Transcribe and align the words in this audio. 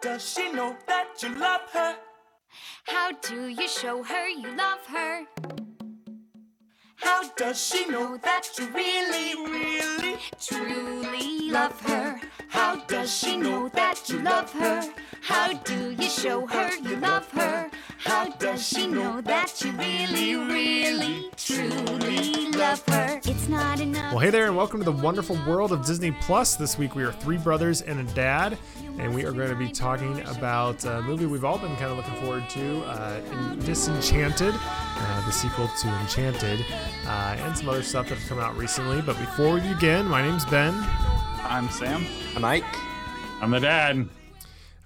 does 0.00 0.32
she 0.32 0.50
know 0.52 0.74
that 0.86 1.22
you 1.22 1.34
love 1.34 1.62
her? 1.72 1.96
How 2.84 3.12
do 3.12 3.48
you 3.48 3.68
show 3.68 4.02
her 4.02 4.28
you 4.28 4.50
love 4.56 4.84
her? 4.86 5.26
How 6.96 7.28
does 7.36 7.62
she 7.62 7.86
know 7.86 8.16
that 8.18 8.48
you 8.58 8.66
really, 8.68 9.34
really, 9.50 10.16
Truly 10.40 11.50
love 11.50 11.78
her. 11.82 12.20
How 12.48 12.76
does 12.86 13.14
she 13.14 13.36
know 13.36 13.68
that 13.70 14.08
you 14.08 14.20
love 14.20 14.52
her? 14.52 14.82
How 15.22 15.52
do 15.52 15.90
you 15.90 16.08
show 16.08 16.46
her 16.46 16.76
you 16.76 16.96
love 16.96 17.30
her? 17.32 17.70
How 18.02 18.30
does 18.30 18.66
she 18.66 18.86
know 18.86 19.20
that 19.20 19.62
you 19.62 19.72
really, 19.72 20.34
really, 20.34 21.30
truly 21.36 22.50
love 22.52 22.82
her? 22.88 23.20
It's 23.26 23.46
not 23.46 23.78
enough. 23.78 24.12
Well, 24.12 24.20
hey 24.20 24.30
there, 24.30 24.46
and 24.46 24.56
welcome 24.56 24.80
to 24.80 24.84
the 24.86 24.92
wonderful 24.92 25.38
world 25.46 25.70
of 25.70 25.84
Disney 25.84 26.10
Plus. 26.10 26.56
This 26.56 26.78
week 26.78 26.94
we 26.94 27.02
are 27.02 27.12
three 27.12 27.36
brothers 27.36 27.82
and 27.82 28.00
a 28.00 28.14
dad, 28.14 28.56
and 28.98 29.14
we 29.14 29.26
are 29.26 29.32
going 29.32 29.50
to 29.50 29.54
be 29.54 29.70
talking 29.70 30.18
about 30.22 30.82
a 30.86 31.02
movie 31.02 31.26
we've 31.26 31.44
all 31.44 31.58
been 31.58 31.76
kind 31.76 31.90
of 31.90 31.98
looking 31.98 32.14
forward 32.22 32.48
to 32.48 32.80
uh, 32.84 33.20
Disenchanted, 33.66 34.54
uh, 34.56 35.26
the 35.26 35.32
sequel 35.32 35.68
to 35.68 35.88
Enchanted, 36.00 36.64
uh, 37.06 37.36
and 37.38 37.54
some 37.54 37.68
other 37.68 37.82
stuff 37.82 38.08
that 38.08 38.16
have 38.16 38.28
come 38.30 38.38
out 38.38 38.56
recently. 38.56 39.02
But 39.02 39.18
before 39.18 39.52
we 39.56 39.60
begin, 39.60 40.06
my 40.06 40.22
name's 40.22 40.46
Ben. 40.46 40.72
I'm 41.44 41.68
Sam. 41.68 42.06
I'm 42.34 42.46
Ike. 42.46 42.64
I'm 43.42 43.50
the 43.50 43.60
dad. 43.60 44.08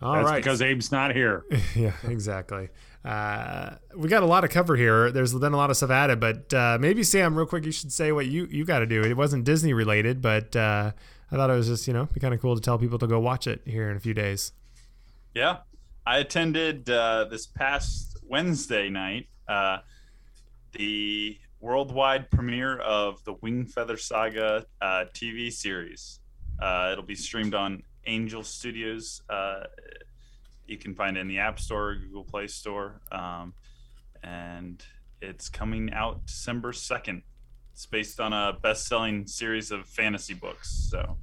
All 0.03 0.15
That's 0.17 0.27
right. 0.27 0.37
because 0.37 0.61
Abe's 0.61 0.91
not 0.91 1.15
here. 1.15 1.45
yeah, 1.77 1.93
exactly. 2.03 2.71
Uh, 3.05 3.77
we 3.95 4.09
got 4.09 4.23
a 4.23 4.27
lot 4.27 4.45
of 4.45 4.51
cover 4.51 4.77
here. 4.77 5.11
There's 5.11 5.35
been 5.35 5.53
a 5.53 5.57
lot 5.57 5.69
of 5.69 5.77
stuff 5.77 5.91
added, 5.91 6.21
but 6.21 6.55
uh, 6.55 6.79
maybe 6.81 7.03
Sam, 7.03 7.35
real 7.35 7.47
quick, 7.47 7.67
you 7.67 7.73
should 7.73 7.93
say 7.93 8.13
what 8.13 8.27
you 8.27 8.47
you 8.51 8.65
got 8.65 8.79
to 8.79 8.87
do. 8.87 9.03
It 9.03 9.17
wasn't 9.17 9.45
Disney 9.45 9.75
related, 9.75 10.23
but 10.23 10.57
uh, 10.57 10.93
I 11.31 11.37
thought 11.37 11.51
it 11.51 11.55
was 11.55 11.69
just 11.69 11.87
you 11.87 11.93
know 11.93 12.07
be 12.07 12.21
kind 12.21 12.33
of 12.33 12.41
cool 12.41 12.55
to 12.55 12.63
tell 12.63 12.79
people 12.79 12.99
to 12.99 13.07
go 13.07 13.21
watch 13.21 13.47
it 13.47 13.61
here 13.67 13.91
in 13.91 13.97
a 13.97 14.01
few 14.01 14.15
days. 14.15 14.53
Yeah, 15.35 15.59
I 16.07 16.19
attended 16.19 16.89
uh, 16.89 17.27
this 17.31 17.47
past 17.47 18.17
Wednesday 18.27 18.89
night 18.89 19.29
uh, 19.49 19.79
the 20.73 21.39
worldwide 21.61 22.31
premiere 22.31 22.79
of 22.79 23.23
the 23.25 23.35
Wing 23.35 23.67
Feather 23.67 23.99
Saga 23.99 24.65
TV 24.83 25.53
series. 25.53 26.21
It'll 26.63 27.05
be 27.05 27.15
streamed 27.15 27.55
on 27.55 27.83
Angel 28.07 28.43
Studios. 28.43 29.21
You 30.67 30.79
can 30.79 30.95
find 30.95 31.17
it 31.17 31.21
in 31.21 31.29
the 31.29 31.39
App 31.39 31.61
Store, 31.61 31.95
Google 31.95 32.25
Play 32.25 32.47
Store, 32.47 33.01
um, 33.13 33.53
and 34.23 34.83
it's 35.21 35.49
coming 35.49 35.93
out 35.93 36.27
December 36.27 36.73
second. 36.73 37.23
It's 37.73 37.87
based 37.87 38.21
on 38.21 38.33
a 38.33 38.57
best-selling 38.63 39.27
series 39.27 39.71
of 39.71 39.87
fantasy 39.87 40.33
books. 40.35 40.89
So 40.91 41.17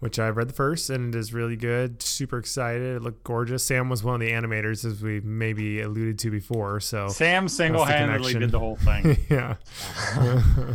Which 0.00 0.18
I've 0.18 0.36
read 0.36 0.48
the 0.50 0.54
first, 0.54 0.90
and 0.90 1.14
it 1.14 1.18
is 1.18 1.32
really 1.32 1.56
good. 1.56 2.02
Super 2.02 2.38
excited. 2.38 2.96
It 2.96 3.02
looked 3.02 3.24
gorgeous. 3.24 3.64
Sam 3.64 3.88
was 3.88 4.04
one 4.04 4.16
of 4.16 4.20
the 4.20 4.30
animators, 4.32 4.84
as 4.84 5.02
we 5.02 5.20
maybe 5.20 5.80
alluded 5.80 6.18
to 6.20 6.30
before. 6.30 6.78
So 6.80 7.08
Sam 7.08 7.48
single-handedly 7.48 8.34
connection. 8.34 8.40
did 8.42 8.50
the 8.50 8.58
whole 8.58 8.76
thing. 8.76 9.16
yeah, 9.30 9.56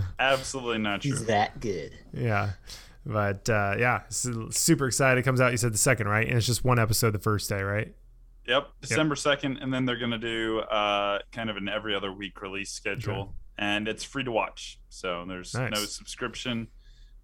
absolutely 0.20 0.80
not 0.80 1.02
true. 1.02 1.12
He's 1.12 1.26
that 1.26 1.60
good. 1.60 1.94
yeah. 2.12 2.52
But 3.06 3.50
uh, 3.50 3.76
yeah, 3.80 4.02
super 4.10 4.88
excited. 4.88 5.20
It 5.20 5.24
comes 5.24 5.42
out. 5.42 5.52
You 5.52 5.58
said 5.58 5.74
the 5.74 5.78
second, 5.80 6.08
right? 6.08 6.28
And 6.28 6.38
it's 6.38 6.46
just 6.46 6.64
one 6.64 6.78
episode 6.80 7.12
the 7.12 7.20
first 7.20 7.50
day, 7.50 7.62
right? 7.62 7.94
Yep, 8.48 8.68
December 8.82 9.16
second, 9.16 9.58
and 9.58 9.74
then 9.74 9.86
they're 9.86 10.00
gonna 10.00 10.18
do 10.18 10.60
uh, 10.60 11.20
kind 11.32 11.50
of 11.50 11.58
an 11.58 11.70
every 11.70 11.96
other 11.96 12.12
week 12.12 12.42
release 12.42 12.72
schedule, 12.72 13.36
and 13.58 13.88
it's 13.88 14.04
free 14.04 14.24
to 14.24 14.32
watch. 14.32 14.80
So 14.90 15.26
there's 15.28 15.54
Nice. 15.54 15.72
no 15.72 15.80
subscription 15.86 16.68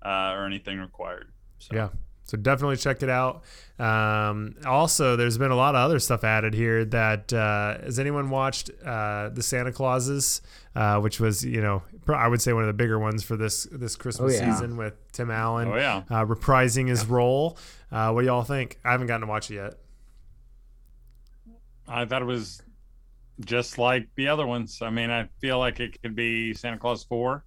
uh, 0.06 0.34
or 0.36 0.46
anything 0.46 0.80
required. 0.80 1.32
So. 1.60 1.76
Yeah. 1.76 1.90
So 2.24 2.38
definitely 2.38 2.76
check 2.76 3.02
it 3.04 3.10
out. 3.10 3.44
Um, 3.80 4.56
also, 4.66 5.16
there's 5.16 5.38
been 5.38 5.52
a 5.52 5.56
lot 5.56 5.76
of 5.76 5.80
other 5.82 5.98
stuff 5.98 6.26
added 6.26 6.54
here. 6.54 6.84
That 6.84 7.32
uh, 7.32 7.80
has 7.82 8.00
anyone 8.00 8.30
watched 8.30 8.70
uh, 8.86 9.30
the 9.30 9.42
Santa 9.42 9.72
Clauses, 9.72 10.42
uh, 10.76 11.00
which 11.00 11.20
was 11.22 11.46
you 11.46 11.62
know 11.62 11.84
I 12.16 12.28
would 12.28 12.42
say 12.42 12.54
one 12.54 12.64
of 12.64 12.68
the 12.68 12.74
bigger 12.74 13.00
ones 13.00 13.24
for 13.24 13.36
this 13.38 13.68
this 13.72 13.96
Christmas 13.96 14.34
Oh, 14.34 14.36
yeah. 14.44 14.54
season 14.54 14.78
with 14.78 14.94
Tim 15.12 15.30
Allen 15.32 15.68
Oh, 15.70 15.76
yeah. 15.76 16.04
uh, 16.10 16.26
reprising 16.26 16.88
his 16.88 17.06
role. 17.06 17.58
Uh, 17.92 18.12
what 18.12 18.22
do 18.22 18.28
y'all 18.28 18.44
think? 18.44 18.80
I 18.86 18.92
haven't 18.92 19.08
gotten 19.08 19.22
to 19.22 19.28
watch 19.28 19.50
it 19.52 19.56
yet. 19.56 19.74
I 21.88 22.06
thought 22.06 22.22
it 22.22 22.26
was 22.26 22.62
just 23.40 23.78
like 23.78 24.08
the 24.16 24.28
other 24.28 24.46
ones. 24.46 24.80
I 24.82 24.90
mean, 24.90 25.10
I 25.10 25.30
feel 25.40 25.60
like 25.60 25.80
it 25.80 26.02
could 26.02 26.16
be 26.16 26.54
Santa 26.54 26.78
Claus 26.78 27.04
4. 27.06 27.44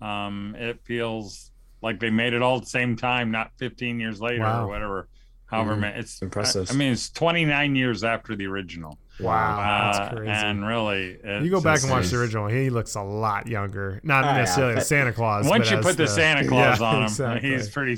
Um, 0.00 0.54
it 0.58 0.80
feels 0.84 1.52
like 1.82 2.00
they 2.00 2.10
made 2.10 2.32
it 2.32 2.42
all 2.42 2.56
at 2.56 2.64
the 2.64 2.68
same 2.70 2.96
time, 2.96 3.30
not 3.30 3.52
15 3.58 4.00
years 4.00 4.20
later 4.20 4.42
Wow. 4.42 4.64
or 4.64 4.68
whatever. 4.68 5.08
However, 5.46 5.76
Mhm. 5.76 5.96
it's 5.98 6.20
Impressive. 6.22 6.70
I, 6.70 6.74
I 6.74 6.76
mean, 6.76 6.92
it's 6.92 7.10
29 7.10 7.76
years 7.76 8.02
after 8.02 8.34
the 8.34 8.46
original. 8.46 8.98
Wow, 9.20 9.90
that's 9.92 9.98
Uh, 10.12 10.16
crazy. 10.16 10.30
And 10.30 10.66
really, 10.66 11.18
you 11.42 11.50
go 11.50 11.60
back 11.60 11.82
and 11.82 11.90
watch 11.90 12.08
the 12.08 12.18
original. 12.18 12.48
He 12.48 12.68
looks 12.70 12.94
a 12.96 13.02
lot 13.02 13.46
younger. 13.46 14.00
Not 14.02 14.24
Oh, 14.24 14.32
necessarily 14.34 14.74
but- 14.74 14.80
as 14.80 14.88
Santa 14.88 15.12
Claus. 15.12 15.46
Once 15.46 15.68
but 15.70 15.76
you 15.76 15.82
put 15.82 15.96
the, 15.96 16.08
Santa 16.08 16.44
Claus 16.48 16.80
Yeah, 16.80 16.86
on 16.86 16.96
him, 16.96 17.02
exactly. 17.04 17.50
he's 17.50 17.68
pretty. 17.70 17.96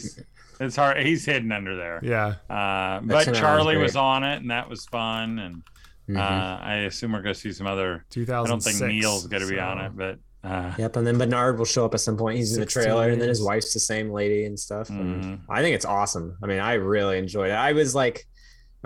It's 0.61 0.77
hard. 0.77 0.99
He's 1.05 1.25
hidden 1.25 1.53
under 1.53 1.77
there. 1.77 2.01
Yeah. 2.03 2.35
Uh, 2.49 3.01
but 3.03 3.35
Charlie 3.35 3.77
was 3.77 3.93
great. 3.93 4.01
on 4.01 4.25
it, 4.25 4.37
and 4.43 4.51
that 4.51 4.69
was 4.71 4.85
fun. 4.87 5.39
And 5.39 5.63
Mhm. 6.09 6.19
uh, 6.19 6.63
I 6.63 6.75
assume 6.87 7.13
we're 7.13 7.23
going 7.23 7.35
to 7.35 7.41
see 7.41 7.53
some 7.53 7.67
other. 7.67 8.05
I 8.17 8.21
don't 8.25 8.63
think 8.63 8.81
Neil's 8.81 9.27
going 9.27 9.43
to 9.43 9.49
be 9.49 9.59
on 9.59 9.79
it, 9.79 9.93
but 9.97 10.19
uh, 10.45 10.73
Yep, 10.79 10.97
and 10.97 11.07
then 11.07 11.19
Bernard 11.19 11.59
will 11.59 11.65
show 11.65 11.85
up 11.85 11.93
at 11.95 12.01
some 12.01 12.17
point. 12.17 12.37
He's 12.39 12.55
in 12.55 12.61
the 12.61 12.67
16 12.71 12.83
trailer, 12.85 13.11
and 13.11 13.21
then 13.21 13.29
his 13.29 13.43
wife's 13.43 13.73
the 13.75 13.81
same 13.81 14.11
lady 14.11 14.45
and 14.45 14.59
stuff. 14.59 14.89
And 14.91 15.25
Mhm. 15.25 15.39
I 15.51 15.61
think 15.63 15.75
it's 15.75 15.85
awesome. 15.85 16.37
I 16.43 16.47
mean, 16.47 16.61
I 16.61 16.75
really 16.75 17.19
enjoyed 17.19 17.51
it. 17.51 17.55
I 17.55 17.73
was 17.73 17.95
like, 17.95 18.25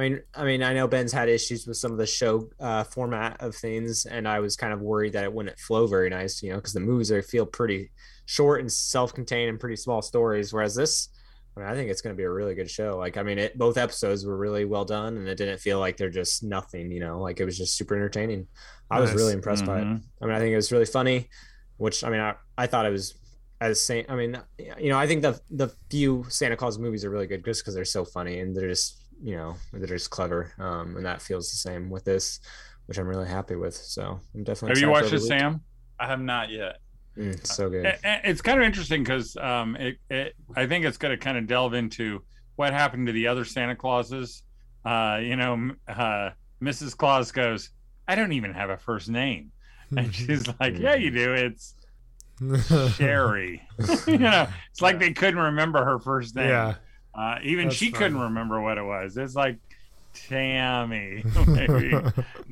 I 0.01 0.09
mean, 0.09 0.21
I 0.35 0.45
mean, 0.45 0.63
I 0.63 0.73
know 0.73 0.89
Ben's 0.89 1.13
had 1.13 1.29
issues 1.29 1.67
with 1.67 1.77
some 1.77 1.93
of 1.93 1.99
the 1.99 2.07
show 2.07 2.49
uh, 2.59 2.85
format 2.85 3.37
of 3.41 3.55
things, 3.55 4.07
and 4.07 4.27
I 4.27 4.41
was 4.41 4.57
kind 4.57 4.73
of 4.73 4.81
worried 4.81 5.13
that 5.13 5.25
it 5.25 5.33
wouldn't 5.33 5.59
flow 5.59 5.87
very 5.87 6.09
nice, 6.09 6.43
you 6.43 6.51
know, 6.51 6.57
because 6.57 6.73
the 6.73 6.81
movies 6.81 7.13
are 7.13 7.21
feel 7.21 7.45
pretty 7.45 7.91
short 8.25 8.61
and 8.61 8.73
self-contained 8.73 9.51
and 9.51 9.61
pretty 9.61 9.77
small 9.77 10.01
stories. 10.01 10.55
Whereas 10.55 10.75
this, 10.75 11.11
I 11.55 11.61
mean, 11.61 11.69
I 11.69 11.75
think 11.75 11.91
it's 11.91 12.01
going 12.01 12.15
to 12.15 12.17
be 12.17 12.25
a 12.25 12.31
really 12.31 12.55
good 12.55 12.71
show. 12.71 12.97
Like, 12.97 13.19
I 13.19 13.23
mean, 13.23 13.39
it 13.39 13.59
both 13.59 13.77
episodes 13.77 14.25
were 14.25 14.39
really 14.39 14.65
well 14.65 14.87
done, 14.87 15.19
and 15.19 15.29
it 15.29 15.37
didn't 15.37 15.59
feel 15.59 15.79
like 15.79 15.99
they're 15.99 16.09
just 16.09 16.43
nothing, 16.43 16.91
you 16.91 17.01
know, 17.01 17.21
like 17.21 17.39
it 17.39 17.45
was 17.45 17.59
just 17.59 17.77
super 17.77 17.95
entertaining. 17.95 18.47
I 18.91 19.01
was 19.01 19.13
really 19.13 19.35
impressed 19.35 19.67
by 19.67 19.81
it. 19.81 19.85
Mhm. 19.85 20.03
I 20.23 20.25
mean, 20.25 20.35
I 20.35 20.39
think 20.39 20.53
it 20.53 20.57
was 20.57 20.73
really 20.73 20.87
funny, 20.87 21.29
which 21.77 22.05
I 22.05 22.09
mean, 22.09 22.21
I, 22.21 22.37
I 22.57 22.67
thought 22.67 22.87
it 22.87 22.91
was 22.91 23.17
as 23.61 23.85
same. 23.85 24.07
I 24.09 24.17
mean, 24.17 24.41
you 24.79 24.89
know, 24.89 24.99
I 24.99 25.07
think 25.07 25.21
the 25.21 25.39
the 25.51 25.69
few 25.91 26.25
Santa 26.31 26.57
Claus 26.57 26.79
movies 26.79 27.05
are 27.05 27.11
really 27.11 27.27
good 27.27 27.45
just 27.45 27.63
because 27.63 27.75
they're 27.75 27.85
so 27.85 28.07
funny 28.07 28.41
and 28.41 28.57
they're 28.57 28.69
just 28.69 29.05
you 29.23 29.37
know 29.37 29.57
they're 29.73 29.87
just 29.87 30.11
clever. 30.11 30.53
Um, 30.59 30.97
and 30.97 31.05
that 31.07 31.21
feels 31.23 31.51
the 31.51 31.57
same 31.59 31.91
with 31.91 32.05
this, 32.05 32.41
which 32.87 32.99
I'm 32.99 33.07
really 33.07 33.29
happy 33.29 33.57
with. 33.57 33.75
So 33.75 34.21
I'm 34.35 34.45
definitely. 34.45 34.71
have 34.71 34.79
you 34.79 34.91
watched 34.91 35.11
for 35.11 35.17
it. 35.17 35.21
Sam? 35.23 35.61
I 35.99 36.07
have 36.07 36.21
not 36.21 36.51
yet. 36.51 36.77
Mm, 37.19 37.47
so 37.47 37.69
good. 37.69 37.85
It- 37.87 38.01
it- 38.05 38.21
It's 38.25 38.41
kind 38.41 38.59
of 38.59 38.65
interesting 38.65 39.03
because 39.03 39.37
um, 39.37 39.77
it, 39.77 39.97
it, 40.09 40.35
I 40.57 40.67
think 40.67 40.85
it's 40.85 40.97
going 40.97 41.11
to 41.11 41.23
kind 41.23 41.37
of 41.37 41.47
delve 41.47 41.75
into 41.75 42.23
what 42.57 42.73
happened 42.73 43.07
to 43.09 43.13
the 43.13 43.27
other 43.27 43.45
Santa 43.45 43.75
Clauses. 43.77 44.43
Uh, 44.85 45.19
you 45.21 45.37
know, 45.37 45.73
uh, 45.89 46.31
Mrs. 46.63 46.97
Claus 46.97 47.33
goes, 47.33 47.71
"I 48.09 48.15
don't 48.15 48.33
even 48.33 48.55
have 48.55 48.71
a 48.71 48.77
first 48.79 49.09
name," 49.11 49.51
and 49.97 50.15
she's 50.15 50.49
like, 50.61 50.79
"Yeah, 50.79 50.95
you 50.95 51.11
do. 51.11 51.33
It's 51.35 51.75
Sherry." 52.97 53.63
you 54.07 54.19
know, 54.19 54.47
it's 54.71 54.81
like 54.81 54.99
they 54.99 55.13
couldn't 55.13 55.41
remember 55.41 55.85
her 55.85 55.99
first 55.99 56.35
name. 56.37 56.49
yeah. 56.49 56.75
Uh, 57.15 57.37
even 57.43 57.67
That's 57.67 57.77
she 57.77 57.91
funny. 57.91 57.99
couldn't 58.05 58.21
remember 58.21 58.61
what 58.61 58.79
it 58.79 58.85
was. 58.85 59.17
It's 59.17 59.35
like 59.35 59.57
Tammy, 60.15 61.23
maybe. 61.47 61.89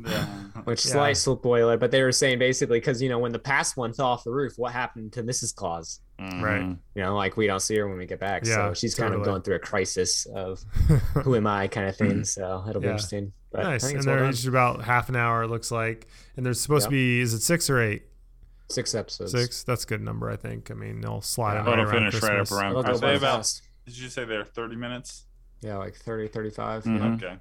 Yeah. 0.05 0.27
Which 0.65 0.85
Yeah. 0.87 0.93
slight 0.93 1.17
spoiler, 1.17 1.77
but 1.77 1.91
they 1.91 2.03
were 2.03 2.13
saying 2.13 2.39
basically 2.39 2.79
because 2.79 3.03
you 3.03 3.09
know 3.09 3.19
when 3.19 3.33
the 3.33 3.39
past 3.39 3.77
one 3.77 3.93
fell 3.93 4.07
off 4.07 4.25
the 4.25 4.31
roof, 4.31 4.55
what 4.57 4.73
happened 4.73 5.13
to 5.15 5.23
Mrs. 5.23 5.55
Claus? 5.55 6.01
Right. 6.21 6.63
Mhm. 6.63 6.79
You 6.95 7.03
know, 7.03 7.15
like 7.17 7.37
we 7.37 7.47
don't 7.47 7.61
see 7.61 7.77
her 7.77 7.89
when 7.89 7.99
we 7.99 8.07
get 8.07 8.19
back, 8.21 8.45
Yeah, 8.45 8.55
so 8.69 8.75
she's 8.75 8.95
kind 8.95 9.15
of 9.15 9.23
going 9.23 9.43
through 9.43 9.57
a 9.57 9.61
crisis 9.61 10.27
of 10.35 10.61
who 11.25 11.37
am 11.37 11.47
I 11.47 11.69
kind 11.69 11.89
of 11.89 11.97
thing. 11.97 12.25
So 12.25 12.65
it'll 12.69 12.81
be 12.81 12.87
Yeah. 12.87 12.93
interesting. 12.93 13.33
But 13.53 13.61
I 13.65 13.71
nice. 13.71 13.83
think 13.83 13.93
And 13.93 13.99
it's 14.01 14.07
well 14.07 14.17
they're 14.17 14.33
done. 14.33 14.49
about 14.49 14.85
half 14.85 15.09
an 15.09 15.17
hour, 15.17 15.45
it 15.45 15.49
looks 15.49 15.71
like. 15.71 16.07
And 16.37 16.45
there's 16.45 16.61
supposed 16.61 16.85
to 16.85 16.91
be, 16.91 17.21
is 17.21 17.33
it 17.35 17.41
six 17.43 17.71
or 17.71 17.81
eight? 17.81 18.03
six 18.71 18.95
episodes. 18.95 19.33
Six. 19.33 19.63
That's 19.63 19.85
a 19.85 19.87
good 19.87 20.03
number, 20.03 20.29
I 20.29 20.37
think. 20.37 20.71
I 20.71 20.75
mean, 20.75 21.01
they'll 21.01 21.23
slide 21.23 21.55
Yeah. 21.55 21.61
it 21.63 21.65
But 21.65 21.71
right 21.71 21.79
it'll 21.79 21.91
around 21.91 22.11
finish 22.11 22.23
right 22.23 22.39
up 22.41 22.53
around 22.53 22.71
It'll 22.73 22.83
Christmas. 22.85 23.17
about- 23.19 23.37
fast. 23.39 23.63
Did 23.89 23.99
you 23.99 24.09
say 24.11 24.25
they're 24.25 24.45
30 24.45 24.77
minutes? 24.77 25.25
Yeah, 25.63 25.77
like 25.79 25.95
30, 25.97 26.29
35. 26.29 26.85
Mhm. 26.85 26.99
Yeah. 26.99 27.29
Okay. 27.29 27.39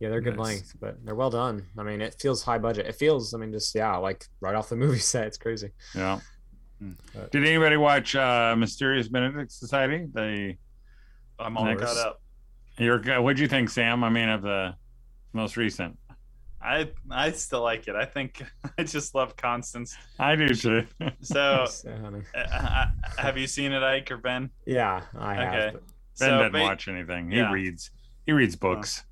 yeah, 0.00 0.08
they're 0.10 0.20
good 0.20 0.36
Nice. 0.36 0.44
length, 0.46 0.74
but 0.80 1.04
they're 1.04 1.14
well 1.14 1.30
done. 1.30 1.64
I 1.78 1.82
mean, 1.84 2.00
it 2.02 2.16
feels 2.20 2.42
high 2.42 2.58
budget. 2.58 2.86
It 2.86 2.96
feels, 2.96 3.32
I 3.32 3.38
mean, 3.38 3.52
just, 3.52 3.74
yeah, 3.74 3.96
like 3.96 4.26
right 4.40 4.54
off 4.54 4.68
the 4.68 4.76
movie 4.84 4.98
set. 4.98 5.26
It's 5.28 5.38
crazy. 5.38 5.70
Yeah. 5.94 6.20
But- 7.14 7.30
Did 7.32 7.46
anybody 7.46 7.76
watch 7.76 8.14
uh, 8.16 8.54
Mysterious 8.58 9.08
Benedict 9.08 9.50
Society? 9.52 10.06
They, 10.12 10.58
I'm 11.38 11.56
all 11.56 11.64
Next. 11.64 11.82
caught 11.82 11.96
up. 11.96 12.22
you're, 12.76 12.98
what'd 13.22 13.38
you 13.38 13.48
think, 13.48 13.70
Sam? 13.70 14.04
I 14.04 14.10
mean, 14.10 14.28
of 14.28 14.42
the 14.42 14.74
most 15.32 15.56
recent. 15.56 15.96
I 16.62 16.90
I 17.10 17.30
still 17.32 17.62
like 17.62 17.86
it. 17.88 17.94
I 17.94 18.04
think 18.04 18.42
I 18.78 18.82
just 18.82 19.14
love 19.14 19.36
Constance. 19.36 19.96
I 20.18 20.34
do 20.36 20.48
too. 20.48 20.86
So, 21.20 21.66
So, 21.70 21.90
honey. 22.02 22.22
uh, 22.34 22.38
uh, 22.40 22.86
have 23.18 23.36
you 23.38 23.46
seen 23.46 23.72
it, 23.72 23.82
Ike 23.82 24.10
or 24.10 24.16
Ben? 24.16 24.50
yeah, 24.66 25.02
I 25.18 25.34
have. 25.34 25.54
Okay. 25.54 25.70
but- 25.74 25.82
Ben 26.18 26.28
so 26.30 26.38
doesn't 26.38 26.52
ba- 26.52 26.62
watch 26.62 26.88
anything. 26.88 27.30
He 27.30 27.36
yeah. 27.36 27.52
reads. 27.52 27.90
He 28.24 28.32
reads 28.32 28.56
books. 28.56 29.04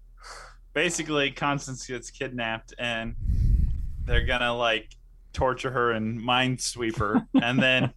basically 0.72 1.30
Constance 1.30 1.86
gets 1.86 2.10
kidnapped 2.10 2.72
and 2.78 3.14
they're 4.06 4.24
gonna 4.24 4.54
like 4.56 4.88
torture 5.34 5.70
her 5.70 5.92
and 5.92 6.18
minesweep 6.18 6.96
her, 6.96 7.26
and 7.42 7.62
then 7.62 7.92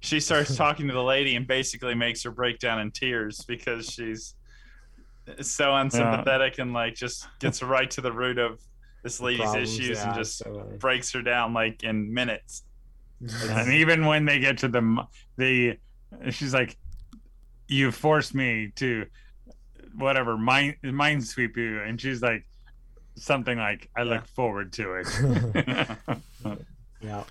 she 0.00 0.20
starts 0.20 0.54
talking 0.56 0.86
to 0.88 0.92
the 0.94 1.02
lady 1.02 1.34
and 1.36 1.46
basically 1.46 1.94
makes 1.94 2.22
her 2.22 2.30
break 2.30 2.58
down 2.60 2.78
in 2.80 2.90
tears 2.92 3.44
because 3.48 3.86
she's 3.90 4.34
so 5.40 5.74
unsympathetic 5.74 6.58
and 6.58 6.72
like 6.72 6.94
just 6.94 7.26
gets 7.40 7.62
right 7.62 7.90
to 7.90 8.00
the 8.00 8.12
root 8.12 8.38
of 8.38 8.60
this 9.02 9.20
lady's 9.20 9.54
issues 9.54 9.98
yeah, 9.98 10.06
and 10.08 10.14
just 10.14 10.38
so 10.38 10.68
breaks 10.78 11.12
her 11.12 11.22
down 11.22 11.52
like 11.54 11.82
in 11.82 12.12
minutes. 12.12 12.62
and 13.48 13.72
even 13.72 14.06
when 14.06 14.24
they 14.24 14.38
get 14.40 14.58
to 14.58 14.68
the 14.68 15.06
the 15.36 15.78
she's 16.30 16.52
like 16.52 16.76
you 17.68 17.90
forced 17.92 18.34
me 18.34 18.72
to 18.76 19.06
whatever 19.96 20.36
mind 20.36 20.74
mind 20.82 21.24
sweep 21.24 21.56
you 21.56 21.80
and 21.82 22.00
she's 22.00 22.20
like 22.20 22.44
something 23.16 23.58
like 23.58 23.88
i 23.96 24.02
look 24.02 24.26
forward 24.26 24.72
to 24.72 24.94
it 24.94 25.06
yeah, 27.00 27.24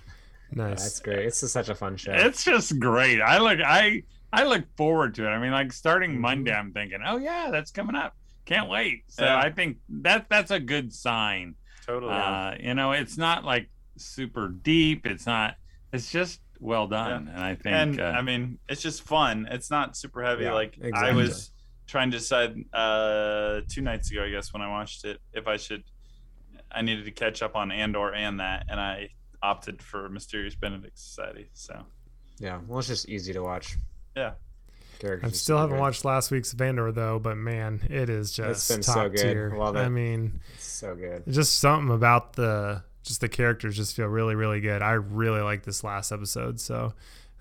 Nice. 0.52 0.82
that's 0.82 1.00
great. 1.00 1.26
It's 1.26 1.40
just 1.40 1.52
such 1.52 1.68
a 1.68 1.74
fun 1.74 1.96
show. 1.96 2.12
it's 2.12 2.44
just 2.44 2.78
great 2.78 3.20
i 3.20 3.38
look 3.38 3.58
i 3.60 4.02
i 4.32 4.44
look 4.44 4.64
forward 4.76 5.14
to 5.16 5.26
it 5.26 5.30
i 5.30 5.38
mean 5.38 5.50
like 5.52 5.72
starting 5.72 6.12
Mhm. 6.16 6.20
monday 6.20 6.52
i'm 6.52 6.72
thinking 6.72 7.00
oh 7.06 7.18
yeah 7.18 7.48
that's 7.50 7.70
coming 7.70 7.96
up 7.96 8.14
can't 8.46 8.68
wait 8.68 9.04
so 9.08 9.24
Yeah. 9.24 9.38
i 9.38 9.50
think 9.50 9.78
that 9.88 10.26
that's 10.30 10.50
a 10.50 10.60
good 10.60 10.92
sign 10.92 11.54
Totally. 11.86 12.12
uh 12.12 12.54
you 12.60 12.74
know 12.74 12.92
it's 12.92 13.18
not 13.18 13.44
like 13.44 13.68
super 13.96 14.48
deep 14.48 15.06
it's 15.06 15.26
not 15.26 15.56
it's 15.92 16.10
just 16.10 16.40
well 16.60 16.86
done 16.86 17.28
and 17.28 17.42
i 17.42 17.54
think 17.54 17.66
and 17.66 18.00
uh, 18.00 18.04
I 18.04 18.22
mean, 18.22 18.58
it's 18.68 18.80
just 18.82 19.02
fun. 19.02 19.48
It's 19.50 19.70
not 19.70 19.96
super 19.96 20.22
heavy. 20.22 20.44
Yeah, 20.44 20.52
like 20.54 20.78
I 20.94 21.12
was 21.12 21.50
trying 21.88 22.10
to 22.12 22.18
decide 22.18 22.54
uh, 22.72 23.60
two 23.68 23.82
nights 23.82 24.10
ago, 24.10 24.24
I 24.24 24.30
guess, 24.30 24.52
when 24.52 24.62
I 24.62 24.68
watched 24.68 25.04
it, 25.04 25.18
if 25.32 25.46
I 25.48 25.56
should, 25.56 25.82
I 26.70 26.82
needed 26.82 27.04
to 27.04 27.10
catch 27.10 27.42
up 27.42 27.56
on 27.56 27.72
Andor 27.72 28.14
and 28.14 28.38
that, 28.40 28.66
and 28.68 28.80
I 28.80 29.08
opted 29.42 29.82
for 29.82 30.08
Mysterious 30.08 30.54
Benedict 30.54 30.96
Society. 30.98 31.50
So 31.52 31.84
yeah, 32.38 32.60
well, 32.66 32.78
it's 32.78 32.88
just 32.88 33.08
easy 33.08 33.32
to 33.32 33.42
watch. 33.42 33.76
yeah, 34.16 34.32
Characters 35.02 35.32
I 35.32 35.36
still 35.36 35.56
so 35.56 35.60
haven't 35.60 35.76
good. 35.76 35.80
watched 35.82 36.04
last 36.04 36.30
week's 36.30 36.54
Andor 36.58 36.90
though, 36.92 37.18
but 37.18 37.36
man, 37.36 37.80
it 37.90 38.08
is 38.08 38.32
just 38.32 38.68
been 38.70 38.80
top 38.80 38.94
so 38.94 39.08
good. 39.10 39.16
tier. 39.22 39.54
I 39.60 39.88
mean, 39.88 40.40
It's 40.54 40.64
so 40.64 40.94
good. 40.94 41.24
just 41.28 41.58
something 41.58 41.94
about 41.94 42.32
the 42.34 42.82
just 43.02 43.20
the 43.20 43.28
characters 43.28 43.76
just 43.76 43.94
feel 43.96 44.06
really 44.06 44.34
really 44.36 44.60
good. 44.60 44.80
I 44.80 44.92
really 44.92 45.40
like 45.42 45.64
this 45.64 45.82
last 45.84 46.12
episode, 46.12 46.60
so 46.60 46.94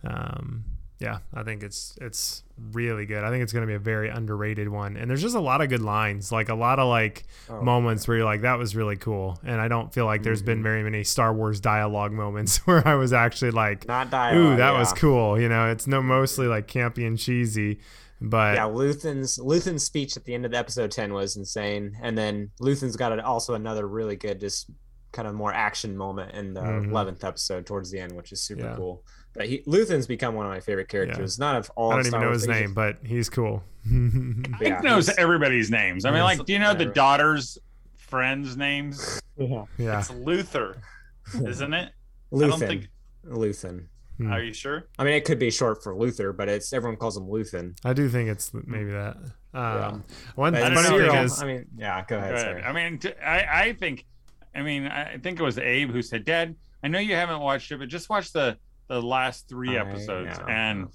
um, 0.03 0.63
yeah, 1.01 1.18
I 1.33 1.42
think 1.44 1.63
it's 1.63 1.98
it's 2.00 2.44
really 2.74 3.07
good. 3.07 3.24
I 3.24 3.31
think 3.31 3.42
it's 3.42 3.51
going 3.51 3.63
to 3.63 3.68
be 3.68 3.74
a 3.74 3.80
very 3.80 4.07
underrated 4.09 4.69
one, 4.69 4.95
and 4.95 5.09
there's 5.09 5.21
just 5.24 5.36
a 5.36 5.39
lot 5.42 5.59
of 5.62 5.69
good 5.69 5.81
lines, 5.81 6.31
like 6.31 6.48
a 6.50 6.53
lot 6.56 6.77
of 6.77 6.88
like 6.88 7.24
Oh, 7.50 7.62
moments 7.62 8.07
where 8.07 8.18
you're 8.18 8.25
like, 8.25 8.42
that 8.42 8.59
was 8.59 8.75
really 8.75 8.98
cool. 8.98 9.39
And 9.44 9.59
I 9.59 9.68
don't 9.68 9.92
feel 9.92 10.06
like 10.06 10.21
there's 10.21 10.42
Mm-hmm. 10.42 10.45
been 10.45 10.63
very 10.63 10.83
many 10.83 11.03
Star 11.03 11.33
Wars 11.33 11.59
dialogue 11.59 12.12
moments 12.12 12.57
where 12.68 12.88
I 12.88 12.94
was 12.95 13.12
actually 13.13 13.51
like, 13.51 13.88
Not 13.88 14.12
dialogue. 14.12 14.53
ooh, 14.53 14.56
that 14.57 14.74
was 14.77 14.94
cool. 14.94 15.42
You 15.42 15.50
know, 15.50 15.69
it's 15.71 15.88
no 15.88 16.01
mostly 16.03 16.45
like 16.48 16.68
campy 16.68 17.07
and 17.07 17.18
cheesy, 17.18 17.80
but 18.21 18.54
Yeah, 18.56 18.65
Luthen's 18.65 19.39
Luthen's 19.39 19.83
speech 19.83 20.15
at 20.18 20.25
the 20.25 20.36
end 20.36 20.45
of 20.45 20.51
the 20.51 20.57
episode 20.59 20.92
ten 20.92 21.13
was 21.13 21.36
insane, 21.36 21.94
and 22.04 22.15
then 22.15 22.51
Luthen's 22.59 22.95
got 22.95 23.18
also 23.21 23.56
another 23.56 23.88
really 23.88 24.15
good, 24.15 24.39
just 24.39 24.69
kind 25.12 25.27
of 25.27 25.33
more 25.33 25.51
action 25.51 25.97
moment 25.97 26.31
in 26.33 26.54
the 26.54 26.62
Mhm. 26.62 26.89
11th 26.92 27.24
episode 27.25 27.65
towards 27.65 27.92
the 27.92 28.00
end, 28.00 28.13
which 28.15 28.31
is 28.31 28.39
super 28.42 28.65
Yeah. 28.68 28.75
cool. 28.77 29.04
But 29.33 29.48
he 29.48 29.60
Luthen's 29.63 30.07
become 30.07 30.36
one 30.36 30.45
of 30.45 30.51
my 30.51 30.60
favorite 30.60 30.89
characters. 30.89 31.39
Not 31.39 31.56
of 31.56 31.72
all. 31.75 31.92
I 31.92 31.95
don't 31.95 32.04
Star 32.06 32.19
even 32.19 32.22
know 32.22 32.28
Wars 32.31 32.42
his 32.42 32.48
things, 32.48 32.60
name, 32.62 32.74
but 32.74 32.98
he's 33.06 33.30
cool. 33.30 33.63
Mike 33.86 34.60
Yeah, 34.62 34.81
knows 34.81 35.07
he's- 35.07 35.18
everybody's 35.18 35.72
names. 35.72 36.06
I 36.06 36.12
mean, 36.12 36.22
like, 36.24 36.44
do 36.45 36.51
you 36.54 36.60
know 36.60 36.74
the 36.74 36.86
daughter's 36.86 37.57
friends' 37.98 38.57
names? 38.57 39.22
Yeah. 39.38 39.66
yeah. 39.78 40.00
it's 40.00 40.12
Luther, 40.12 40.81
isn't 41.45 41.74
it? 41.74 41.89
I 42.31 42.36
Luthen. 42.36 42.50
don't 42.50 42.60
think. 42.60 42.88
Luthen. 43.25 43.86
Hmm. 44.18 44.31
Are 44.33 44.42
you 44.44 44.54
sure? 44.54 44.88
I 45.00 45.04
mean, 45.04 45.13
it 45.13 45.25
could 45.25 45.39
be 45.39 45.50
short 45.50 45.81
for 45.81 45.95
Luther, 45.95 46.33
but 46.33 46.50
it's 46.50 46.74
everyone 46.74 46.98
calls 46.98 47.16
him 47.18 47.24
Luthen. 47.24 47.75
I 47.86 47.94
do 47.94 48.10
think 48.10 48.30
it's 48.30 48.51
maybe 48.54 48.92
that. 48.92 49.16
Um, 49.54 50.04
One 50.36 50.54
But 50.54 50.63
I 50.63 50.68
in 50.68 50.74
don't 50.74 50.83
funny 50.83 50.98
thing 51.00 51.07
Serial- 51.10 51.24
is, 51.25 51.42
I 51.42 51.45
mean, 51.48 51.66
yeah, 51.78 52.04
go 52.07 52.18
ahead. 52.18 52.36
Go 52.36 52.42
ahead. 52.42 52.63
I 52.63 52.72
mean, 52.74 53.00
t- 53.00 53.13
I, 53.25 53.63
I 53.63 53.74
think, 53.74 54.06
I 54.54 54.62
mean, 54.62 54.86
I 54.88 55.18
think 55.18 55.39
it 55.39 55.44
was 55.44 55.57
Abe 55.57 55.89
who 55.92 56.01
said, 56.01 56.24
"Dad, 56.25 56.56
I 56.83 56.88
know 56.89 57.00
you 57.00 57.16
haven't 57.16 57.39
watched 57.39 57.72
it, 57.72 57.80
but 57.80 57.88
just 57.89 58.10
watch 58.10 58.31
the 58.33 58.57
the 58.99 59.01
last 59.07 59.47
three 59.47 59.77
episodes." 59.77 60.39
And 60.47 60.88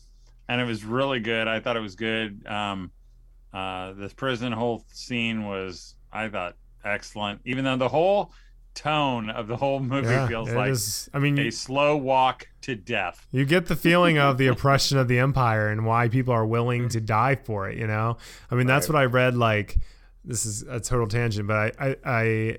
and 0.48 0.60
it 0.60 0.64
was 0.64 0.84
really 0.84 1.20
good. 1.20 1.48
I 1.48 1.60
thought 1.60 1.76
it 1.76 1.80
was 1.80 1.96
good. 1.96 2.46
Um, 2.46 2.90
uh, 3.52 3.92
the 3.92 4.12
prison 4.14 4.52
whole 4.52 4.84
scene 4.92 5.44
was, 5.44 5.94
I 6.12 6.28
thought, 6.28 6.56
excellent. 6.84 7.40
Even 7.44 7.64
though 7.64 7.76
the 7.76 7.88
whole 7.88 8.32
tone 8.74 9.30
of 9.30 9.46
the 9.48 9.56
whole 9.56 9.80
movie 9.80 10.08
yeah, 10.08 10.28
feels 10.28 10.50
like 10.50 10.70
is- 10.70 11.08
I 11.14 11.18
mean, 11.18 11.38
a 11.38 11.44
you, 11.44 11.50
slow 11.50 11.96
walk 11.96 12.46
to 12.62 12.76
death. 12.76 13.26
you 13.32 13.46
get 13.46 13.66
the 13.66 13.76
feeling 13.76 14.18
of 14.18 14.36
the 14.36 14.46
oppression 14.54 14.98
of 14.98 15.08
the 15.08 15.18
empire 15.18 15.68
and 15.68 15.86
why 15.86 16.08
people 16.08 16.34
are 16.34 16.46
willing 16.46 16.90
to 16.90 17.00
die 17.00 17.36
for 17.36 17.68
it. 17.70 17.78
You 17.78 17.86
know, 17.86 18.18
I 18.50 18.54
mean, 18.54 18.66
that's 18.66 18.88
what 18.88 18.96
I 18.96 19.06
read. 19.06 19.34
Like, 19.34 19.78
this 20.24 20.44
is 20.44 20.62
a 20.62 20.78
total 20.78 21.06
tangent, 21.06 21.48
but 21.48 21.74
I, 21.80 21.88
I, 21.88 21.96
I 22.04 22.58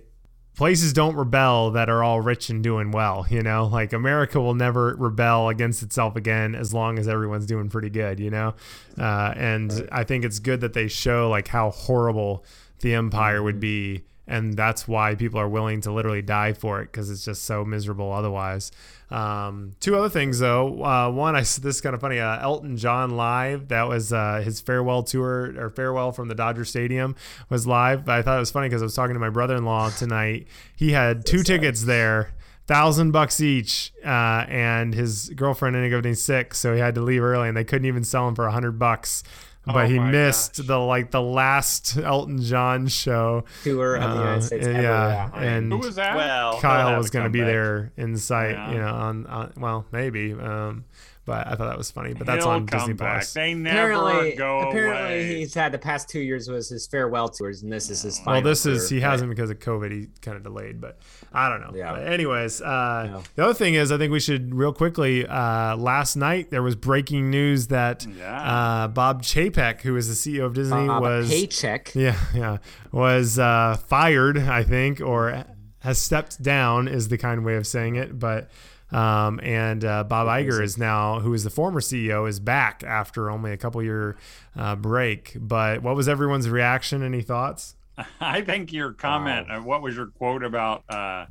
places 0.58 0.92
don't 0.92 1.16
rebel 1.16 1.72
that 1.72 1.90
are 1.90 2.04
all 2.04 2.20
rich 2.20 2.50
and 2.50 2.64
doing 2.64 2.92
well 2.92 3.26
you 3.30 3.42
know? 3.42 3.66
Like 3.66 3.94
america 3.94 4.42
will 4.42 4.56
never 4.56 4.96
rebel 4.96 5.50
against 5.50 5.84
itself 5.84 6.16
again 6.16 6.56
as 6.56 6.74
long 6.74 7.00
as 7.00 7.08
everyone's 7.08 7.46
doing 7.46 7.70
pretty 7.70 7.90
good 7.90 8.20
you 8.20 8.30
know? 8.30 8.56
Uh, 8.98 9.34
and 9.38 9.88
i 9.92 10.04
think 10.04 10.26
it's 10.26 10.40
good 10.40 10.62
that 10.62 10.74
they 10.74 10.88
show 10.88 11.30
like 11.30 11.48
how 11.48 11.72
horrible 11.72 12.44
the 12.80 12.94
empire 12.94 13.42
would 13.42 13.60
be 13.60 14.04
and 14.28 14.56
that's 14.56 14.88
why 14.88 15.16
people 15.16 15.40
are 15.40 15.48
willing 15.48 15.82
to 15.82 15.92
literally 15.92 16.22
die 16.22 16.54
for 16.54 16.82
it 16.82 16.92
because 16.92 17.10
it's 17.10 17.24
just 17.24 17.44
so 17.44 17.64
miserable 17.64 18.12
otherwise. 18.12 18.72
Um, 19.10 19.76
two 19.80 19.96
other 19.96 20.10
things 20.10 20.40
though. 20.40 20.84
Uh, 20.84 21.10
one 21.10 21.36
i 21.36 21.40
this 21.40 21.58
is 21.58 21.82
kind 21.82 21.96
of 21.96 22.02
funny 22.02 22.20
uh, 22.20 22.42
elton 22.42 22.76
john 22.76 23.12
live 23.12 23.70
that 23.70 23.88
was 23.88 24.12
uh, 24.12 24.42
his 24.44 24.60
farewell 24.60 25.04
tour 25.04 25.54
or 25.58 25.70
farewell 25.70 26.12
from 26.12 26.28
the 26.28 26.36
dodger 26.36 26.66
stadium 26.66 27.16
was 27.50 27.66
live. 27.66 28.10
I 28.10 28.22
thought 28.22 28.36
it 28.36 28.42
was 28.42 28.52
funny 28.52 28.68
because 28.68 28.82
i 28.82 28.86
was 28.86 28.96
talking 28.96 29.14
to 29.14 29.20
my 29.20 29.30
brother-in-law 29.30 29.92
tonight. 29.92 30.48
He 30.76 30.92
had 30.92 31.26
two 31.26 31.44
tickets 31.44 31.84
there 31.84 32.34
thousand 32.68 33.12
bucks 33.12 33.40
each 33.40 33.94
uh, 34.06 34.46
and 34.50 34.94
his 34.94 35.30
girlfriend 35.30 35.74
ended 35.76 35.94
up 35.94 36.00
getting 36.00 36.14
sick 36.16 36.54
so 36.54 36.74
he 36.74 36.82
had 36.82 36.94
to 36.96 37.02
leave 37.02 37.24
early 37.24 37.48
and 37.48 37.56
they 37.56 37.64
couldn't 37.64 37.86
even 37.88 38.04
sell 38.04 38.28
him 38.28 38.36
for 38.36 38.46
a 38.46 38.52
hundred 38.52 38.78
bucks 38.78 39.24
but 39.68 39.86
Oh 39.86 39.88
he 39.88 40.00
missed 40.00 40.58
gosh. 40.58 40.68
the 40.68 40.78
like 40.80 41.12
the 41.12 41.22
last 41.22 41.98
Elton 41.98 42.42
John 42.42 42.88
show. 42.88 43.44
Tour 43.64 43.96
of 43.96 44.02
the 44.02 44.08
Uh, 44.08 44.16
United 44.16 44.42
States. 44.44 44.68
ever, 44.68 44.82
yeah, 44.82 45.30
yeah. 45.34 45.40
and 45.42 45.72
Who 45.72 45.78
was 45.80 45.96
that? 45.96 46.16
Well, 46.16 46.60
Kyle 46.60 46.98
was 46.98 47.10
going 47.10 47.26
to 47.26 47.30
be 47.30 47.40
back. 47.40 47.48
there 47.48 47.92
in 47.98 48.18
sight, 48.18 48.52
Yeah. 48.52 48.72
you 48.72 48.78
know, 48.80 48.88
on, 48.94 49.26
on 49.28 49.54
well, 49.58 49.86
maybe. 49.92 50.34
Um, 50.34 50.86
but 51.28 51.46
I 51.46 51.52
thought 51.52 51.68
that 51.70 51.78
was 51.78 51.92
funny. 51.92 52.16
But 52.16 52.26
that's 52.26 52.44
He'll 52.44 52.54
on 52.54 52.66
come 52.66 52.80
Disney 52.80 52.94
back. 52.96 53.18
Plus. 53.20 53.34
They 53.34 53.54
never 53.54 53.92
apparently, 53.92 54.36
go 54.36 54.60
apparently 54.70 55.04
away. 55.20 55.36
he's 55.36 55.54
had 55.54 55.72
the 55.72 55.78
past 55.78 56.10
two 56.10 56.20
years 56.22 56.48
was 56.50 56.70
his 56.70 56.88
farewell 56.88 57.30
tours, 57.30 57.62
and 57.62 57.72
this 57.72 57.92
is 57.92 58.02
his 58.02 58.18
final. 58.18 58.32
Well, 58.32 58.42
final. 58.42 58.50
this 58.50 58.66
is 58.66 58.90
he 58.90 58.96
right? 58.96 59.04
hasn't 59.12 59.30
because 59.30 59.52
of 59.52 59.60
COVID. 59.60 59.92
He 59.92 60.08
kind 60.22 60.36
of 60.38 60.44
delayed, 60.44 60.82
but 60.82 60.98
I 61.32 61.50
don't 61.50 61.62
know. 61.62 61.72
Yeah. 61.78 61.92
But 61.94 62.08
anyways, 62.08 62.62
uh, 62.62 63.10
Yeah. 63.12 63.22
the 63.36 63.44
other 63.44 63.54
thing 63.54 63.76
is, 63.76 63.92
I 63.92 63.98
think 64.00 64.12
we 64.12 64.20
should 64.20 64.56
real 64.56 64.74
quickly. 64.74 65.28
Uh, 65.28 65.76
last 65.78 66.16
night 66.16 66.50
there 66.50 66.64
was 66.64 66.76
breaking 66.76 67.30
news 67.30 67.68
that 67.68 68.06
Yeah. 68.10 68.84
uh, 68.84 68.88
Bob 68.88 69.22
Chapek, 69.22 69.82
who 69.82 69.96
is 69.98 70.08
the 70.08 70.16
CEO 70.16 70.46
of 70.46 70.54
Disney, 70.54 70.88
Uh, 70.88 71.00
was 71.00 71.30
paycheck. 71.30 71.94
Yeah, 71.94 72.16
yeah. 72.34 72.58
Was 72.92 73.38
uh, 73.38 73.78
fired, 73.88 74.38
I 74.38 74.64
think, 74.64 75.02
or 75.02 75.44
has 75.80 76.00
stepped 76.00 76.42
down 76.42 76.88
is 76.88 77.10
the 77.10 77.18
kind 77.18 77.44
way 77.46 77.56
of 77.56 77.68
saying 77.68 77.96
it. 77.96 78.18
But 78.18 78.50
um, 78.92 79.40
and 79.44 79.84
uh, 79.84 80.04
Bob 80.06 80.28
Iger 80.28 80.62
is 80.64 80.78
now, 80.78 81.20
who 81.20 81.34
is 81.34 81.44
the 81.44 81.50
former 81.50 81.80
CEO, 81.82 82.28
is 82.28 82.40
back 82.40 82.84
after 82.86 83.30
only 83.30 83.52
a 83.52 83.58
couple 83.58 83.82
year 83.84 84.16
uh, 84.56 84.76
break. 84.76 85.36
But 85.40 85.82
what 85.84 85.96
was 85.96 86.08
everyone's 86.08 86.50
reaction? 86.50 87.04
Any 87.04 87.22
thoughts? 87.22 87.76
I 88.22 88.42
think 88.42 88.72
your 88.72 88.94
comment. 88.94 89.50
Uh, 89.52 89.60
what 89.60 89.82
was 89.82 89.96
your 89.96 90.06
quote 90.08 90.44
about 90.44 90.84
uh, 90.90 91.26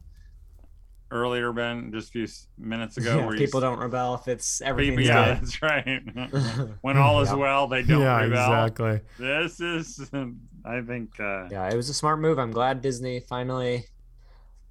earlier, 1.10 1.52
Ben? 1.52 1.92
Just 1.92 2.08
a 2.08 2.12
few 2.12 2.26
minutes 2.58 2.96
ago, 2.96 3.18
Yeah, 3.18 3.24
where 3.26 3.34
you 3.34 3.40
people 3.46 3.60
s- 3.60 3.62
don't 3.62 3.78
rebel 3.78 4.14
if 4.16 4.28
it's 4.28 4.58
People, 4.58 4.70
everything's 4.70 5.06
yeah, 5.06 5.34
good. 5.34 5.42
that's 5.42 5.62
right. 5.62 6.02
when 6.82 6.96
all 6.98 7.20
is 7.20 7.28
Yeah. 7.30 7.34
well, 7.36 7.68
they 7.68 7.82
don't 7.82 8.00
yeah, 8.00 8.16
rebel. 8.20 8.32
exactly. 8.32 9.00
This 9.18 9.60
is, 9.60 10.10
I 10.64 10.80
think. 10.82 11.18
Uh, 11.20 11.46
Yeah, 11.50 11.68
it 11.70 11.76
was 11.76 11.88
a 11.88 11.94
smart 11.94 12.18
move. 12.20 12.38
I'm 12.38 12.50
glad 12.50 12.82
Disney 12.82 13.20
finally, 13.20 13.84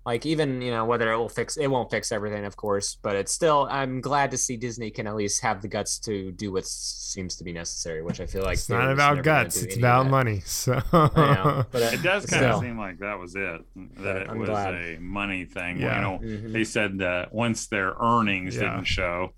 like, 0.05 0.25
even 0.25 0.62
you 0.62 0.71
know 0.71 0.85
whether 0.85 1.12
it 1.12 1.17
will 1.17 1.29
fix 1.29 1.57
it 1.57 1.67
won't 1.67 1.89
fix 1.89 2.12
everything, 2.12 2.45
of 2.45 2.55
course, 2.55 2.97
but 3.01 3.15
it's 3.15 3.31
still. 3.33 3.67
I'm 3.71 4.01
glad 4.01 4.31
to 4.31 4.38
see 4.38 4.55
Disney 4.55 4.91
can 4.91 5.07
at 5.07 5.15
least 5.15 5.41
have 5.41 5.62
the 5.62 5.67
guts 5.67 5.97
to 6.00 6.31
do 6.31 6.51
what 6.51 6.65
seems 6.65 7.35
to 7.38 7.43
be 7.43 7.51
necessary, 7.53 8.03
which 8.03 8.19
I 8.21 8.25
feel 8.25 8.43
like 8.43 8.53
It's 8.53 8.69
not 8.69 8.91
about 8.91 9.24
guts. 9.24 9.62
It's 9.63 9.77
about 9.77 10.07
money. 10.07 10.41
So 10.45 10.74
I 10.93 11.07
know, 11.15 11.65
but 11.71 11.81
it 11.93 12.03
does 12.03 12.25
but 12.25 12.31
kind 12.31 12.45
of 12.45 12.62
seem 12.62 12.77
like 12.77 13.00
that 13.00 13.17
was 13.17 13.35
it. 13.35 13.62
That 13.75 13.95
But 13.97 14.15
it 14.17 14.29
I'm 14.29 14.38
was 14.39 14.50
glad. 14.50 14.74
a 14.75 14.97
money 15.00 15.45
thing. 15.45 15.79
Yeah. 15.79 15.95
You 15.95 16.01
know, 16.01 16.19
Mhm. 16.19 16.53
they 16.53 16.63
said 16.65 17.00
that 17.00 17.33
once 17.33 17.67
their 17.67 17.93
earnings 18.00 18.55
Yeah. 18.55 18.62
didn't 18.75 18.85
show, 18.85 19.33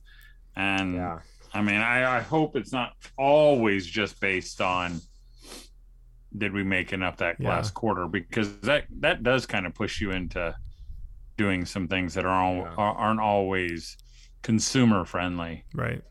and 0.55 0.95
Yeah, 0.95 1.19
I 1.53 1.61
mean, 1.61 1.77
I, 1.77 2.17
I 2.17 2.19
hope 2.21 2.55
it's 2.55 2.73
not 2.73 2.91
always 3.17 3.85
just 3.85 4.19
based 4.19 4.59
on 4.59 4.99
did 6.37 6.53
we 6.53 6.63
make 6.63 6.93
enough 6.93 7.17
that 7.17 7.37
Yeah. 7.39 7.49
last 7.49 7.73
quarter? 7.73 8.07
Because 8.07 8.59
that 8.61 8.85
that 8.99 9.23
does 9.23 9.45
kind 9.45 9.65
of 9.65 9.73
push 9.73 9.99
you 10.01 10.11
into 10.11 10.55
doing 11.37 11.65
some 11.65 11.87
things 11.87 12.13
that 12.15 12.25
are 12.25 12.29
all, 12.43 12.55
Yeah. 12.55 12.73
are- 12.77 12.95
aren't 12.95 13.19
always 13.19 13.97
consumer 14.41 15.05
friendly. 15.05 15.65
Right. 15.73 16.01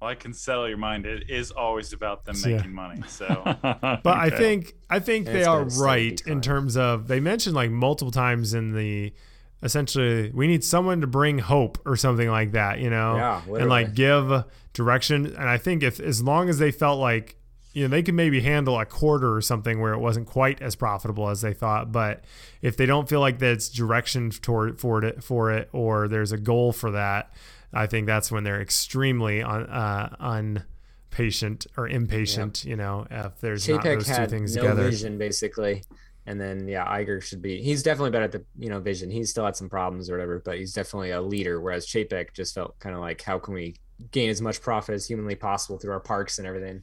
Well, 0.00 0.10
I 0.10 0.14
can 0.14 0.32
settle 0.32 0.68
your 0.68 0.78
mind. 0.78 1.06
It 1.06 1.28
is 1.28 1.50
always 1.50 1.92
about 1.92 2.24
them 2.24 2.36
Yeah. 2.44 2.56
making 2.56 2.72
money. 2.72 3.02
So 3.08 3.26
But 3.62 4.06
I 4.06 4.30
think 4.30 4.74
I 4.88 5.00
think 5.00 5.26
And 5.26 5.34
they 5.36 5.44
are 5.44 5.60
been 5.60 5.68
a 5.68 5.70
steady 5.70 5.84
right 5.86 6.10
in 6.10 6.16
decline. 6.16 6.40
terms 6.40 6.76
of 6.76 7.08
they 7.08 7.18
mentioned 7.20 7.56
like 7.56 7.70
multiple 7.70 8.12
times 8.12 8.54
in 8.54 8.74
the 8.74 9.12
essentially 9.60 10.30
we 10.32 10.46
need 10.46 10.62
someone 10.62 11.00
to 11.00 11.06
bring 11.08 11.40
hope 11.40 11.78
or 11.84 11.96
something 11.96 12.30
like 12.30 12.52
that, 12.52 12.78
you 12.78 12.90
know, 12.90 13.16
Yeah, 13.16 13.42
and 13.56 13.68
like 13.68 13.94
give 13.94 14.44
direction. 14.72 15.26
And 15.26 15.48
I 15.48 15.58
think 15.58 15.82
if 15.82 15.98
as 15.98 16.22
long 16.22 16.48
as 16.48 16.58
they 16.58 16.70
felt 16.70 17.00
like 17.00 17.34
you 17.72 17.82
know 17.82 17.88
they 17.88 18.02
could 18.02 18.14
maybe 18.14 18.40
handle 18.40 18.78
a 18.78 18.86
quarter 18.86 19.34
or 19.34 19.40
something 19.40 19.80
where 19.80 19.92
it 19.92 19.98
wasn't 19.98 20.26
quite 20.26 20.60
as 20.62 20.74
profitable 20.74 21.28
as 21.28 21.40
they 21.40 21.52
thought, 21.52 21.92
but 21.92 22.24
if 22.62 22.76
they 22.76 22.86
don't 22.86 23.08
feel 23.08 23.20
like 23.20 23.38
that's 23.38 23.68
direction 23.68 24.30
toward 24.30 24.80
for 24.80 25.04
it 25.04 25.22
for 25.22 25.52
it 25.52 25.68
or 25.72 26.08
there's 26.08 26.32
a 26.32 26.38
goal 26.38 26.72
for 26.72 26.90
that, 26.92 27.32
I 27.72 27.86
think 27.86 28.06
that's 28.06 28.32
when 28.32 28.44
they're 28.44 28.60
extremely 28.60 29.42
on 29.42 29.66
uh, 29.66 30.16
unpatient 30.20 31.66
or 31.76 31.88
impatient. 31.88 32.64
You 32.64 32.76
know, 32.76 33.06
if 33.10 33.40
there's 33.40 33.68
not 33.68 33.84
those 33.84 34.06
two 34.06 34.26
things 34.26 34.56
no 34.56 34.62
together. 34.62 34.82
vision 34.82 35.18
basically, 35.18 35.84
and 36.26 36.40
then 36.40 36.66
yeah, 36.68 36.86
Iger 36.86 37.22
should 37.22 37.42
be. 37.42 37.62
He's 37.62 37.82
definitely 37.82 38.10
better 38.10 38.24
at 38.24 38.32
the 38.32 38.44
you 38.58 38.70
know 38.70 38.80
vision. 38.80 39.10
He's 39.10 39.30
still 39.30 39.44
had 39.44 39.56
some 39.56 39.68
problems 39.68 40.08
or 40.08 40.14
whatever, 40.14 40.42
but 40.44 40.58
he's 40.58 40.72
definitely 40.72 41.10
a 41.10 41.20
leader. 41.20 41.60
Whereas 41.60 41.86
Chapek 41.86 42.32
just 42.32 42.54
felt 42.54 42.78
kind 42.78 42.94
of 42.94 43.00
like, 43.00 43.20
how 43.22 43.38
can 43.38 43.54
we 43.54 43.74
gain 44.10 44.30
as 44.30 44.40
much 44.40 44.60
profit 44.60 44.94
as 44.94 45.06
humanly 45.06 45.34
possible 45.34 45.78
through 45.78 45.92
our 45.92 46.00
parks 46.00 46.38
and 46.38 46.46
everything. 46.46 46.82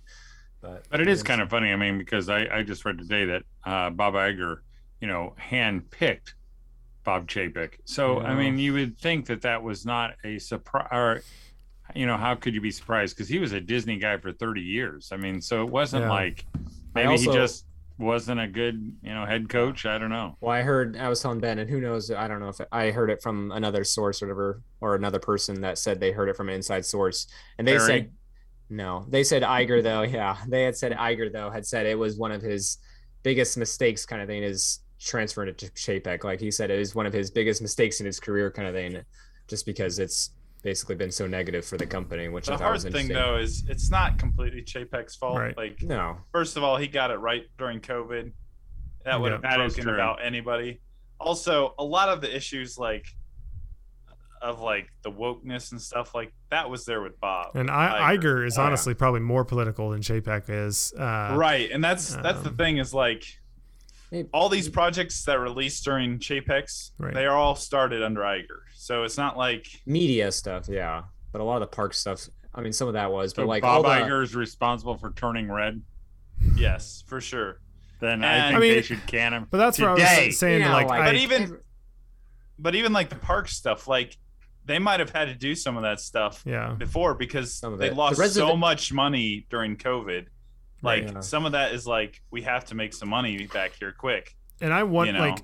But 0.66 0.84
But 0.90 1.00
it 1.02 1.08
is 1.08 1.22
kind 1.24 1.42
of 1.42 1.50
funny. 1.50 1.72
I 1.72 1.76
mean, 1.76 1.98
because 1.98 2.30
I, 2.30 2.48
I 2.52 2.64
just 2.64 2.86
read 2.86 2.98
today 2.98 3.26
that 3.26 3.44
uh, 3.66 3.90
Bob 3.92 4.14
Iger, 4.16 4.58
you 5.00 5.08
know, 5.08 5.36
handpicked 5.40 6.34
Bob 7.04 7.28
Chapek. 7.28 7.74
So 7.86 8.20
I 8.20 8.34
mean, 8.34 8.58
you 8.58 8.74
would 8.74 8.98
think 8.98 9.28
that 9.28 9.42
that 9.44 9.62
was 9.62 9.86
not 9.86 10.16
a 10.24 10.40
surprise. 10.40 10.88
Or, 10.92 11.22
you 11.96 12.08
know, 12.08 12.18
how 12.18 12.34
could 12.36 12.56
you 12.56 12.62
be 12.62 12.72
surprised? 12.72 13.16
Because 13.16 13.30
he 13.30 13.38
was 13.38 13.52
a 13.52 13.62
Disney 13.62 13.98
guy 13.98 14.18
for 14.18 14.32
thirty 14.32 14.62
years. 14.62 15.10
I 15.12 15.18
mean, 15.18 15.40
so 15.42 15.64
it 15.64 15.70
wasn't 15.70 16.04
Yeah. 16.06 16.10
like 16.10 16.46
maybe 16.96 17.10
also- 17.10 17.32
he 17.32 17.38
just 17.38 17.66
wasn't 17.98 18.42
a 18.42 18.48
good, 18.48 18.76
you 19.04 19.14
know, 19.14 19.26
head 19.26 19.48
coach. 19.48 19.86
I 19.86 19.98
don't 19.98 20.10
know. 20.10 20.36
Well, 20.42 20.52
I 20.54 20.64
heard 20.64 20.98
I 20.98 21.08
was 21.08 21.22
telling 21.22 21.40
Ben, 21.40 21.60
and 21.60 21.70
who 21.70 21.80
knows? 21.80 22.12
I 22.12 22.28
don't 22.28 22.40
know 22.42 22.50
if 22.50 22.60
I 22.72 22.92
heard 22.92 23.10
it 23.10 23.22
from 23.22 23.52
another 23.52 23.84
source 23.86 24.22
or 24.22 24.26
whatever, 24.26 24.62
or 24.82 24.96
another 24.96 25.20
person 25.20 25.62
that 25.62 25.78
said 25.78 26.00
they 26.02 26.12
heard 26.12 26.28
it 26.28 26.36
from 26.36 26.50
an 26.50 26.56
inside 26.56 26.86
source, 26.86 27.28
and 27.58 27.66
they 27.68 27.78
Barry? 27.78 27.86
said 27.88 28.12
no. 28.70 29.06
They 29.10 29.24
said 29.24 29.44
Iger 29.44 29.82
though. 29.84 30.02
Yeah, 30.04 30.38
they 30.48 30.64
had 30.64 30.76
said 30.76 30.92
Iger 30.94 31.32
though 31.32 31.50
had 31.50 31.66
said 31.66 31.86
it 31.86 31.98
was 31.98 32.18
one 32.18 32.32
of 32.32 32.42
his 32.42 32.78
biggest 33.24 33.58
mistakes, 33.58 34.06
kind 34.06 34.22
of 34.22 34.28
thing, 34.28 34.44
is 34.44 34.80
transferring 35.00 35.50
it 35.50 35.58
to 35.60 35.68
Chapek. 35.72 36.24
Like 36.24 36.40
he 36.40 36.52
said, 36.52 36.72
it 36.72 36.80
is 36.80 36.96
one 36.96 37.06
of 37.06 37.14
his 37.14 37.30
biggest 37.32 37.62
mistakes 37.62 38.00
in 38.00 38.06
his 38.06 38.20
career, 38.20 38.52
kind 38.52 38.68
of 38.68 38.74
thing, 38.74 39.02
just 39.48 39.66
because 39.66 40.00
it's 40.00 40.32
basically 40.64 40.96
been 40.96 41.12
so 41.12 41.28
negative 41.28 41.64
for 41.66 41.78
the 41.78 41.86
company. 41.86 42.28
Which 42.28 42.50
I 42.50 42.54
the 42.54 42.58
thought 42.58 42.64
hard 42.64 42.74
was 42.76 42.84
thing 42.84 42.94
interesting. 42.94 43.16
though 43.16 43.38
is 43.38 43.64
it's 43.70 43.92
not 43.92 44.18
completely 44.18 44.64
Chapek's 44.64 45.16
fault. 45.16 45.38
Right. 45.40 45.56
Like 45.58 45.82
no, 45.82 46.18
first 46.32 46.58
of 46.58 46.64
all, 46.64 46.78
he 46.78 46.88
got 46.88 47.12
it 47.12 47.18
right 47.18 47.44
during 47.58 47.80
COVID. 47.82 48.32
That 49.04 49.22
would 49.22 49.28
Yeah, 49.28 49.34
have 49.34 49.42
that 49.44 49.62
is 49.62 49.76
broken 49.76 49.94
about 49.94 50.26
anybody. 50.26 50.82
Also, 51.20 51.76
a 51.78 51.84
lot 51.84 52.10
of 52.10 52.22
the 52.22 52.36
issues 52.36 52.78
like 52.78 53.06
of 54.46 54.62
like 54.62 54.88
the 55.04 55.12
wokeness 55.12 55.72
and 55.72 55.82
stuff 55.82 56.16
like 56.16 56.34
that 56.52 56.70
was 56.70 56.86
there 56.86 57.02
with 57.02 57.20
Bob. 57.20 57.56
And 57.56 57.70
I, 57.70 58.16
Iger 58.16 58.46
is 58.46 58.58
Oh, 58.58 58.62
yeah. 58.62 58.68
honestly 58.68 58.94
probably 58.94 59.20
more 59.22 59.44
political 59.46 59.90
than 59.90 60.02
Chapek 60.02 60.44
is. 60.50 60.94
Uh, 60.98 61.36
right, 61.38 61.70
and 61.72 61.84
that's 61.84 62.16
that's 62.16 62.42
the 62.42 62.50
um, 62.50 62.58
thing 62.58 62.78
is 62.78 62.94
like 62.94 63.24
all 64.32 64.48
these 64.50 64.70
projects 64.70 65.24
that 65.26 65.40
released 65.40 65.84
during 65.84 66.20
Chapek's, 66.20 66.92
Right. 66.98 67.14
they 67.14 67.26
are 67.26 67.36
all 67.36 67.56
started 67.56 68.02
under 68.04 68.22
Iger. 68.22 68.60
So 68.74 69.04
it's 69.04 69.18
not 69.18 69.36
like 69.38 69.68
media 69.86 70.32
stuff, 70.32 70.68
yeah, 70.70 71.04
but 71.32 71.42
a 71.42 71.44
lot 71.44 71.56
of 71.62 71.62
the 71.70 71.76
park 71.76 71.94
stuff. 71.94 72.28
I 72.54 72.62
mean, 72.62 72.72
some 72.72 72.88
of 72.88 72.94
that 72.94 73.12
was, 73.12 73.32
So 73.32 73.42
but 73.42 73.48
like 73.48 73.64
all 73.64 73.84
Bob 73.84 74.00
the, 74.00 74.06
Iger 74.10 74.24
is 74.24 74.36
responsible 74.36 74.96
for 74.98 75.12
turning 75.12 75.52
red. 75.52 75.82
yes, 76.56 77.04
for 77.08 77.20
sure. 77.20 77.60
Then 78.00 78.24
I 78.24 78.48
think 78.48 78.58
I 78.58 78.60
mean, 78.60 78.74
they 78.76 78.82
should 78.82 79.06
can 79.08 79.34
him. 79.34 79.48
But 79.50 79.58
that's 79.58 79.80
what 79.80 79.90
I 79.90 79.96
today. 79.96 80.26
was 80.28 80.40
saying. 80.40 80.62
You 80.62 80.68
know, 80.68 80.74
like, 80.74 80.88
like- 80.88 81.02
I, 81.02 81.06
But 81.06 81.16
even 81.16 81.58
but 82.58 82.76
even 82.76 82.94
like 82.94 83.10
the 83.10 83.16
park 83.16 83.48
stuff, 83.50 83.88
like 83.88 84.18
they 84.66 84.80
might 84.80 85.00
have 85.00 85.12
had 85.12 85.26
to 85.26 85.36
do 85.36 85.56
some 85.56 85.78
of 85.78 85.84
that 85.84 86.00
stuff 86.00 86.44
yeah, 86.46 86.74
before 86.74 87.14
because 87.14 87.62
they 87.62 87.68
it. 87.68 87.90
The 87.90 87.96
lost 87.96 88.34
so 88.34 88.58
much 88.58 88.92
money 88.92 89.46
during 89.50 89.78
COVID. 89.78 90.26
Like 90.82 91.04
Yeah. 91.04 91.20
some 91.22 91.46
of 91.46 91.54
that 91.54 91.74
is 91.74 91.88
like 91.88 92.22
we 92.32 92.42
have 92.44 92.66
to 92.66 92.76
make 92.76 92.94
some 92.94 93.10
money 93.10 93.48
back 93.48 93.74
here 93.80 93.92
quick. 93.92 94.36
and 94.62 94.74
I 94.74 94.84
want 94.84 95.08
you 95.08 95.14
know. 95.14 95.20
like, 95.20 95.40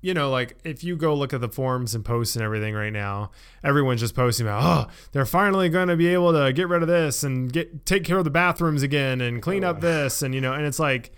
you 0.00 0.14
know, 0.14 0.30
like 0.30 0.56
if 0.64 0.84
you 0.84 0.96
go 0.96 1.14
look 1.14 1.32
at 1.32 1.40
the 1.40 1.48
forums 1.48 1.94
and 1.94 2.04
posts 2.04 2.36
and 2.36 2.44
everything 2.44 2.74
right 2.74 2.92
now, 2.92 3.30
everyone's 3.64 4.00
just 4.00 4.14
posting 4.14 4.46
about, 4.46 4.62
oh, 4.62 4.92
they're 5.12 5.26
finally 5.26 5.68
going 5.68 5.88
to 5.88 5.96
be 5.96 6.06
able 6.08 6.32
to 6.32 6.52
get 6.52 6.68
rid 6.68 6.82
of 6.82 6.88
this 6.88 7.24
and 7.24 7.52
get 7.52 7.84
take 7.84 8.04
care 8.04 8.18
of 8.18 8.24
the 8.24 8.30
bathrooms 8.30 8.82
again 8.82 9.20
and 9.20 9.42
clean 9.42 9.64
up 9.64 9.80
this 9.80 10.22
and 10.22 10.34
you 10.34 10.40
know, 10.40 10.52
and 10.52 10.64
it's 10.64 10.78
like, 10.78 11.12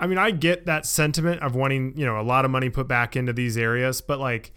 I 0.00 0.06
mean, 0.06 0.18
I 0.18 0.32
get 0.32 0.66
that 0.66 0.86
sentiment 0.86 1.42
of 1.42 1.54
wanting 1.54 1.96
you 1.96 2.04
know 2.06 2.18
a 2.18 2.22
lot 2.22 2.44
of 2.44 2.50
money 2.50 2.70
put 2.70 2.88
back 2.88 3.14
into 3.14 3.32
these 3.32 3.56
areas, 3.56 4.00
but 4.00 4.18
like 4.18 4.52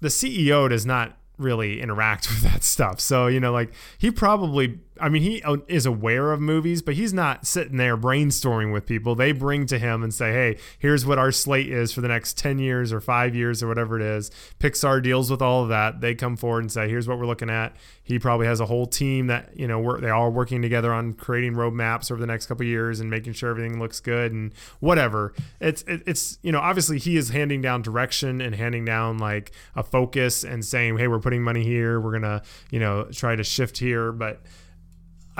the 0.00 0.08
CEO 0.08 0.68
does 0.68 0.86
not 0.86 1.17
really 1.38 1.80
interact 1.80 2.28
with 2.30 2.42
that 2.42 2.62
stuff. 2.62 3.00
So, 3.00 3.26
you 3.26 3.40
know, 3.40 3.52
like 3.52 3.72
he 3.96 4.10
probably, 4.10 4.78
I 5.00 5.08
mean, 5.08 5.22
he 5.22 5.42
uh, 5.42 5.58
is 5.68 5.86
aware 5.86 6.32
of 6.32 6.40
movies, 6.40 6.82
but 6.82 6.94
he's 6.94 7.12
not 7.12 7.46
sitting 7.46 7.76
there 7.76 7.96
brainstorming 7.96 8.72
with 8.72 8.86
people. 8.86 9.14
They 9.14 9.32
bring 9.32 9.66
to 9.66 9.78
him 9.78 10.02
and 10.02 10.12
say, 10.12 10.32
hey, 10.32 10.58
here's 10.78 11.06
what 11.06 11.18
our 11.18 11.32
slate 11.32 11.68
is 11.68 11.92
for 11.92 12.00
the 12.00 12.08
next 12.08 12.36
10 12.38 12.58
years 12.58 12.92
or 12.92 13.00
five 13.00 13.34
years 13.34 13.62
or 13.62 13.68
whatever 13.68 13.96
it 13.96 14.02
is. 14.02 14.30
Pixar 14.58 15.02
deals 15.02 15.30
with 15.30 15.42
all 15.42 15.62
of 15.62 15.68
that. 15.68 16.00
They 16.00 16.14
come 16.14 16.36
forward 16.36 16.60
and 16.60 16.72
say, 16.72 16.88
here's 16.88 17.08
what 17.08 17.18
we're 17.18 17.26
looking 17.26 17.50
at. 17.50 17.76
He 18.02 18.18
probably 18.18 18.46
has 18.46 18.60
a 18.60 18.66
whole 18.66 18.86
team 18.86 19.26
that, 19.26 19.50
you 19.54 19.68
know, 19.68 19.98
they're 19.98 20.14
all 20.14 20.30
working 20.30 20.62
together 20.62 20.92
on 20.92 21.12
creating 21.12 21.54
roadmaps 21.54 22.10
over 22.10 22.20
the 22.20 22.26
next 22.26 22.46
couple 22.46 22.64
years 22.64 23.00
and 23.00 23.10
making 23.10 23.34
sure 23.34 23.50
everything 23.50 23.78
looks 23.78 24.00
good 24.00 24.32
and 24.32 24.54
whatever. 24.80 25.34
It's, 25.60 25.82
it, 25.82 26.02
it's, 26.06 26.38
you 26.42 26.50
know, 26.50 26.60
obviously 26.60 26.98
he 26.98 27.16
is 27.16 27.28
handing 27.28 27.60
down 27.60 27.82
direction 27.82 28.40
and 28.40 28.54
handing 28.54 28.84
down 28.84 29.18
like 29.18 29.52
a 29.76 29.82
focus 29.82 30.44
and 30.44 30.64
saying, 30.64 30.96
hey, 30.96 31.06
we're 31.06 31.18
putting 31.18 31.42
money 31.42 31.64
here. 31.64 32.00
We're 32.00 32.18
going 32.18 32.22
to, 32.22 32.42
you 32.70 32.80
know, 32.80 33.04
try 33.12 33.36
to 33.36 33.44
shift 33.44 33.78
here. 33.78 34.12
But 34.12 34.40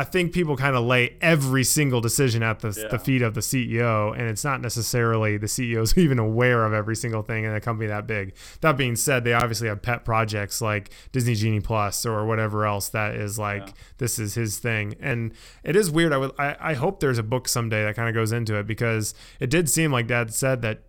I 0.00 0.04
think 0.04 0.32
people 0.32 0.56
kind 0.56 0.76
of 0.76 0.84
lay 0.84 1.16
every 1.20 1.64
single 1.64 2.00
decision 2.00 2.42
at 2.42 2.60
the, 2.60 2.68
Yeah. 2.74 2.86
the 2.88 2.98
feet 3.00 3.20
of 3.20 3.34
the 3.34 3.40
CEO, 3.40 4.12
and 4.12 4.22
it's 4.22 4.44
not 4.44 4.60
necessarily 4.60 5.36
the 5.36 5.48
CEO's 5.48 5.98
even 6.04 6.18
aware 6.20 6.64
of 6.64 6.72
every 6.72 6.94
single 6.94 7.22
thing 7.22 7.42
in 7.44 7.52
a 7.52 7.60
company 7.60 7.88
that 7.88 8.06
big. 8.06 8.34
That 8.60 8.76
being 8.76 8.94
said, 8.94 9.24
they 9.24 9.32
obviously 9.32 9.66
have 9.68 9.82
pet 9.82 10.04
projects 10.04 10.60
like 10.60 10.90
Disney 11.10 11.34
Genie 11.34 11.60
Plus 11.60 12.06
or 12.06 12.24
whatever 12.26 12.64
else 12.64 12.88
that 12.90 13.16
is 13.16 13.38
like 13.40 13.66
Yeah. 13.66 13.72
this 13.98 14.18
is 14.20 14.34
his 14.34 14.58
thing, 14.58 14.94
and 15.00 15.32
it 15.64 15.74
is 15.74 15.90
weird. 15.90 16.12
I 16.12 16.16
would 16.18 16.32
I, 16.38 16.56
I 16.60 16.74
hope 16.74 17.00
there's 17.00 17.18
a 17.18 17.22
book 17.24 17.48
someday 17.48 17.82
that 17.84 17.96
kind 17.96 18.08
of 18.08 18.14
goes 18.14 18.30
into 18.30 18.54
it 18.56 18.66
because 18.68 19.14
it 19.40 19.50
did 19.50 19.68
seem 19.68 19.90
like 19.90 20.06
Dad 20.06 20.32
said 20.32 20.62
that 20.62 20.82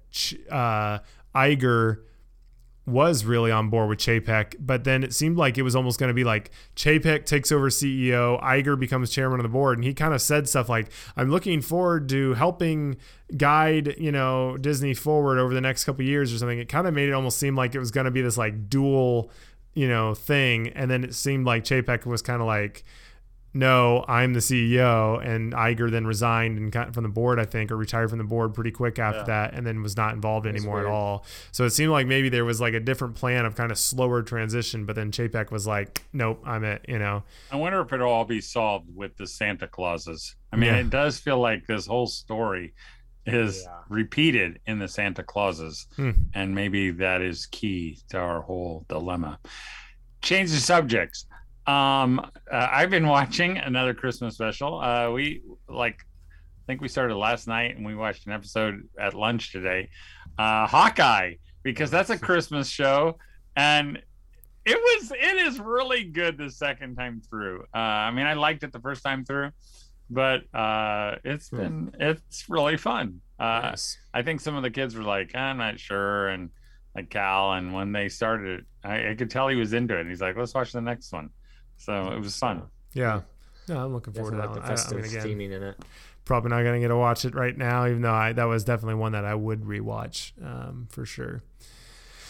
uh, 0.51 0.99
Iger 1.35 2.01
was 2.89 3.25
really 3.25 3.51
on 3.51 3.69
board 3.69 3.89
with 3.89 4.00
Chapek, 4.00 4.55
but 4.60 4.84
then 4.84 5.03
it 5.03 5.13
seemed 5.13 5.38
like 5.38 5.58
it 5.58 5.62
was 5.62 5.75
almost 5.75 6.00
going 6.00 6.10
to 6.10 6.13
be 6.13 6.24
like 6.24 6.51
Chapek 6.75 7.25
takes 7.25 7.51
over 7.51 7.69
CEO, 7.69 8.41
Iger 8.41 8.79
becomes 8.79 9.12
chairman 9.12 9.39
of 9.39 9.43
the 9.43 9.50
board, 9.50 9.77
and 9.77 9.86
he 9.86 9.93
kind 9.93 10.13
of 10.13 10.22
said 10.22 10.50
stuff 10.50 10.69
like, 10.69 10.91
"I'm 11.15 11.29
looking 11.29 11.62
forward 11.62 12.10
to 12.10 12.34
helping 12.34 12.98
guide, 13.38 13.96
you 13.98 14.12
know, 14.12 14.58
Disney 14.58 14.93
forward 14.93 15.38
over 15.38 15.53
the 15.53 15.62
next 15.62 15.86
couple 15.86 16.03
years 16.03 16.34
or 16.34 16.38
something." 16.38 16.60
It 16.60 16.69
kind 16.69 16.88
of 16.88 16.93
made 16.93 17.10
it 17.10 17.13
almost 17.13 17.38
seem 17.38 17.55
like 17.55 17.75
it 17.75 17.79
was 17.79 17.91
going 17.91 18.05
to 18.05 18.12
be 18.12 18.22
this 18.22 18.38
like 18.38 18.69
dual, 18.69 19.31
you 19.74 19.88
know, 19.88 20.13
thing, 20.13 20.69
and 20.69 20.89
then 20.89 21.03
it 21.03 21.15
seemed 21.15 21.46
like 21.46 21.63
Chapek 21.63 22.05
was 22.05 22.22
kind 22.22 22.41
of 22.41 22.48
like 22.48 22.84
no, 23.53 24.05
I'm 24.07 24.33
the 24.33 24.39
CEO. 24.39 25.23
And 25.25 25.53
Iger 25.53 25.89
then 25.91 26.05
resigned 26.05 26.57
and 26.57 26.71
got 26.71 26.93
from 26.93 27.03
the 27.03 27.09
board, 27.09 27.39
I 27.39 27.45
think, 27.45 27.71
or 27.71 27.77
retired 27.77 28.09
from 28.09 28.17
the 28.19 28.23
board 28.23 28.53
pretty 28.53 28.71
quick 28.71 28.99
after 28.99 29.19
Yeah. 29.19 29.25
that, 29.25 29.53
and 29.53 29.65
then 29.65 29.81
was 29.81 29.97
not 29.97 30.13
involved 30.13 30.45
That's 30.45 30.57
anymore 30.57 30.79
at 30.81 30.85
all. 30.85 31.25
So 31.51 31.65
it 31.65 31.71
seemed 31.71 31.91
like 31.91 32.07
maybe 32.07 32.29
there 32.29 32.45
was 32.45 32.61
like 32.61 32.73
a 32.73 32.79
different 32.79 33.15
plan 33.15 33.45
of 33.45 33.55
kind 33.55 33.71
of 33.71 33.77
slower 33.77 34.21
transition, 34.21 34.85
but 34.85 34.95
then 34.95 35.11
Chapek 35.11 35.51
was 35.51 35.65
like, 35.67 36.03
nope, 36.13 36.41
I'm 36.45 36.63
it, 36.63 36.85
you 36.87 36.99
know? 36.99 37.23
I 37.51 37.55
wonder 37.55 37.81
if 37.81 37.91
it'll 37.93 38.11
all 38.11 38.25
be 38.25 38.41
solved 38.41 38.87
with 38.95 39.17
the 39.17 39.27
Santa 39.27 39.67
Clauses. 39.67 40.35
I 40.51 40.55
mean, 40.55 40.73
Yeah. 40.73 40.79
it 40.79 40.89
does 40.89 41.19
feel 41.19 41.39
like 41.39 41.65
this 41.67 41.85
whole 41.87 42.07
story 42.07 42.73
is 43.25 43.63
Yeah. 43.63 43.77
repeated 43.89 44.59
in 44.65 44.79
the 44.79 44.87
Santa 44.87 45.21
Clauses, 45.23 45.87
Hmm. 45.95 46.11
and 46.33 46.55
maybe 46.55 46.89
that 46.91 47.21
is 47.21 47.45
key 47.47 47.99
to 48.09 48.17
our 48.17 48.41
whole 48.41 48.85
dilemma. 48.89 49.39
Change 50.21 50.49
the 50.51 50.57
subjects. 50.57 51.25
Um, 51.69 52.19
uh, 52.19 52.67
I've 52.71 52.89
been 52.89 53.07
watching 53.07 53.57
another 53.57 53.93
Christmas 53.93 54.33
special. 54.35 54.79
Uh, 54.79 55.11
we 55.11 55.41
like, 55.67 55.97
I 55.99 56.63
think 56.67 56.81
we 56.81 56.88
started 56.88 57.15
last 57.15 57.47
night, 57.47 57.75
and 57.75 57.85
we 57.85 57.95
watched 57.95 58.25
an 58.25 58.33
episode 58.33 58.88
at 58.99 59.13
lunch 59.13 59.51
today. 59.51 59.89
Uh, 60.38 60.65
Hawkeye, 60.67 61.33
because 61.63 61.91
that's 61.91 62.09
a 62.09 62.17
Christmas 62.17 62.67
show, 62.67 63.17
and 63.55 64.01
it 64.65 64.77
was 64.77 65.11
it 65.11 65.38
is 65.47 65.59
really 65.59 66.03
good 66.03 66.38
the 66.38 66.49
second 66.49 66.95
time 66.95 67.21
through. 67.29 67.61
Uh, 67.73 67.77
I 67.77 68.11
mean, 68.11 68.25
I 68.25 68.33
liked 68.33 68.63
it 68.63 68.71
the 68.71 68.79
first 68.79 69.03
time 69.03 69.23
through, 69.25 69.51
but 70.09 70.41
uh, 70.55 71.15
it's 71.23 71.49
Hmm. 71.49 71.57
been 71.57 71.91
it's 71.99 72.45
really 72.49 72.77
fun. 72.77 73.21
Uh, 73.39 73.61
Nice. 73.71 73.97
I 74.13 74.21
think 74.23 74.41
some 74.41 74.55
of 74.55 74.63
the 74.63 74.71
kids 74.71 74.95
were 74.95 75.03
like, 75.03 75.35
I'm 75.35 75.57
not 75.57 75.79
sure, 75.79 76.29
and 76.29 76.49
like 76.95 77.09
Cal, 77.11 77.53
and 77.53 77.73
when 77.73 77.91
they 77.91 78.09
started 78.09 78.59
it, 78.61 78.65
I, 78.83 79.11
I 79.11 79.15
could 79.15 79.29
tell 79.29 79.47
he 79.49 79.55
was 79.55 79.73
into 79.73 79.95
it. 79.97 80.01
And 80.01 80.09
he's 80.09 80.21
like, 80.21 80.35
let's 80.35 80.53
watch 80.55 80.71
the 80.71 80.81
next 80.81 81.11
one. 81.13 81.29
So 81.79 82.12
it 82.12 82.19
was 82.19 82.38
fun. 82.38 82.63
Yeah. 82.93 83.21
No, 83.67 83.86
I'm 83.86 83.93
looking 83.93 84.13
forward 84.13 84.31
Definitely 84.31 84.62
to 84.62 84.67
like 84.67 84.77
that 84.77 84.89
the 84.89 84.95
one. 84.95 85.03
I, 85.03 85.07
I 85.07 85.09
mean, 85.09 85.39
again, 85.39 85.51
theming 85.51 85.55
in 85.55 85.63
it. 85.63 85.77
probably 86.25 86.50
not 86.50 86.63
gonna 86.63 86.79
get 86.79 86.89
to 86.89 86.98
watch 86.98 87.25
it 87.25 87.33
right 87.33 87.57
now, 87.57 87.88
even 87.88 88.01
though 88.01 88.13
I, 88.13 88.33
that 88.33 88.43
was 88.45 88.63
definitely 88.63 88.95
one 88.95 89.13
that 89.13 89.25
I 89.25 89.33
would 89.33 89.62
rewatch 89.62 90.31
um, 90.43 90.88
for 90.91 91.05
sure. 91.05 91.41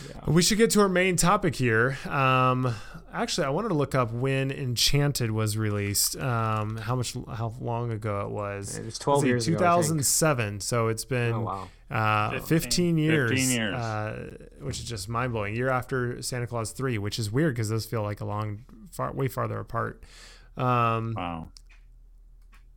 Yeah. 0.07 0.31
We 0.31 0.41
should 0.41 0.57
get 0.57 0.69
to 0.71 0.81
our 0.81 0.87
main 0.89 1.17
topic 1.17 1.55
here. 1.55 1.97
Um, 2.07 2.73
actually, 3.11 3.47
I 3.47 3.49
wanted 3.49 3.69
to 3.69 3.73
look 3.73 3.95
up 3.95 4.13
when 4.13 4.49
Enchanted 4.49 5.31
was 5.31 5.57
released. 5.57 6.15
Um, 6.15 6.77
how 6.77 6.95
much, 6.95 7.15
how 7.33 7.53
long 7.59 7.91
ago 7.91 8.21
it 8.21 8.29
was? 8.29 8.77
It 8.77 8.85
was 8.85 8.97
12 8.97 9.17
Let's 9.17 9.23
see, 9.23 9.27
years 9.27 9.47
ago, 9.49 9.57
2007. 9.57 10.61
So 10.61 10.87
it's 10.87 11.03
been 11.03 11.33
Oh 11.33 11.41
wow. 11.41 11.67
Uh, 11.91 12.31
15. 12.39 12.47
15 12.47 12.97
years, 12.97 13.29
15 13.31 13.49
years. 13.49 13.75
Uh, 13.75 14.37
which 14.61 14.79
is 14.79 14.85
just 14.85 15.09
mind 15.09 15.33
blowing. 15.33 15.55
Year 15.55 15.69
after 15.69 16.21
Santa 16.21 16.47
Claus 16.47 16.71
3, 16.71 16.97
which 16.97 17.17
is 17.19 17.31
weird 17.31 17.55
because 17.55 17.69
those 17.69 17.85
feel 17.85 18.03
like 18.03 18.21
a 18.21 18.25
long, 18.25 18.65
far, 18.91 19.11
way 19.13 19.27
farther 19.27 19.59
apart. 19.59 20.03
Um, 20.57 21.13
Wow. 21.15 21.47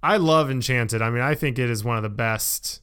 I 0.02 0.16
love 0.16 0.50
Enchanted. 0.50 1.00
I 1.00 1.10
mean, 1.10 1.22
I 1.22 1.34
think 1.34 1.58
it 1.58 1.70
is 1.70 1.84
one 1.84 1.96
of 1.96 2.02
the 2.02 2.08
best 2.08 2.80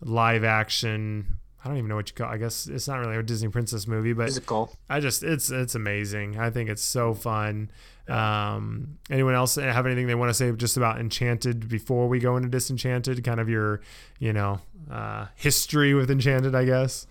live 0.00 0.42
action. 0.44 1.35
I 1.66 1.68
don't 1.70 1.78
even 1.78 1.88
know 1.88 1.96
what 1.96 2.08
you 2.08 2.14
call. 2.14 2.28
I 2.32 2.36
guess 2.36 2.68
it's 2.68 2.86
not 2.86 2.98
really 3.00 3.16
a 3.16 3.22
Disney 3.24 3.48
princess 3.48 3.88
movie, 3.88 4.12
but 4.12 4.24
Musical. 4.26 4.72
I 4.88 5.00
just 5.00 5.24
it's 5.24 5.50
it's 5.50 5.74
amazing. 5.74 6.38
I 6.38 6.48
think 6.50 6.70
it's 6.70 6.82
so 6.84 7.12
fun. 7.12 7.72
Um, 8.06 8.98
anyone 9.10 9.34
else 9.34 9.56
have 9.56 9.84
anything 9.84 10.06
they 10.06 10.14
want 10.14 10.30
to 10.30 10.34
say 10.34 10.52
just 10.52 10.76
about 10.76 11.00
Enchanted 11.00 11.68
before 11.68 12.06
we 12.06 12.20
go 12.20 12.36
into 12.36 12.48
Disenchanted? 12.48 13.24
Kind 13.24 13.40
of 13.40 13.48
your, 13.48 13.80
you 14.20 14.32
know, 14.32 14.60
uh, 14.88 15.26
history 15.34 15.92
with 15.92 16.08
Enchanted, 16.08 16.54
I 16.54 16.64
guess. 16.66 17.08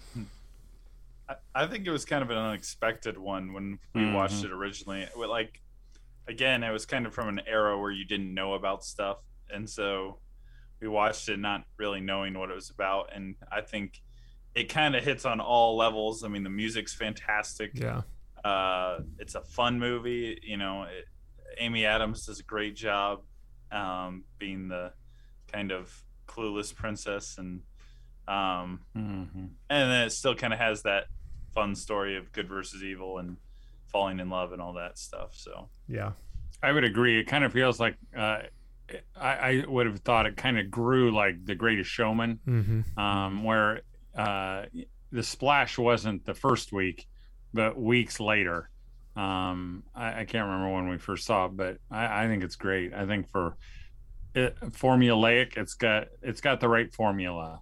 I, 1.27 1.35
I 1.53 1.67
think 1.67 1.85
it 1.85 1.91
was 1.91 2.05
kind 2.05 2.24
of 2.24 2.29
an 2.29 2.38
unexpected 2.38 3.17
one 3.17 3.51
when 3.51 3.77
we 3.93 4.09
watched 4.09 4.35
Mhm. 4.41 4.45
it 4.45 4.51
originally. 4.53 5.05
Well, 5.17 5.29
Like, 5.29 5.59
again, 6.29 6.63
it 6.63 6.71
was 6.71 6.85
kind 6.85 7.05
of 7.05 7.13
from 7.13 7.27
an 7.27 7.41
era 7.45 7.77
where 7.77 7.91
you 7.91 8.05
didn't 8.05 8.33
know 8.33 8.53
about 8.53 8.85
stuff, 8.85 9.17
and 9.53 9.69
so 9.69 10.19
we 10.79 10.88
watched 10.88 11.27
it 11.27 11.39
not 11.39 11.65
really 11.75 12.00
knowing 12.00 12.39
what 12.39 12.50
it 12.51 12.55
was 12.55 12.69
about. 12.69 13.09
And 13.13 13.35
I 13.51 13.59
think 13.59 14.01
it 14.55 14.69
kind 14.69 14.95
of 14.95 15.03
hits 15.03 15.25
on 15.25 15.39
all 15.39 15.75
levels. 15.77 16.24
I 16.24 16.27
mean, 16.29 16.43
the 16.43 16.50
music's 16.50 16.93
fantastic. 16.93 17.71
Yeah, 17.74 18.01
Uh, 18.43 19.00
it's 19.19 19.35
a 19.35 19.41
fun 19.41 19.79
movie. 19.79 20.39
You 20.43 20.57
know, 20.57 20.83
it, 20.83 21.05
Amy 21.57 21.85
Adams 21.85 22.25
does 22.25 22.39
a 22.39 22.43
great 22.43 22.75
job 22.75 23.21
um, 23.71 24.24
being 24.38 24.67
the 24.69 24.93
kind 25.51 25.71
of 25.71 26.03
clueless 26.27 26.74
princess, 26.74 27.38
and 27.38 27.62
um, 28.27 28.81
Mhm. 28.95 29.50
and 29.69 29.91
then 29.91 30.07
it 30.07 30.09
still 30.12 30.35
kind 30.35 30.51
of 30.53 30.59
has 30.59 30.81
that 30.83 31.05
fun 31.53 31.75
story 31.75 32.17
of 32.17 32.31
good 32.31 32.47
versus 32.50 32.83
evil 32.83 33.19
and 33.19 33.38
falling 33.91 34.19
in 34.19 34.29
love 34.29 34.51
and 34.51 34.62
all 34.62 34.74
that 34.74 34.97
stuff. 34.97 35.35
So 35.35 35.69
yeah, 35.88 36.13
I 36.63 36.71
would 36.71 36.83
agree. 36.83 37.19
It 37.19 37.25
kind 37.25 37.43
of 37.43 37.53
feels 37.53 37.79
like 37.79 37.97
uh, 38.17 38.41
I, 39.15 39.31
I 39.62 39.63
would 39.67 39.85
have 39.88 40.00
thought 40.00 40.25
it 40.25 40.38
kind 40.38 40.57
of 40.59 40.69
grew 40.71 41.12
like 41.12 41.45
The 41.45 41.55
Greatest 41.55 41.89
Showman, 41.89 42.39
mm-hmm. 42.47 43.00
um, 43.00 43.43
where 43.43 43.81
uh, 44.15 44.63
the 45.12 45.24
splash 45.24 45.77
wasn't 45.77 46.25
the 46.25 46.34
first 46.34 46.72
week, 46.74 47.07
but 47.53 47.79
weeks 47.79 48.19
later. 48.19 48.69
Um, 49.15 49.84
I, 49.95 50.22
I 50.22 50.25
can't 50.25 50.45
remember 50.45 50.74
when 50.74 50.89
we 50.89 50.98
first 50.98 51.25
saw 51.25 51.45
it, 51.45 51.55
but 51.55 51.77
I, 51.89 52.25
I 52.25 52.27
think 52.27 52.43
it's 52.43 52.57
great. 52.57 52.93
I 52.93 53.05
think 53.05 53.29
for 53.29 53.55
it, 54.34 54.57
formulaic, 54.72 55.55
it's 55.57 55.74
got 55.74 56.07
it's 56.22 56.41
got 56.41 56.60
the 56.60 56.67
right 56.67 56.93
formula. 56.93 57.62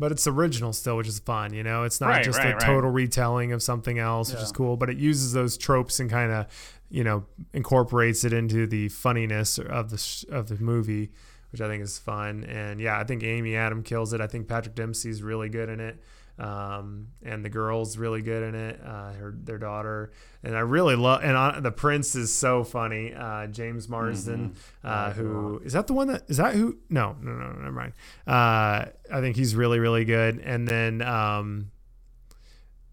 but 0.00 0.10
it's 0.10 0.26
original 0.26 0.72
still, 0.72 0.96
which 0.96 1.06
is 1.06 1.20
fun. 1.20 1.52
You 1.54 1.62
know, 1.62 1.84
it's 1.84 2.00
not 2.00 2.08
Right, 2.08 2.24
just 2.24 2.38
right, 2.38 2.50
a 2.50 2.56
right. 2.56 2.60
total 2.66 2.90
retelling 2.90 3.52
of 3.52 3.62
something 3.62 3.98
else, 4.00 4.32
which 4.32 4.42
is 4.42 4.50
cool. 4.50 4.76
But 4.76 4.90
it 4.90 4.96
uses 4.96 5.32
those 5.32 5.56
tropes 5.56 6.00
and 6.00 6.10
kind 6.10 6.32
of, 6.32 6.46
you 6.90 7.04
know, 7.04 7.24
incorporates 7.52 8.24
it 8.24 8.32
into 8.32 8.66
the 8.66 8.88
funniness 8.88 9.58
of 9.58 9.90
the 9.90 9.98
sh- 9.98 10.24
of 10.28 10.48
the 10.48 10.56
movie, 10.58 11.12
which 11.54 11.60
I 11.60 11.68
think 11.68 11.84
is 11.84 12.00
fun. 12.00 12.42
And 12.42 12.80
yeah, 12.80 12.98
I 12.98 13.04
think 13.04 13.22
Amy 13.22 13.54
Adam 13.54 13.84
kills 13.84 14.12
it. 14.12 14.20
I 14.20 14.26
think 14.26 14.48
Patrick 14.48 14.74
Dempsey's 14.74 15.22
really 15.22 15.48
good 15.48 15.68
in 15.68 15.78
it. 15.78 16.02
Um, 16.36 17.10
and 17.22 17.44
the 17.44 17.48
girl's 17.48 17.96
really 17.96 18.20
good 18.20 18.42
in 18.42 18.56
it. 18.56 18.80
Uh, 18.84 19.12
her 19.12 19.36
their 19.40 19.58
daughter, 19.58 20.10
and 20.42 20.56
I 20.56 20.60
really 20.60 20.96
love. 20.96 21.22
And 21.22 21.64
the 21.64 21.70
prince 21.70 22.16
is 22.16 22.34
so 22.34 22.64
funny. 22.64 23.14
Uh, 23.14 23.46
James 23.46 23.88
Marsden, 23.88 24.56
uh, 24.82 25.12
who 25.12 25.60
is 25.64 25.74
that 25.74 25.86
the 25.86 25.92
one 25.92 26.08
that 26.08 26.24
is 26.26 26.38
that 26.38 26.54
who? 26.54 26.78
No, 26.90 27.14
no, 27.22 27.30
no, 27.30 27.52
no 27.52 27.58
never 27.60 27.70
mind. 27.70 27.92
Uh, 28.26 28.86
I 29.12 29.20
think 29.20 29.36
he's 29.36 29.54
really, 29.54 29.78
really 29.78 30.04
good. 30.04 30.40
And 30.40 30.66
then, 30.66 31.02
um, 31.02 31.70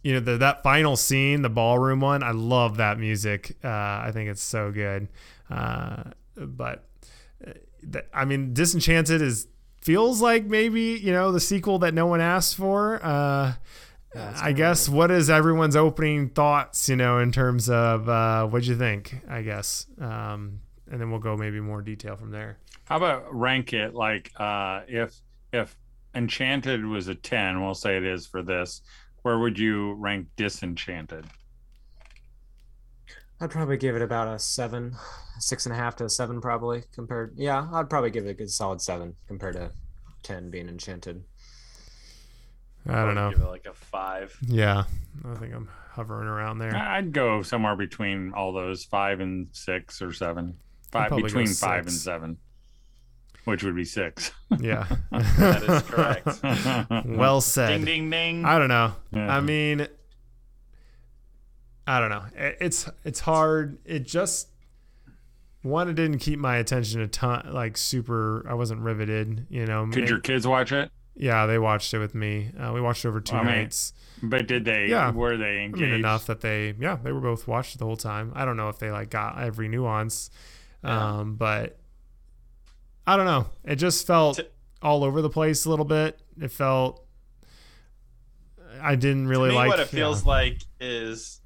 you 0.04 0.14
know, 0.14 0.20
the, 0.20 0.38
that 0.38 0.62
final 0.62 0.96
scene, 0.96 1.42
the 1.42 1.50
ballroom 1.50 2.00
one, 2.00 2.22
I 2.22 2.32
love 2.32 2.78
that 2.78 3.00
music. 3.00 3.58
Uh, 3.64 3.70
I 3.70 4.12
think 4.14 4.30
it's 4.30 4.44
so 4.44 4.72
good. 4.72 5.08
Uh, 5.50 6.04
but 6.36 6.88
uh, 7.46 7.54
I 8.14 8.26
mean, 8.26 8.54
Disenchanted 8.54 9.22
is 9.22 9.48
feels 9.82 10.22
like 10.22 10.46
maybe 10.46 10.82
you 10.82 11.12
know 11.12 11.32
the 11.32 11.40
sequel 11.40 11.80
that 11.80 11.94
no 11.94 12.08
one 12.08 12.22
asked 12.22 12.56
for. 12.56 13.04
Uh, 13.04 13.54
I 14.14 14.52
guess 14.52 14.90
what 14.90 15.10
is 15.10 15.30
everyone's 15.30 15.76
opening 15.76 16.30
thoughts? 16.30 16.90
You 16.90 16.96
know, 16.96 17.20
in 17.20 17.32
terms 17.32 17.70
of 17.70 18.10
uh, 18.10 18.46
what'd 18.48 18.68
you 18.68 18.76
think? 18.76 19.16
I 19.28 19.42
guess, 19.42 19.88
um, 20.00 20.60
and 20.90 21.00
then 21.00 21.12
we'll 21.12 21.20
go 21.20 21.38
maybe 21.38 21.60
more 21.60 21.82
detail 21.82 22.16
from 22.16 22.32
there. 22.32 22.58
How 22.86 22.98
about 22.98 23.34
rank 23.34 23.74
it 23.74 23.94
like 23.94 24.32
uh, 24.38 24.82
if 24.88 25.16
if 25.54 25.78
Enchanted 26.14 26.86
was 26.86 27.08
a 27.08 27.16
ten, 27.16 27.64
we'll 27.64 27.74
say 27.74 27.98
it 27.98 28.04
is 28.04 28.28
for 28.28 28.42
this. 28.42 28.82
Where 29.22 29.40
would 29.40 29.58
you 29.58 29.94
rank 29.94 30.28
Disenchanted? 30.36 31.26
I'd 33.42 33.50
probably 33.50 33.78
give 33.78 33.96
it 33.96 34.04
about 34.04 34.28
a 34.28 34.38
seven, 34.38 34.96
six 35.40 35.66
and 35.66 35.74
a 35.74 35.76
half 35.76 35.96
to 35.96 36.06
a 36.06 36.10
seven, 36.10 36.40
probably 36.42 36.84
compared. 36.94 37.34
Yeah, 37.36 37.68
I'd 37.74 37.90
probably 37.90 38.12
give 38.12 38.28
it 38.28 38.30
a 38.30 38.34
good 38.36 38.52
solid 38.52 38.82
seven 38.82 39.16
compared 39.28 39.56
to 39.56 39.72
ten 40.22 40.52
being 40.52 40.70
enchanted. 40.70 41.24
I 42.88 43.04
don't 43.04 43.16
know. 43.16 43.32
Give 43.32 43.42
it 43.42 43.48
like 43.48 43.66
a 43.66 43.74
five. 43.74 44.38
Yeah, 44.48 44.84
I 45.26 45.36
think 45.36 45.56
I'm 45.56 45.70
hovering 45.92 46.28
around 46.28 46.60
there. 46.60 46.76
I'd 46.76 47.14
go 47.14 47.42
somewhere 47.42 47.76
between 47.76 48.32
all 48.34 48.54
those 48.54 48.84
five 48.84 49.20
and 49.20 49.48
six 49.54 50.04
or 50.04 50.14
seven. 50.14 50.58
Five 50.92 51.10
between 51.16 51.48
five 51.48 51.88
and 51.88 51.92
seven, 51.92 52.38
which 53.46 53.64
would 53.64 53.76
be 53.76 53.86
six. 53.86 54.32
Yeah. 54.60 54.86
That 55.12 55.64
is 55.64 55.82
correct. 55.84 57.06
well 57.06 57.42
said. 57.42 57.70
ding 57.70 57.86
ding 57.86 58.10
ding. 58.12 58.46
I 58.46 58.60
don't 58.60 58.68
know. 58.68 58.94
Yeah. 59.12 59.36
I 59.36 59.42
mean, 59.42 59.88
I 61.88 62.00
don't 62.00 62.10
know. 62.10 62.24
It's 62.36 62.90
it's 63.04 63.20
hard. 63.22 63.78
It 63.86 64.06
just 64.06 64.50
one, 65.64 65.90
it 65.90 65.94
didn't 65.94 66.20
keep 66.20 66.40
my 66.40 66.58
attention 66.58 67.02
a 67.02 67.08
ton. 67.08 67.52
Like 67.54 67.78
super, 67.78 68.46
I 68.50 68.54
wasn't 68.54 68.82
riveted. 68.82 69.48
You 69.50 69.66
know. 69.66 69.88
Could 69.92 70.04
It- 70.04 70.10
your 70.10 70.20
kids 70.20 70.48
watch 70.48 70.72
it? 70.72 70.92
Yeah, 71.14 71.46
they 71.46 71.60
watched 71.60 71.94
it 71.94 72.00
with 72.00 72.16
me. 72.16 72.52
Uh, 72.58 72.72
we 72.74 72.80
watched 72.80 73.04
it 73.04 73.10
over 73.10 73.20
two 73.20 73.36
I 73.36 73.44
mean, 73.44 73.46
nights. 73.56 73.94
But 74.24 74.48
did 74.48 74.64
they? 74.64 74.88
Yeah. 74.88 75.12
Were 75.12 75.36
they 75.36 75.60
I 75.60 75.64
engaged? 75.66 75.82
mean, 75.82 75.94
enough 75.94 76.26
that 76.28 76.40
they, 76.40 76.74
yeah, 76.80 76.96
they 77.04 77.12
were 77.12 77.20
both 77.20 77.48
watched 77.50 77.78
the 77.80 77.86
whole 77.86 77.98
time. 77.98 78.32
I 78.34 78.46
don't 78.46 78.56
know 78.56 78.70
if 78.70 78.80
they 78.80 78.92
like 78.92 79.10
got 79.10 79.38
every 79.40 79.68
nuance, 79.68 80.30
um, 80.84 81.36
but 81.36 81.78
I 83.06 83.18
don't 83.18 83.26
know. 83.26 83.48
It 83.66 83.76
just 83.76 84.08
felt 84.08 84.38
To- 84.38 84.48
all 84.82 85.04
over 85.04 85.22
the 85.22 85.30
place 85.30 85.66
a 85.66 85.70
little 85.70 85.86
bit. 85.86 86.18
It 86.42 86.50
felt 86.50 87.06
I 88.82 88.96
didn't 88.96 89.24
To 89.26 89.30
really 89.30 89.50
me, 89.50 89.56
like 89.56 89.70
what 89.70 89.80
it 89.80 89.92
yeah. 89.94 90.00
feels 90.00 90.26
like 90.26 90.62
is 90.80 91.41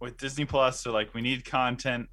with 0.00 0.16
Disney 0.18 0.44
Plus, 0.44 0.82
they're 0.82 0.92
like, 0.92 1.14
we 1.14 1.20
need 1.22 1.44
content. 1.44 2.08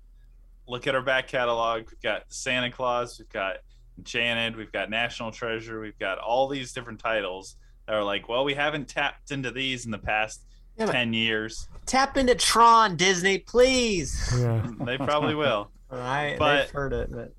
Look 0.67 0.87
at 0.87 0.95
our 0.95 1.01
back 1.01 1.27
catalog. 1.27 1.83
We've 1.89 2.01
got 2.01 2.23
Santa 2.29 2.71
Claus, 2.71 3.19
we've 3.19 3.29
got 3.29 3.57
Enchanted, 3.97 4.55
we've 4.55 4.71
got 4.71 4.89
National 4.89 5.31
Treasure, 5.31 5.79
we've 5.81 5.97
got 5.99 6.17
all 6.19 6.47
these 6.47 6.71
different 6.73 6.99
titles 6.99 7.57
that 7.87 7.95
are 7.95 8.03
like, 8.03 8.29
well, 8.29 8.43
we 8.45 8.53
haven't 8.53 8.87
tapped 8.87 9.31
into 9.31 9.51
these 9.51 9.85
in 9.85 9.91
the 9.91 9.97
past 9.97 10.45
Yeah, 10.77 10.85
10 10.87 11.13
years. 11.13 11.67
Tap 11.85 12.15
into 12.17 12.33
Tron, 12.35 12.95
Disney, 12.95 13.39
please. 13.39 14.33
Yeah. 14.39 14.65
They 14.85 14.97
probably 14.97 15.35
will. 15.35 15.69
I, 15.91 16.37
But- 16.39 16.61
they've 16.65 16.71
heard 16.71 16.93
it, 16.93 17.11
but 17.11 17.33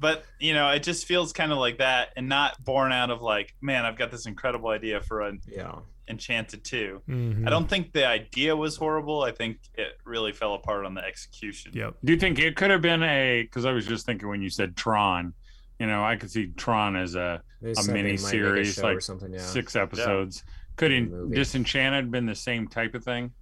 But, 0.00 0.24
you 0.38 0.54
know, 0.54 0.70
it 0.70 0.82
just 0.82 1.04
feels 1.06 1.32
kind 1.34 1.52
of 1.52 1.58
like 1.58 1.78
that 1.78 2.14
and 2.16 2.26
not 2.26 2.64
born 2.64 2.90
out 2.90 3.10
of 3.10 3.20
like, 3.20 3.54
man, 3.60 3.84
I've 3.84 3.98
got 3.98 4.10
this 4.10 4.24
incredible 4.24 4.70
idea 4.70 5.02
for 5.02 5.20
an 5.20 5.40
yeah. 5.46 5.74
Enchanted 6.08 6.64
2. 6.64 7.02
Mhm. 7.06 7.46
I 7.46 7.50
don't 7.50 7.68
think 7.68 7.92
the 7.92 8.06
idea 8.06 8.56
was 8.56 8.76
horrible. 8.76 9.22
I 9.22 9.30
think 9.30 9.58
it 9.74 9.98
really 10.04 10.32
fell 10.32 10.54
apart 10.54 10.86
on 10.86 10.94
the 10.94 11.04
execution. 11.04 11.72
Yep. 11.74 11.96
Do 12.02 12.12
you 12.14 12.18
think 12.18 12.38
it 12.38 12.56
could 12.56 12.70
have 12.70 12.80
been 12.80 13.02
a? 13.02 13.42
Because 13.42 13.66
I 13.66 13.72
was 13.72 13.86
just 13.86 14.06
thinking 14.06 14.26
when 14.26 14.40
you 14.40 14.48
said 14.50 14.74
Tron, 14.74 15.34
you 15.78 15.86
know, 15.86 16.02
I 16.02 16.16
could 16.16 16.30
see 16.30 16.48
Tron 16.56 16.96
as 16.96 17.14
a 17.14 17.42
They 17.60 17.72
a 17.72 17.92
mini 17.92 18.16
series, 18.16 18.74
show 18.74 18.88
or 18.88 18.94
like 18.94 19.02
something. 19.02 19.34
Yeah. 19.34 19.40
six 19.40 19.76
episodes. 19.76 20.42
Could 20.76 20.92
in, 20.92 21.10
Movie. 21.10 21.36
Disenchanted 21.36 22.10
been 22.10 22.24
the 22.24 22.34
same 22.34 22.66
type 22.68 22.94
of 22.94 23.04
thing, 23.04 23.32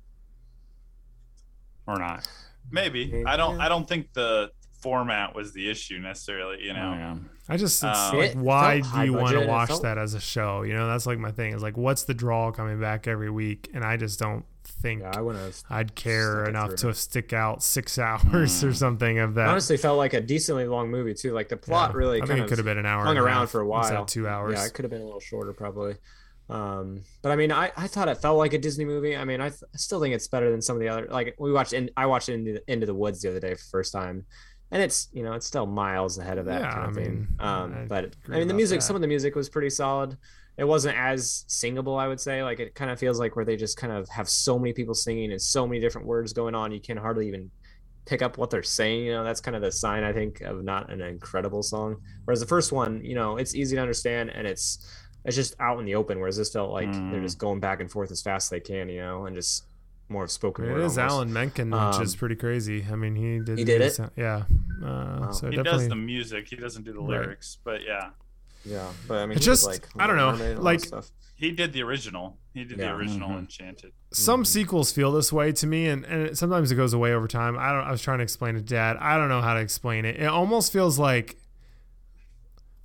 or 1.86 1.98
not? 1.98 2.28
Maybe. 2.70 3.06
Maybe, 3.10 3.24
I 3.24 3.36
don't 3.36 3.56
yeah. 3.56 3.64
I 3.64 3.68
don't 3.68 3.88
think 3.88 4.12
the 4.12 4.50
format 4.80 5.34
was 5.34 5.52
the 5.52 5.70
issue 5.70 5.98
necessarily. 5.98 6.62
You 6.64 6.72
know, 6.72 6.92
Oh, 6.94 6.98
yeah. 6.98 7.16
I 7.48 7.56
just 7.56 7.82
it's 7.82 7.98
Um, 7.98 8.16
like 8.18 8.32
why 8.34 8.80
felt 8.82 8.94
do 8.94 9.04
you 9.06 9.12
want 9.14 9.38
to 9.38 9.46
watch 9.46 9.68
felt- 9.68 9.82
that 9.82 9.98
as 9.98 10.14
a 10.14 10.20
show? 10.20 10.62
You 10.62 10.74
know, 10.74 10.86
that's 10.88 11.06
like 11.06 11.18
my 11.18 11.30
thing. 11.32 11.54
Is 11.54 11.62
like 11.62 11.76
what's 11.76 12.04
the 12.04 12.14
draw 12.14 12.50
coming 12.52 12.80
back 12.80 13.06
every 13.06 13.30
week? 13.30 13.70
And 13.74 13.84
I 13.84 13.96
just 13.96 14.18
don't 14.18 14.44
think 14.64 15.00
Yeah, 15.00 15.12
I 15.14 15.20
wouldn't 15.22 15.44
have. 15.44 15.62
I'd 15.70 15.94
care 15.94 16.44
enough 16.44 16.74
to 16.76 16.92
stick 16.94 17.32
out 17.32 17.62
six 17.62 17.98
hours 17.98 18.62
or 18.62 18.72
something 18.74 19.18
of 19.18 19.34
that. 19.34 19.48
Honestly, 19.48 19.76
felt 19.78 19.96
like 19.98 20.12
a 20.14 20.20
decently 20.20 20.66
long 20.66 20.90
movie 20.90 21.14
too. 21.14 21.32
Like 21.32 21.48
the 21.48 21.56
plot 21.56 21.92
Yeah. 21.92 21.96
really 21.98 22.16
I 22.18 22.20
kind 22.20 22.28
think 22.28 22.40
of 22.40 22.44
it 22.46 22.48
could 22.50 22.58
have 22.58 22.66
been 22.66 22.78
an 22.78 22.86
hour. 22.86 23.04
hung 23.04 23.16
and 23.16 23.18
a 23.18 23.22
around 23.22 23.40
half 23.42 23.50
for 23.50 23.62
a 23.62 23.76
instead 23.76 23.92
of 23.94 23.98
while. 24.00 24.06
two 24.06 24.28
hours. 24.28 24.54
Yeah, 24.58 24.66
it 24.66 24.74
could 24.74 24.84
have 24.84 24.90
been 24.90 25.00
a 25.02 25.04
little 25.06 25.20
shorter 25.20 25.52
probably. 25.52 25.94
Um, 26.50 27.02
but 27.20 27.30
I 27.30 27.36
mean, 27.36 27.52
I, 27.52 27.70
I 27.76 27.88
thought 27.88 28.08
it 28.08 28.16
felt 28.18 28.38
like 28.38 28.54
a 28.54 28.58
Disney 28.58 28.86
movie. 28.86 29.14
I 29.14 29.24
mean, 29.26 29.40
I, 29.40 29.50
th- 29.50 29.62
I 29.74 29.76
still 29.76 30.00
think 30.00 30.14
it's 30.14 30.28
better 30.28 30.50
than 30.50 30.62
some 30.62 30.76
of 30.76 30.80
the 30.80 30.88
other. 30.88 31.06
Like 31.10 31.34
we 31.38 31.52
watched, 31.52 31.74
in, 31.74 31.90
I 31.96 32.06
watched 32.06 32.30
Into 32.30 32.54
the, 32.54 32.72
Into 32.72 32.86
the 32.86 32.94
Woods 32.94 33.20
the 33.20 33.28
other 33.28 33.40
day 33.40 33.50
for 33.50 33.56
the 33.62 33.68
first 33.70 33.92
time, 33.92 34.24
and 34.70 34.82
it's 34.82 35.08
you 35.12 35.22
know 35.22 35.32
it's 35.32 35.46
still 35.46 35.66
miles 35.66 36.18
ahead 36.18 36.38
of 36.38 36.46
that 36.46 36.62
Yeah, 36.62 36.68
kind 36.68 36.84
of 36.84 36.90
I 36.90 36.90
thing. 36.92 37.24
mean, 37.26 37.28
Um, 37.38 37.72
I 37.72 37.88
but 37.88 38.14
I 38.32 38.38
mean, 38.38 38.48
the 38.48 38.54
music, 38.54 38.80
that. 38.80 38.82
some 38.82 38.96
of 38.96 39.02
the 39.02 39.08
music 39.08 39.34
was 39.34 39.48
pretty 39.48 39.70
solid. 39.70 40.16
It 40.56 40.64
wasn't 40.64 40.96
as 40.98 41.44
singable, 41.48 41.96
I 41.96 42.08
would 42.08 42.20
say. 42.20 42.42
Like 42.42 42.60
it 42.60 42.74
kind 42.74 42.90
of 42.90 42.98
feels 42.98 43.18
like 43.20 43.36
where 43.36 43.44
they 43.44 43.56
just 43.56 43.76
kind 43.76 43.92
of 43.92 44.08
have 44.08 44.28
so 44.28 44.58
many 44.58 44.72
people 44.72 44.94
singing 44.94 45.30
and 45.32 45.40
so 45.40 45.66
many 45.66 45.80
different 45.80 46.06
words 46.08 46.32
going 46.32 46.54
on, 46.54 46.72
you 46.72 46.80
can 46.80 46.96
hardly 46.96 47.28
even 47.28 47.50
pick 48.06 48.22
up 48.22 48.38
what 48.38 48.50
they're 48.50 48.62
saying. 48.64 49.04
You 49.04 49.12
know, 49.12 49.24
that's 49.24 49.40
kind 49.40 49.56
of 49.56 49.62
the 49.62 49.72
sign 49.72 50.02
I 50.04 50.12
think 50.12 50.40
of 50.42 50.64
not 50.64 50.90
an 50.92 51.00
incredible 51.02 51.62
song. 51.62 51.98
Whereas 52.24 52.40
the 52.40 52.46
first 52.46 52.72
one, 52.72 53.04
you 53.04 53.14
know, 53.14 53.36
it's 53.36 53.54
easy 53.54 53.76
to 53.76 53.82
understand 53.82 54.30
and 54.30 54.46
it's 54.46 54.84
it's 55.24 55.36
just 55.36 55.54
out 55.60 55.78
in 55.78 55.84
the 55.86 55.94
open. 55.96 56.18
Whereas 56.20 56.36
this 56.38 56.52
felt 56.52 56.72
like 56.72 57.00
they're 57.10 57.20
Mm. 57.20 57.22
just 57.22 57.38
going 57.38 57.60
back 57.60 57.80
and 57.80 57.90
forth 57.90 58.10
as 58.10 58.22
fast 58.22 58.46
as 58.46 58.50
they 58.50 58.60
can, 58.60 58.88
you 58.88 59.00
know, 59.00 59.26
and 59.26 59.36
just 59.36 59.67
more 60.08 60.24
of 60.24 60.30
spoken 60.30 60.64
It 60.66 60.72
word. 60.72 60.80
is 60.82 60.96
almost. 60.98 61.12
Alan 61.14 61.32
Menken, 61.32 61.70
which 61.70 62.00
is 62.00 62.14
Um, 62.14 62.18
pretty 62.18 62.36
crazy. 62.36 62.84
I 62.90 62.96
mean, 62.96 63.14
he 63.16 63.38
did. 63.40 63.58
He 63.58 63.64
did 63.64 63.80
it? 63.80 63.92
sound- 63.94 64.10
yeah. 64.16 64.44
Uh, 64.84 65.30
So 65.32 65.50
he 65.50 65.56
definitely. 65.56 65.80
does 65.80 65.88
the 65.88 65.96
music. 65.96 66.48
He 66.48 66.56
doesn't 66.56 66.84
do 66.84 66.92
the 66.92 67.00
Right. 67.00 67.20
lyrics, 67.22 67.58
but 67.64 67.82
yeah, 67.84 68.10
Yeah, 68.64 68.90
but 69.06 69.18
I 69.18 69.26
mean, 69.26 69.38
It 69.38 69.40
just- 69.40 69.64
like 69.66 69.88
I 69.98 70.06
don't 70.08 70.16
know, 70.16 70.32
Mermaid 70.32 70.40
and 70.42 70.58
all 70.58 70.64
that 70.64 70.64
like- 70.64 70.80
stuff. 70.80 71.10
he 71.36 71.52
did 71.52 71.72
the 71.72 71.82
original. 71.82 72.38
He 72.52 72.64
did 72.64 72.76
the 72.78 72.82
Yeah. 72.84 72.92
original 72.96 73.30
Mhm. 73.30 73.38
Enchanted. 73.38 73.92
some 74.12 74.42
Mhm. 74.42 74.46
sequels 74.46 74.90
feel 74.92 75.12
this 75.12 75.32
way 75.32 75.52
to 75.52 75.66
me 75.66 75.86
and, 75.86 76.04
and 76.06 76.22
it, 76.28 76.36
sometimes 76.38 76.72
it 76.72 76.74
goes 76.74 76.92
away 76.94 77.12
over 77.12 77.28
time 77.28 77.58
i 77.58 77.70
don't 77.72 77.84
i 77.86 77.90
was 77.90 78.00
trying 78.02 78.16
to 78.18 78.22
explain 78.24 78.54
to 78.54 78.60
dad 78.62 78.96
i 79.00 79.16
don't 79.18 79.28
know 79.28 79.42
how 79.42 79.52
to 79.54 79.60
explain 79.60 80.04
it 80.06 80.16
it 80.16 80.24
almost 80.26 80.72
feels 80.72 80.98
like 80.98 81.36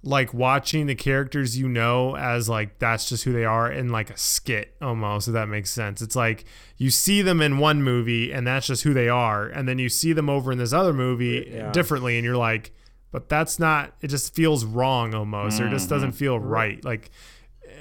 like 0.06 0.34
watching 0.34 0.86
the 0.86 0.96
characters 0.96 1.58
you 1.58 1.68
know 1.70 2.16
as 2.18 2.50
like 2.50 2.78
that's 2.78 3.08
just 3.08 3.24
who 3.24 3.32
they 3.32 3.46
are 3.46 3.72
in 3.72 3.88
like 3.90 4.10
a 4.10 4.18
skit 4.18 4.76
almost 4.82 5.30
if 5.30 5.34
that 5.34 5.48
makes 5.48 5.70
sense 5.70 6.02
it's 6.02 6.16
like 6.16 6.44
you 6.78 6.90
see 6.90 7.22
them 7.22 7.42
in 7.42 7.58
one 7.58 7.82
movie 7.82 8.32
and 8.34 8.46
that's 8.46 8.68
just 8.68 8.84
who 8.84 8.94
they 8.94 9.08
are 9.08 9.48
and 9.48 9.66
then 9.68 9.80
you 9.80 9.88
see 9.88 10.12
them 10.12 10.30
over 10.30 10.52
in 10.52 10.58
this 10.58 10.74
other 10.74 10.92
movie 10.94 11.50
Yeah. 11.50 11.72
differently 11.72 12.18
and 12.18 12.26
you're 12.26 12.36
like 12.36 12.72
but 13.12 13.30
that's 13.30 13.60
not 13.60 13.94
it 14.02 14.10
just 14.10 14.36
feels 14.36 14.66
wrong 14.66 15.14
almost 15.16 15.62
or 15.62 15.68
it 15.68 15.70
just 15.70 15.90
doesn't 15.90 16.12
feel 16.12 16.38
right 16.38 16.84
like 16.84 17.10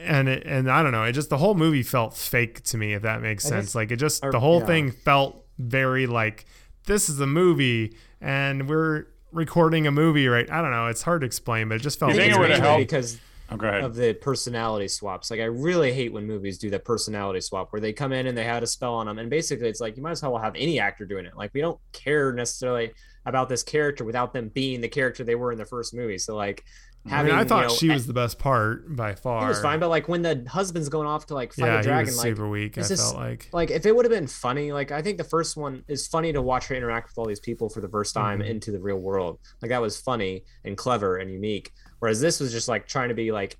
and 0.04 0.28
it, 0.28 0.44
and 0.46 0.70
I 0.70 0.82
don't 0.82 0.90
know, 0.92 1.04
it 1.04 1.12
just 1.12 1.28
the 1.30 1.38
whole 1.38 1.54
movie 1.54 1.82
felt 1.82 2.16
fake 2.16 2.62
to 2.64 2.76
me 2.76 2.92
if 2.94 3.02
that 3.02 3.20
makes 3.22 3.44
sense. 3.44 3.66
guess- 3.66 3.74
like 3.74 3.90
it 3.92 3.96
just 3.96 4.24
or- 4.24 4.32
the 4.32 4.40
whole 4.40 4.60
yeah. 4.60 4.66
thing 4.66 4.90
felt 4.90 5.44
very 5.58 6.06
like 6.06 6.44
this 6.86 7.08
is 7.08 7.20
a 7.20 7.26
movie 7.26 7.96
and 8.20 8.68
we're 8.68 9.06
recording 9.32 9.86
a 9.86 9.90
movie 9.90 10.28
right. 10.28 10.50
I 10.50 10.62
don't 10.62 10.70
know, 10.70 10.86
it's 10.88 11.02
hard 11.02 11.22
to 11.22 11.26
explain, 11.26 11.68
but 11.68 11.76
it 11.76 11.82
just 11.82 11.98
felt 11.98 12.12
You 12.12 12.16
think 12.18 12.32
think 12.32 12.40
it 12.40 12.42
it's 12.44 12.48
would've 12.50 12.64
helped? 12.64 12.80
because 12.80 13.20
Oh, 13.50 13.56
of 13.84 13.94
the 13.96 14.14
personality 14.14 14.88
swaps. 14.88 15.30
Like 15.30 15.40
I 15.40 15.44
really 15.44 15.92
hate 15.92 16.10
when 16.10 16.26
movies 16.26 16.56
do 16.56 16.70
the 16.70 16.78
personality 16.78 17.40
swap 17.42 17.70
where 17.70 17.80
they 17.80 17.92
come 17.92 18.10
in 18.12 18.26
and 18.26 18.38
they 18.38 18.44
had 18.44 18.62
a 18.62 18.66
spell 18.66 18.94
on 18.94 19.06
them, 19.06 19.18
and 19.18 19.28
basically 19.28 19.68
it's 19.68 19.80
like 19.80 19.96
you 19.96 20.02
might 20.02 20.12
as 20.12 20.22
well 20.22 20.38
have 20.38 20.54
any 20.56 20.80
actor 20.80 21.04
doing 21.04 21.26
it. 21.26 21.36
Like 21.36 21.52
we 21.52 21.60
don't 21.60 21.78
care 21.92 22.32
necessarily 22.32 22.92
about 23.26 23.50
this 23.50 23.62
character 23.62 24.04
without 24.04 24.32
them 24.32 24.48
being 24.48 24.80
the 24.80 24.88
character 24.88 25.22
they 25.22 25.34
were 25.34 25.52
in 25.52 25.58
the 25.58 25.66
first 25.66 25.92
movie. 25.92 26.16
So 26.16 26.34
like 26.34 26.64
I, 27.10 27.22
mean, 27.24 27.32
I 27.34 27.44
thought 27.44 27.62
you 27.64 27.68
know, 27.68 27.74
she 27.74 27.88
was 27.90 28.06
the 28.06 28.12
best 28.12 28.38
part 28.38 28.94
by 28.94 29.14
far. 29.16 29.42
He 29.42 29.48
was 29.48 29.60
fine, 29.60 29.80
but 29.80 29.88
like 29.88 30.08
when 30.08 30.22
the 30.22 30.44
husband's 30.48 30.88
going 30.88 31.08
off 31.08 31.26
to 31.26 31.34
like 31.34 31.52
fight 31.52 31.66
yeah, 31.66 31.80
a 31.80 31.82
dragon, 31.82 32.04
he 32.06 32.10
was 32.10 32.18
like 32.18 32.26
super 32.36 32.48
weak. 32.48 32.78
I 32.78 32.82
felt 32.82 33.16
like 33.16 33.48
like 33.52 33.70
if 33.72 33.86
it 33.86 33.96
would 33.96 34.04
have 34.04 34.12
been 34.12 34.28
funny, 34.28 34.70
like 34.72 34.92
I 34.92 35.02
think 35.02 35.18
the 35.18 35.24
first 35.24 35.56
one 35.56 35.82
is 35.88 36.06
funny 36.06 36.32
to 36.32 36.40
watch 36.40 36.66
her 36.68 36.74
interact 36.76 37.08
with 37.08 37.18
all 37.18 37.26
these 37.26 37.40
people 37.40 37.68
for 37.68 37.80
the 37.80 37.88
first 37.88 38.14
time 38.14 38.38
Mhm. 38.40 38.48
into 38.50 38.70
the 38.70 38.78
real 38.80 38.98
world. 38.98 39.40
Like 39.60 39.70
that 39.70 39.80
was 39.82 40.00
funny 40.00 40.44
and 40.64 40.76
clever 40.76 41.16
and 41.16 41.30
unique. 41.30 41.72
Whereas 41.98 42.20
this 42.20 42.38
was 42.38 42.52
just 42.52 42.68
like 42.68 42.86
trying 42.86 43.08
to 43.08 43.14
be 43.16 43.32
like 43.32 43.58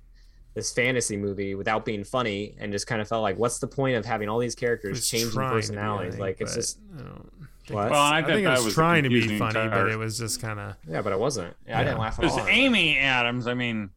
this 0.55 0.71
fantasy 0.71 1.17
movie 1.17 1.55
without 1.55 1.83
being 1.83 2.03
funny 2.03 2.55
and 2.59 2.71
just 2.71 2.85
kind 2.85 3.01
of 3.01 3.07
felt 3.07 3.23
like 3.23 3.37
what's 3.37 3.57
the 3.59 3.67
point 3.67 3.97
of 3.97 4.05
having 4.05 4.29
all 4.29 4.37
these 4.39 4.53
characters 4.55 5.09
changing 5.09 5.31
trying 5.31 5.49
to 5.49 5.53
be, 5.53 5.57
I 5.57 5.59
personalities? 5.59 6.17
like 6.19 6.37
it's 6.39 6.53
just 6.53 6.79
I 6.95 7.01
don't 7.01 7.15
think- 7.15 7.29
what? 7.69 7.91
Well, 7.91 7.99
I, 8.01 8.17
I 8.17 8.21
thought 8.21 8.29
think 8.31 8.45
it 8.47 8.49
was, 8.49 8.65
was 8.65 8.73
trying 8.73 9.03
to 9.03 9.09
be 9.09 9.19
confusing 9.21 9.39
funny, 9.39 9.69
but 9.69 9.89
it 9.89 9.97
was 9.97 10.17
just 10.17 10.41
kind 10.41 10.59
of 10.59 10.75
yeah, 10.87 11.01
but 11.01 11.13
it 11.13 11.19
wasn't. 11.19 11.55
Yeah, 11.67 11.79
I 11.79 11.83
didn't 11.83 11.99
laugh 11.99 12.15
at 12.19 12.21
Because 12.21 12.37
all. 12.39 12.47
Amy 12.47 12.97
Adams, 12.97 13.47
I 13.47 13.53
mean, 13.53 13.91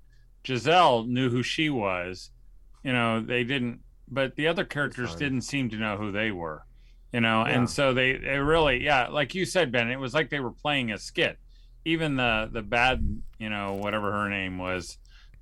Giselle 0.46 1.05
knew 1.05 1.31
who 1.31 1.42
she 1.42 1.70
was. 1.70 2.31
You 2.85 2.92
know, 2.92 3.20
they 3.20 3.42
didn't, 3.44 3.81
but 4.09 4.37
the 4.37 4.46
other 4.48 4.64
characters 4.64 5.14
didn't 5.16 5.42
seem 5.42 5.70
to 5.70 5.76
know 5.76 5.96
who 5.96 6.12
they 6.12 6.31
were. 6.31 6.62
You 7.12 7.20
know, 7.20 7.44
Yeah. 7.46 7.55
and 7.57 7.70
so 7.70 7.92
they 7.94 8.16
they 8.16 8.38
really, 8.38 8.85
yeah, 8.85 9.09
like 9.09 9.35
you 9.35 9.44
said, 9.46 9.72
Ben, 9.72 9.90
it 9.90 9.98
was 9.98 10.14
like 10.14 10.31
they 10.31 10.40
were 10.40 10.52
playing 10.52 10.92
a 10.92 10.98
skit. 10.98 11.38
Even 11.85 12.16
the 12.16 12.48
the 12.52 12.62
bad, 12.62 13.20
you 13.38 13.48
know, 13.50 13.74
whatever 13.74 14.12
her 14.12 14.29
name 14.29 14.59
was, 14.59 14.98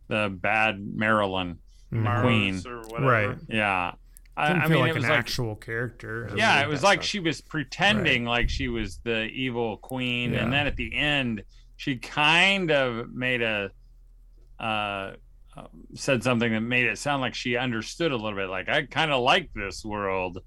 the 0.09 0.29
bad 0.35 0.79
Marilyn, 0.95 1.59
Mhm. 1.93 2.21
Queen. 2.23 2.63
Or 2.67 2.81
whatever. 2.89 3.07
right. 3.29 3.37
yeah. 3.49 3.93
I, 4.37 4.49
Didn't 4.49 4.63
I 4.63 4.67
feel 4.67 4.71
mean, 4.73 4.81
like 4.81 4.91
it 4.91 4.95
was 4.97 5.05
an 5.05 5.11
like 5.11 5.19
actual 5.19 5.55
character. 5.57 6.27
Yeah. 6.31 6.59
yeah, 6.59 6.63
it 6.63 6.69
was 6.69 6.83
like 6.83 7.01
stuff. 7.03 7.07
she 7.09 7.21
was 7.21 7.41
pretending 7.41 8.25
like 8.25 8.51
she 8.51 8.69
was 8.69 8.99
the 9.05 9.25
evil 9.27 9.77
queen, 9.77 10.33
Yeah. 10.33 10.43
and 10.43 10.53
then 10.53 10.67
at 10.67 10.75
the 10.77 10.95
end, 10.97 11.45
she 11.77 11.97
kind 11.97 12.71
of 12.73 13.11
made 13.13 13.43
a 13.43 13.71
uh, 14.59 14.63
uh, 15.57 15.67
said 15.95 16.23
something 16.25 16.53
that 16.53 16.61
made 16.61 16.87
it 16.87 16.99
sound 16.99 17.21
like 17.23 17.35
she 17.35 17.57
understood 17.57 18.11
a 18.11 18.17
little 18.17 18.37
bit. 18.37 18.49
Like 18.49 18.69
I 18.69 18.83
kind 18.87 19.13
of 19.13 19.23
like 19.23 19.51
this 19.55 19.85
world, 19.85 20.39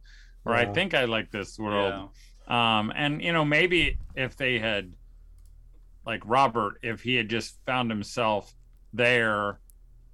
or 0.44 0.54
I 0.54 0.66
think 0.66 0.94
I 0.94 1.06
like 1.06 1.32
this 1.32 1.58
world. 1.58 2.10
Yeah. 2.50 2.80
Um, 2.80 2.92
and 2.96 3.22
you 3.22 3.32
know, 3.32 3.46
maybe 3.46 3.98
if 4.16 4.36
they 4.36 4.60
had, 4.60 4.92
like 6.06 6.22
Robert, 6.26 6.80
if 6.82 7.02
he 7.02 7.16
had 7.16 7.30
just 7.30 7.58
found 7.66 7.90
himself 7.90 8.54
there 8.94 9.60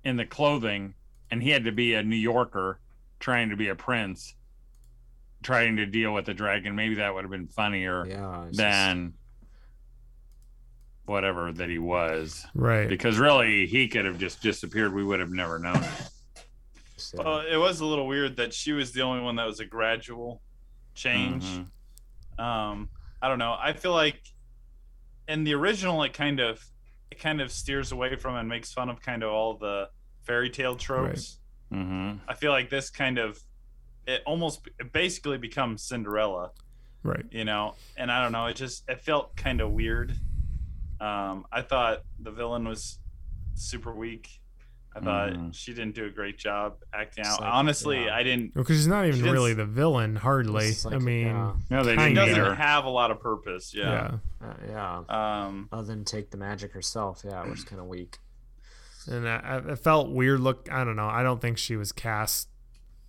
in 0.03 0.17
the 0.17 0.25
clothing, 0.25 0.93
and 1.31 1.41
he 1.41 1.49
had 1.49 1.65
to 1.65 1.71
be 1.71 1.93
a 1.95 2.03
New 2.03 2.15
Yorker 2.15 2.79
trying 3.23 3.49
to 3.51 3.55
be 3.55 3.69
a 3.69 3.75
prince, 3.75 4.35
trying 5.43 5.77
to 5.77 5.85
deal 5.85 6.13
with 6.13 6.25
the 6.25 6.33
dragon, 6.33 6.75
maybe 6.75 6.95
that 6.95 7.13
would 7.13 7.23
have 7.23 7.31
been 7.31 7.47
funnier 7.47 8.05
yeah, 8.05 8.41
it's 8.47 8.57
just- 8.57 8.57
than 8.57 9.13
whatever 11.05 11.53
that 11.53 11.69
he 11.69 11.77
was. 11.79 12.45
Right. 12.53 12.87
Because 12.87 13.17
really, 13.17 13.65
he 13.65 13.87
could 13.87 14.03
have 14.03 14.17
just 14.19 14.41
disappeared. 14.41 14.93
We 14.93 15.05
would 15.05 15.21
have 15.21 15.31
never 15.31 15.57
known 15.57 15.77
it. 15.77 15.89
just, 16.97 17.15
Well, 17.15 17.39
it 17.49 17.55
was 17.55 17.79
a 17.79 17.85
little 17.85 18.07
weird 18.07 18.35
that 18.37 18.53
she 18.53 18.73
was 18.73 18.91
the 18.91 19.01
only 19.03 19.21
one 19.23 19.37
that 19.37 19.45
was 19.45 19.61
a 19.61 19.65
gradual 19.65 20.41
change. 20.95 21.45
Mhm. 21.45 22.41
Um, 22.43 22.89
I 23.21 23.29
don't 23.29 23.39
know. 23.39 23.55
I 23.57 23.71
feel 23.71 23.93
like 23.93 24.21
in 25.29 25.45
the 25.45 25.53
original, 25.53 26.03
it 26.03 26.11
kind 26.13 26.41
of 26.41 26.61
it 27.09 27.19
kind 27.19 27.39
of 27.41 27.51
steers 27.53 27.91
away 27.93 28.15
from 28.17 28.35
and 28.35 28.49
makes 28.49 28.73
fun 28.73 28.89
of 28.89 28.99
kind 29.01 29.23
of 29.23 29.31
all 29.31 29.55
the 29.57 29.87
fairy 30.23 30.49
tale 30.49 30.75
tropes. 30.75 31.39
Mhm. 31.73 32.19
I 32.27 32.33
feel 32.35 32.51
like 32.51 32.69
this 32.69 32.89
kind 32.89 33.17
of 33.17 33.39
it 34.05 34.21
almost 34.25 34.67
it 34.79 34.91
basically 34.91 35.37
becomes 35.37 35.81
Cinderella, 35.83 36.51
right. 37.03 37.25
you 37.31 37.45
know. 37.45 37.75
And 37.97 38.11
I 38.11 38.21
don't 38.21 38.31
know. 38.31 38.45
It 38.47 38.55
just 38.55 38.83
it 38.89 39.01
felt 39.01 39.35
kind 39.35 39.61
of 39.61 39.71
weird. 39.71 40.13
Um, 40.99 41.45
I 41.51 41.61
thought 41.61 42.03
the 42.19 42.31
villain 42.31 42.67
was 42.67 42.99
super 43.55 43.93
weak. 43.93 44.39
I 44.95 44.99
thought 44.99 45.31
Mhm. 45.33 45.55
she 45.55 45.73
didn't 45.73 45.95
do 45.95 46.05
a 46.05 46.09
great 46.11 46.37
job 46.37 46.75
acting 46.93 47.25
out. 47.25 47.41
like, 47.41 47.51
Honestly, 47.51 48.05
yeah. 48.05 48.15
I 48.15 48.21
didn't. 48.21 48.53
Because 48.53 48.77
she's 48.77 48.85
not 48.87 49.05
even 49.07 49.21
didn't 49.21 49.33
really 49.33 49.53
the 49.55 49.65
villain, 49.65 50.15
hardly. 50.15 50.71
like, 50.85 50.93
I 50.93 50.99
mean, 50.99 51.27
yeah, 51.27 51.53
No, 51.71 51.83
they 51.83 51.93
She 51.93 51.97
didn't 51.97 52.13
doesn't 52.13 52.35
either. 52.39 52.53
have 52.55 52.85
a 52.85 52.89
lot 52.89 53.09
of 53.09 53.19
purpose. 53.19 53.73
yeah. 53.73 54.17
Yeah. 54.41 54.47
uh, 54.47 54.53
yeah. 55.09 55.43
Um, 55.45 55.67
Other 55.71 55.87
than 55.87 56.05
take 56.05 56.29
the 56.29 56.37
magic 56.37 56.73
herself, 56.73 57.23
yeah, 57.25 57.43
it 57.43 57.49
was 57.49 57.63
kind 57.69 57.81
of 57.81 57.87
weak. 57.87 58.19
And 59.07 59.27
I, 59.27 59.35
I- 59.37 59.71
it 59.73 59.79
felt 59.79 60.09
weird. 60.09 60.39
Look, 60.39 60.69
I 60.71 60.83
don't 60.83 60.95
know. 60.95 61.07
I 61.07 61.23
don't 61.23 61.39
think 61.41 61.57
she 61.57 61.75
was 61.75 61.91
cast 61.91 62.47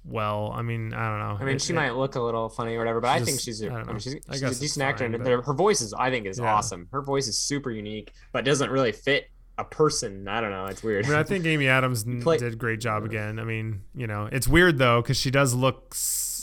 well. 0.04 0.52
I 0.54 0.62
mean, 0.62 0.92
I 0.92 1.08
don't 1.08 1.18
know. 1.18 1.36
I 1.40 1.44
mean, 1.46 1.56
It- 1.56 1.62
she 1.62 1.72
it- 1.72 1.76
might 1.76 1.94
look 1.94 2.14
a 2.16 2.20
little 2.20 2.48
funny 2.48 2.74
or 2.74 2.78
whatever, 2.78 3.00
but 3.00 3.08
I 3.10 3.20
think 3.20 3.40
she's 3.40 3.62
I 3.62 3.66
a, 3.66 3.70
don't 3.70 3.88
I 3.88 3.92
mean, 3.92 3.98
she's, 4.00 4.16
I 4.28 4.32
she's 4.34 4.42
a 4.42 4.60
decent 4.60 4.82
actor, 4.82 5.04
and 5.04 5.14
her- 5.26 5.42
voice 5.54 5.80
is, 5.80 5.94
I 5.94 6.10
think, 6.10 6.26
is 6.26 6.38
Yeah. 6.38 6.52
awesome. 6.54 6.88
Her 6.92 7.00
voice 7.02 7.26
is 7.28 7.38
super 7.38 7.70
unique, 7.70 8.12
but 8.32 8.44
doesn't 8.44 8.70
really 8.70 8.92
fit 8.92 9.30
a 9.56 9.64
person. 9.64 10.26
I 10.28 10.40
don't 10.40 10.50
know. 10.50 10.66
It's 10.66 10.82
weird. 10.82 11.06
I 11.06 11.08
mean, 11.10 11.18
I 11.18 11.22
think 11.22 11.44
Amy 11.46 11.68
Adams 11.68 12.04
play- 12.22 12.38
did 12.38 12.52
a 12.52 12.56
great 12.56 12.80
job 12.80 13.04
again. 13.04 13.38
I 13.38 13.44
mean, 13.44 13.82
you 13.94 14.06
know, 14.06 14.28
it's 14.30 14.48
weird 14.48 14.78
though 14.78 15.00
because 15.00 15.16
she 15.16 15.30
does 15.30 15.54
look, 15.54 15.88
s- 15.92 16.33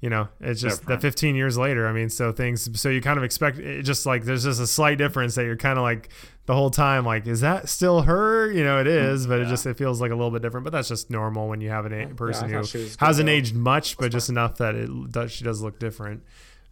you 0.00 0.08
know, 0.10 0.28
it's 0.40 0.60
just 0.60 0.86
that 0.86 1.00
15 1.00 1.34
years 1.34 1.58
later. 1.58 1.88
I 1.88 1.92
mean, 1.92 2.08
so 2.08 2.30
things, 2.32 2.80
so 2.80 2.88
you 2.88 3.00
kind 3.00 3.18
of 3.18 3.24
expect 3.24 3.58
it 3.58 3.82
just 3.82 4.06
like 4.06 4.24
there's 4.24 4.44
just 4.44 4.60
a 4.60 4.66
slight 4.66 4.96
difference 4.98 5.34
that 5.34 5.44
you're 5.44 5.56
kind 5.56 5.78
of 5.78 5.82
like 5.82 6.08
the 6.46 6.54
whole 6.54 6.70
time 6.70 7.04
like, 7.04 7.26
is 7.26 7.40
that 7.40 7.68
still 7.68 8.02
her? 8.02 8.50
You 8.50 8.62
know, 8.64 8.80
it 8.80 8.86
is, 8.86 9.26
but 9.26 9.40
it 9.40 9.48
just 9.48 9.66
it 9.66 9.76
feels 9.76 10.00
like 10.00 10.10
a 10.12 10.14
little 10.14 10.30
bit 10.30 10.40
different. 10.42 10.64
But 10.64 10.72
that's 10.72 10.88
just 10.88 11.10
normal 11.10 11.48
when 11.48 11.60
you 11.60 11.70
have 11.70 11.84
an 11.84 11.92
a- 11.92 12.14
person 12.14 12.44
I 12.44 12.48
who 12.48 12.54
thought 12.58 12.66
she 12.68 12.78
was 12.78 12.96
good, 12.96 13.04
hasn't 13.06 13.28
aged 13.28 13.54
much, 13.56 13.96
but 13.98 14.12
just 14.12 14.28
enough 14.28 14.58
that 14.58 14.74
it 14.76 15.10
does 15.10 15.32
she 15.32 15.42
does 15.44 15.60
look 15.62 15.78
different. 15.80 16.22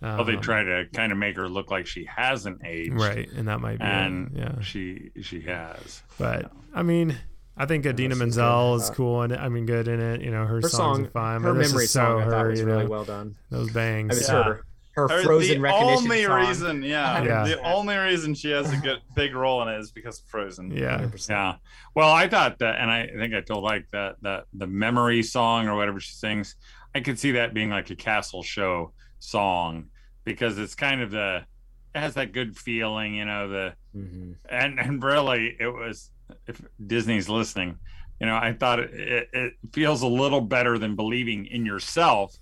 well, 0.01 0.25
they 0.25 0.37
Um, 0.37 0.41
try 0.41 0.63
to 0.63 0.85
kind 0.95 1.11
of 1.11 1.19
make 1.19 1.37
her 1.37 1.49
look 1.49 1.71
like 1.71 1.87
she 1.87 2.05
hasn't 2.05 2.61
aged, 2.65 2.93
right, 2.95 3.29
and 3.33 3.49
that 3.49 3.61
might 3.61 3.79
be 3.81 3.85
it, 3.85 3.89
And 3.89 4.31
yeah. 4.37 4.61
she 4.61 5.11
she 5.21 5.41
has. 5.41 6.03
But 6.19 6.53
I 6.73 6.83
mean, 6.83 7.19
I 7.57 7.65
think 7.67 7.87
Adina 7.87 8.15
she's 8.15 8.19
Menzel 8.19 8.75
is 8.77 8.91
cool 8.91 9.23
and 9.23 9.33
I 9.35 9.49
mean 9.49 9.65
good 9.67 9.89
in 9.89 10.01
it. 10.01 10.21
You 10.21 10.31
know, 10.31 10.45
her, 10.45 10.57
Her 10.57 10.63
songs 10.63 10.73
song, 10.99 11.07
are 11.07 11.11
fine. 11.11 11.43
her 11.43 11.55
memory 11.55 11.85
is 11.85 11.91
so 11.91 12.01
song, 12.01 12.23
I 12.23 12.29
thought 12.29 12.47
was 12.49 12.61
you 12.61 12.67
really 12.67 12.85
know, 12.85 12.91
well 12.91 13.05
done. 13.05 13.37
those 13.51 13.69
It 13.69 13.75
bangs. 13.75 14.15
was 14.17 14.29
Yeah. 14.29 14.43
her, 14.43 14.65
her 14.93 15.09
Her- 15.09 15.23
Frozen 15.23 15.57
the 15.57 15.61
recognition 15.63 15.99
only 16.05 16.25
song. 16.25 16.41
reason, 16.47 16.83
yeah, 16.83 17.23
Yeah. 17.25 17.45
the 17.45 17.63
only 17.63 17.97
reason 17.97 18.35
she 18.35 18.51
has 18.51 18.73
a 18.73 18.77
good 18.77 19.01
big 19.15 19.35
role 19.35 19.63
in 19.63 19.69
it 19.69 19.79
is 19.79 19.91
because 19.91 20.21
of 20.21 20.27
Frozen. 20.27 20.71
Yeah. 20.71 20.99
100%. 20.99 21.29
Yeah. 21.31 21.55
Well, 21.95 22.11
I 22.11 22.29
thought 22.29 22.59
that, 22.61 22.77
and 22.81 22.91
I 22.91 23.07
think 23.07 23.35
I 23.35 23.41
told 23.41 23.65
like 23.65 23.87
that 23.93 24.17
that 24.23 24.45
the 24.53 24.67
memory 24.67 25.23
song 25.23 25.67
or 25.69 25.77
whatever 25.77 25.99
she 26.01 26.13
sings, 26.13 26.57
I 26.95 27.01
could 27.01 27.19
see 27.19 27.33
that 27.33 27.53
being 27.55 27.71
like 27.71 27.89
a 27.91 27.97
Castle 27.97 28.43
Show 28.43 28.93
song 29.19 29.87
because 30.25 30.59
it's 30.59 30.75
kind 30.75 31.01
of 31.01 31.11
the 31.11 31.45
it 31.95 32.01
has 32.01 32.15
that 32.15 32.33
good 32.33 32.57
feeling, 32.59 33.15
you 33.15 33.25
know. 33.25 33.49
The 33.49 33.73
Mhm. 33.97 34.35
and 34.51 34.79
and 34.79 35.03
really 35.03 35.57
it 35.59 35.69
was 35.69 36.11
if 36.47 36.61
Disney's 36.85 37.29
listening, 37.29 37.79
you 38.21 38.27
know, 38.27 38.37
I 38.37 38.53
thought 38.53 38.81
it, 38.81 38.91
it, 38.95 39.29
it 39.33 39.53
feels 39.73 40.03
a 40.03 40.07
little 40.07 40.41
better 40.41 40.79
than 40.79 40.97
believing 40.97 41.47
in 41.47 41.67
yourself, 41.67 42.35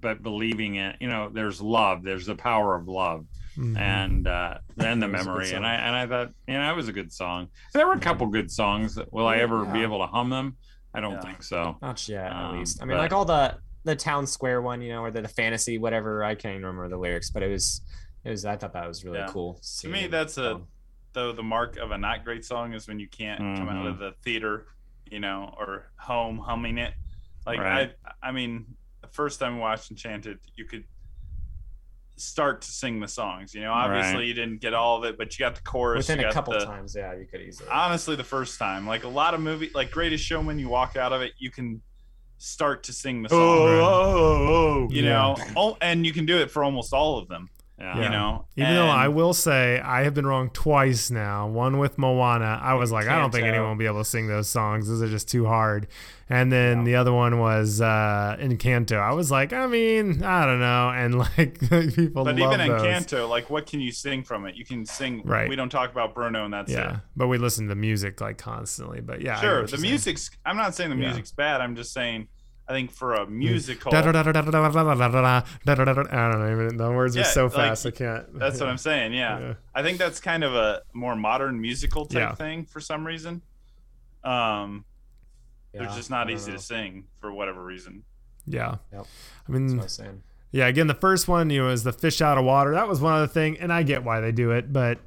but 0.00 0.22
believing 0.22 0.74
in 0.76 0.94
you 1.00 1.08
know 1.08 1.30
there's 1.32 1.60
love, 1.60 2.02
there's 2.02 2.26
the 2.26 2.34
power 2.36 2.74
of 2.74 2.88
love 2.88 3.26
Mhm. 3.56 3.76
and 3.78 4.26
uh, 4.26 4.58
then 4.76 4.98
the 4.98 5.06
It 5.08 5.12
was 5.12 5.20
a 5.20 5.24
good 5.24 5.26
memory. 5.30 5.52
And 5.52 5.66
I 5.66 5.74
and 5.74 5.94
I 5.94 6.06
thought, 6.06 6.32
you 6.48 6.54
know, 6.54 6.72
it 6.72 6.74
was 6.76 6.88
a 6.88 6.92
good 6.92 7.12
song. 7.12 7.48
There 7.74 7.86
were 7.86 7.92
a 7.92 8.00
couple 8.00 8.26
good 8.28 8.50
songs. 8.50 8.98
Will 9.10 9.26
I 9.26 9.36
ever 9.38 9.66
be 9.66 9.82
able 9.82 9.98
to 9.98 10.06
hum 10.06 10.30
them? 10.30 10.56
I 10.94 11.00
don't 11.00 11.12
Yeah. 11.12 11.20
think 11.20 11.42
so. 11.42 11.76
Not 11.82 12.08
yet, 12.08 12.26
at 12.26 12.32
Um, 12.32 12.58
least. 12.58 12.80
I 12.82 12.86
mean, 12.86 12.96
but- 12.96 13.02
like 13.02 13.12
all 13.12 13.26
the 13.26 13.58
the 13.84 13.94
town 13.96 14.26
square 14.26 14.62
one, 14.62 14.80
you 14.80 14.90
know, 14.92 15.02
or 15.02 15.10
the, 15.10 15.20
the 15.22 15.28
fantasy 15.28 15.76
whatever. 15.76 16.22
I 16.24 16.34
can't 16.34 16.52
even 16.54 16.64
remember 16.64 16.88
the 16.88 16.96
lyrics, 16.96 17.28
but 17.30 17.42
it 17.42 17.48
was 17.50 17.82
it 18.24 18.30
was. 18.30 18.44
I 18.46 18.56
thought 18.56 18.72
that 18.72 18.88
was 18.88 19.04
really 19.04 19.18
Yeah. 19.18 19.26
cool. 19.28 19.60
To 19.80 19.88
me, 19.88 20.06
that's 20.06 20.38
a 20.38 20.52
sung. 20.52 20.66
Though 21.12 21.32
the 21.32 21.42
mark 21.42 21.76
of 21.76 21.90
a 21.90 21.98
not 21.98 22.24
great 22.24 22.44
song 22.44 22.74
is 22.74 22.88
when 22.88 22.98
you 22.98 23.08
can't 23.08 23.38
come 23.56 23.68
out 23.68 23.86
of 23.86 23.94
mm-hmm. 23.94 24.04
the 24.04 24.14
theater, 24.22 24.66
you 25.10 25.20
know, 25.20 25.54
or 25.58 25.90
home 25.96 26.38
humming 26.38 26.78
it. 26.78 26.94
Like 27.46 27.60
Right. 27.60 27.92
I, 28.04 28.28
I 28.28 28.32
mean, 28.32 28.66
the 29.00 29.08
first 29.08 29.40
time 29.40 29.56
I 29.56 29.58
watched 29.58 29.90
Enchanted, 29.90 30.38
you 30.56 30.64
could 30.64 30.84
start 32.16 32.62
to 32.62 32.70
sing 32.70 33.00
the 33.00 33.08
songs. 33.08 33.54
You 33.54 33.62
know, 33.62 33.72
obviously 33.72 34.16
Right. 34.16 34.26
you 34.26 34.34
didn't 34.34 34.60
get 34.60 34.74
all 34.74 34.98
of 34.98 35.04
it, 35.04 35.18
but 35.18 35.38
you 35.38 35.44
got 35.44 35.54
the 35.54 35.62
chorus. 35.62 36.08
within 36.08 36.20
you 36.20 36.28
a 36.28 36.32
couple 36.32 36.52
the, 36.52 36.64
times. 36.64 36.94
Yeah, 36.96 37.14
you 37.14 37.26
could 37.26 37.40
easily. 37.40 37.68
Honestly, 37.70 38.16
the 38.16 38.24
first 38.24 38.58
time, 38.58 38.86
like 38.86 39.04
a 39.04 39.08
lot 39.08 39.34
of 39.34 39.40
movie, 39.40 39.70
like 39.74 39.90
Greatest 39.90 40.24
Showman, 40.24 40.58
you 40.58 40.68
walk 40.68 40.96
out 40.96 41.12
of 41.12 41.22
it, 41.22 41.32
you 41.38 41.50
can 41.50 41.82
start 42.38 42.82
to 42.84 42.92
sing 42.92 43.22
the 43.22 43.28
song. 43.28 43.38
oh, 43.38 43.66
oh, 43.66 43.82
oh, 43.82 44.48
oh. 44.48 44.88
You 44.90 45.02
know, 45.02 45.36
oh, 45.56 45.76
and 45.80 46.04
you 46.04 46.12
can 46.12 46.26
do 46.26 46.38
it 46.38 46.50
for 46.50 46.64
almost 46.64 46.92
all 46.92 47.18
of 47.18 47.28
them. 47.28 47.48
Yeah. 47.82 47.96
You 48.04 48.08
know, 48.10 48.44
Even 48.56 48.74
though 48.74 48.86
I 48.88 49.08
will 49.08 49.34
say 49.34 49.80
I 49.80 50.04
have 50.04 50.14
been 50.14 50.26
wrong 50.26 50.50
twice 50.50 51.10
now. 51.10 51.48
One 51.48 51.78
with 51.78 51.98
Moana, 51.98 52.60
I 52.62 52.74
was 52.74 52.92
like, 52.92 53.08
I 53.08 53.18
don't 53.18 53.30
think 53.32 53.44
Encanto. 53.44 53.48
anyone 53.48 53.68
will 53.70 53.76
be 53.76 53.86
able 53.86 53.98
to 53.98 54.04
sing 54.04 54.28
those 54.28 54.48
songs. 54.48 54.86
Those 54.88 55.02
are 55.02 55.08
just 55.08 55.28
too 55.28 55.46
hard. 55.46 55.88
And 56.30 56.50
then 56.50 56.84
the 56.84 56.94
other 56.94 57.12
one 57.12 57.38
was 57.40 57.80
uh, 57.80 58.36
Encanto. 58.40 58.98
I 58.98 59.12
was 59.12 59.30
like, 59.30 59.52
I 59.52 59.66
mean, 59.66 60.22
I 60.22 60.46
don't 60.46 60.60
know. 60.60 60.90
And 60.90 61.18
like 61.18 61.58
people 61.94 62.24
But 62.24 62.36
love 62.36 62.54
even 62.54 62.60
in 62.60 62.68
those. 62.68 62.82
Canto, 62.82 63.26
like 63.26 63.50
what 63.50 63.66
can 63.66 63.80
you 63.80 63.90
sing 63.92 64.22
from 64.22 64.46
it? 64.46 64.54
You 64.54 64.64
can 64.64 64.86
sing. 64.86 65.22
Right. 65.24 65.48
We 65.48 65.56
don't 65.56 65.68
talk 65.68 65.90
about 65.90 66.14
Bruno, 66.14 66.44
and 66.44 66.54
that's 66.54 66.70
yeah, 66.72 66.94
it. 66.94 67.00
but 67.16 67.26
we 67.26 67.36
listen 67.36 67.66
to 67.66 67.70
the 67.70 67.80
music 67.80 68.20
like 68.20 68.38
constantly. 68.38 69.00
But 69.00 69.20
yeah, 69.20 69.40
Sure, 69.40 69.54
the 69.54 69.58
you're 69.60 69.68
saying. 69.68 69.82
music's. 69.82 70.30
I'm 70.46 70.56
not 70.56 70.74
saying 70.74 70.90
the 70.90 70.96
Yeah. 70.96 71.06
music's 71.08 71.32
bad. 71.32 71.60
I'm 71.60 71.74
just 71.76 71.92
saying, 71.92 72.28
I 72.72 72.74
think 72.74 72.90
for 72.90 73.12
a 73.12 73.26
musical. 73.26 73.94
I 73.94 74.00
don't 74.00 74.14
know. 74.14 74.22
The 76.70 76.90
words 76.90 77.14
yeah, 77.14 77.20
are 77.20 77.24
so 77.26 77.50
fast. 77.50 77.84
I 77.84 77.90
can't. 77.90 78.38
That's 78.38 78.56
yeah. 78.56 78.64
what 78.64 78.70
I'm 78.70 78.78
saying. 78.78 79.12
Yeah. 79.12 79.38
yeah. 79.38 79.54
I 79.74 79.82
think 79.82 79.98
that's 79.98 80.20
kind 80.20 80.42
of 80.42 80.54
a 80.54 80.80
more 80.94 81.14
modern 81.14 81.60
musical 81.60 82.06
type 82.06 82.38
thing 82.38 82.64
for 82.64 82.80
some 82.80 83.06
reason. 83.06 83.42
Um, 84.24 84.86
they're 85.74 85.84
just 85.84 86.08
not 86.08 86.30
easy 86.30 86.52
know. 86.52 86.56
to 86.56 86.62
sing 86.62 87.04
for 87.20 87.30
whatever 87.30 87.62
reason. 87.62 88.04
Yeah. 88.46 88.76
Yep. 88.90 89.06
I 89.48 89.52
mean, 89.52 89.76
that's 89.76 89.98
what 89.98 90.08
I'm 90.08 90.22
yeah. 90.50 90.66
Again, 90.66 90.86
the 90.86 90.94
first 90.94 91.28
one, 91.28 91.50
you 91.50 91.62
know, 91.62 91.68
is 91.68 91.84
the 91.84 91.92
fish 91.92 92.22
out 92.22 92.38
of 92.38 92.44
water. 92.44 92.72
That 92.72 92.88
was 92.88 93.02
one 93.02 93.12
other 93.12 93.26
thing, 93.26 93.58
and 93.58 93.70
I 93.70 93.82
get 93.82 94.02
why 94.02 94.20
they 94.20 94.32
do 94.32 94.52
it, 94.52 94.72
but 94.72 94.98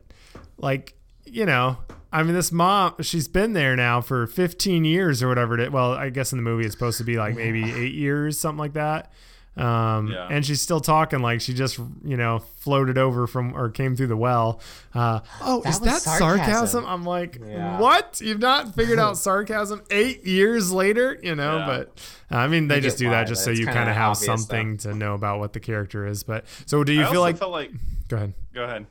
like, 0.58 0.94
you 1.24 1.48
know, 1.48 1.80
I 2.16 2.24
mean, 2.24 2.34
this 2.34 2.52
mom, 2.52 2.96
she's 3.02 3.28
been 3.28 3.54
there 3.54 3.76
now 3.76 4.00
for 4.02 4.26
15 4.28 4.86
years 4.86 5.22
or 5.22 5.28
whatever 5.28 5.56
it 5.56 5.60
is. 5.62 5.70
Well, 5.72 5.92
I 5.94 6.10
guess 6.10 6.32
in 6.32 6.38
the 6.38 6.44
movie 6.44 6.66
it's 6.66 6.74
supposed 6.74 6.98
to 7.00 7.04
be 7.04 7.18
like 7.18 7.36
maybe 7.36 7.64
eight 7.64 7.94
years, 7.94 8.40
something 8.40 8.60
like 8.60 8.74
that. 8.74 9.12
Um, 9.58 10.08
Yeah. 10.08 10.28
and 10.30 10.46
she's 10.46 10.62
still 10.62 10.82
talking 10.82 11.20
like 11.22 11.40
she 11.40 11.54
just, 11.54 11.78
you 12.04 12.18
know, 12.18 12.40
floated 12.40 12.98
over 12.98 13.26
from 13.26 13.56
or 13.56 13.70
came 13.70 13.96
through 13.96 14.08
the 14.08 14.18
well. 14.18 14.60
Uh, 14.94 15.22
oh, 15.42 15.62
That 15.62 15.70
is 15.70 15.80
that 15.82 16.02
sarcasm? 16.02 16.38
sarcasm. 16.46 16.86
I'm 16.86 17.06
like, 17.06 17.40
Yeah. 17.46 17.80
what? 17.80 18.20
You've 18.22 18.40
not 18.40 18.76
figured 18.76 19.00
out 19.00 19.18
sarcasm 19.28 19.82
eight 19.92 20.26
years 20.26 20.74
later, 20.74 21.18
you 21.24 21.36
know? 21.36 21.58
Yeah. 21.60 21.66
But 21.66 21.88
uh, 22.32 22.38
I 22.40 22.48
mean, 22.48 22.68
they 22.68 22.76
I 22.78 22.80
just 22.82 22.98
do 22.98 23.10
that 23.12 23.28
just 23.28 23.44
so 23.46 23.52
you 23.52 23.66
kinda 23.66 23.94
have 23.94 24.12
obvious, 24.12 24.20
though. 24.28 24.36
something 24.36 24.78
to 24.80 24.94
know 24.94 25.14
about 25.14 25.40
what 25.40 25.54
the 25.54 25.62
character 25.62 26.06
is. 26.06 26.24
But 26.24 26.44
so 26.66 26.84
do 26.84 26.92
you 26.92 27.04
I 27.04 27.12
feel 27.12 27.22
also 27.22 27.22
like? 27.22 27.38
felt 27.38 27.52
like. 27.52 27.72
Go 28.10 28.18
ahead. 28.18 28.34
Go 28.54 28.64
ahead. 28.66 28.88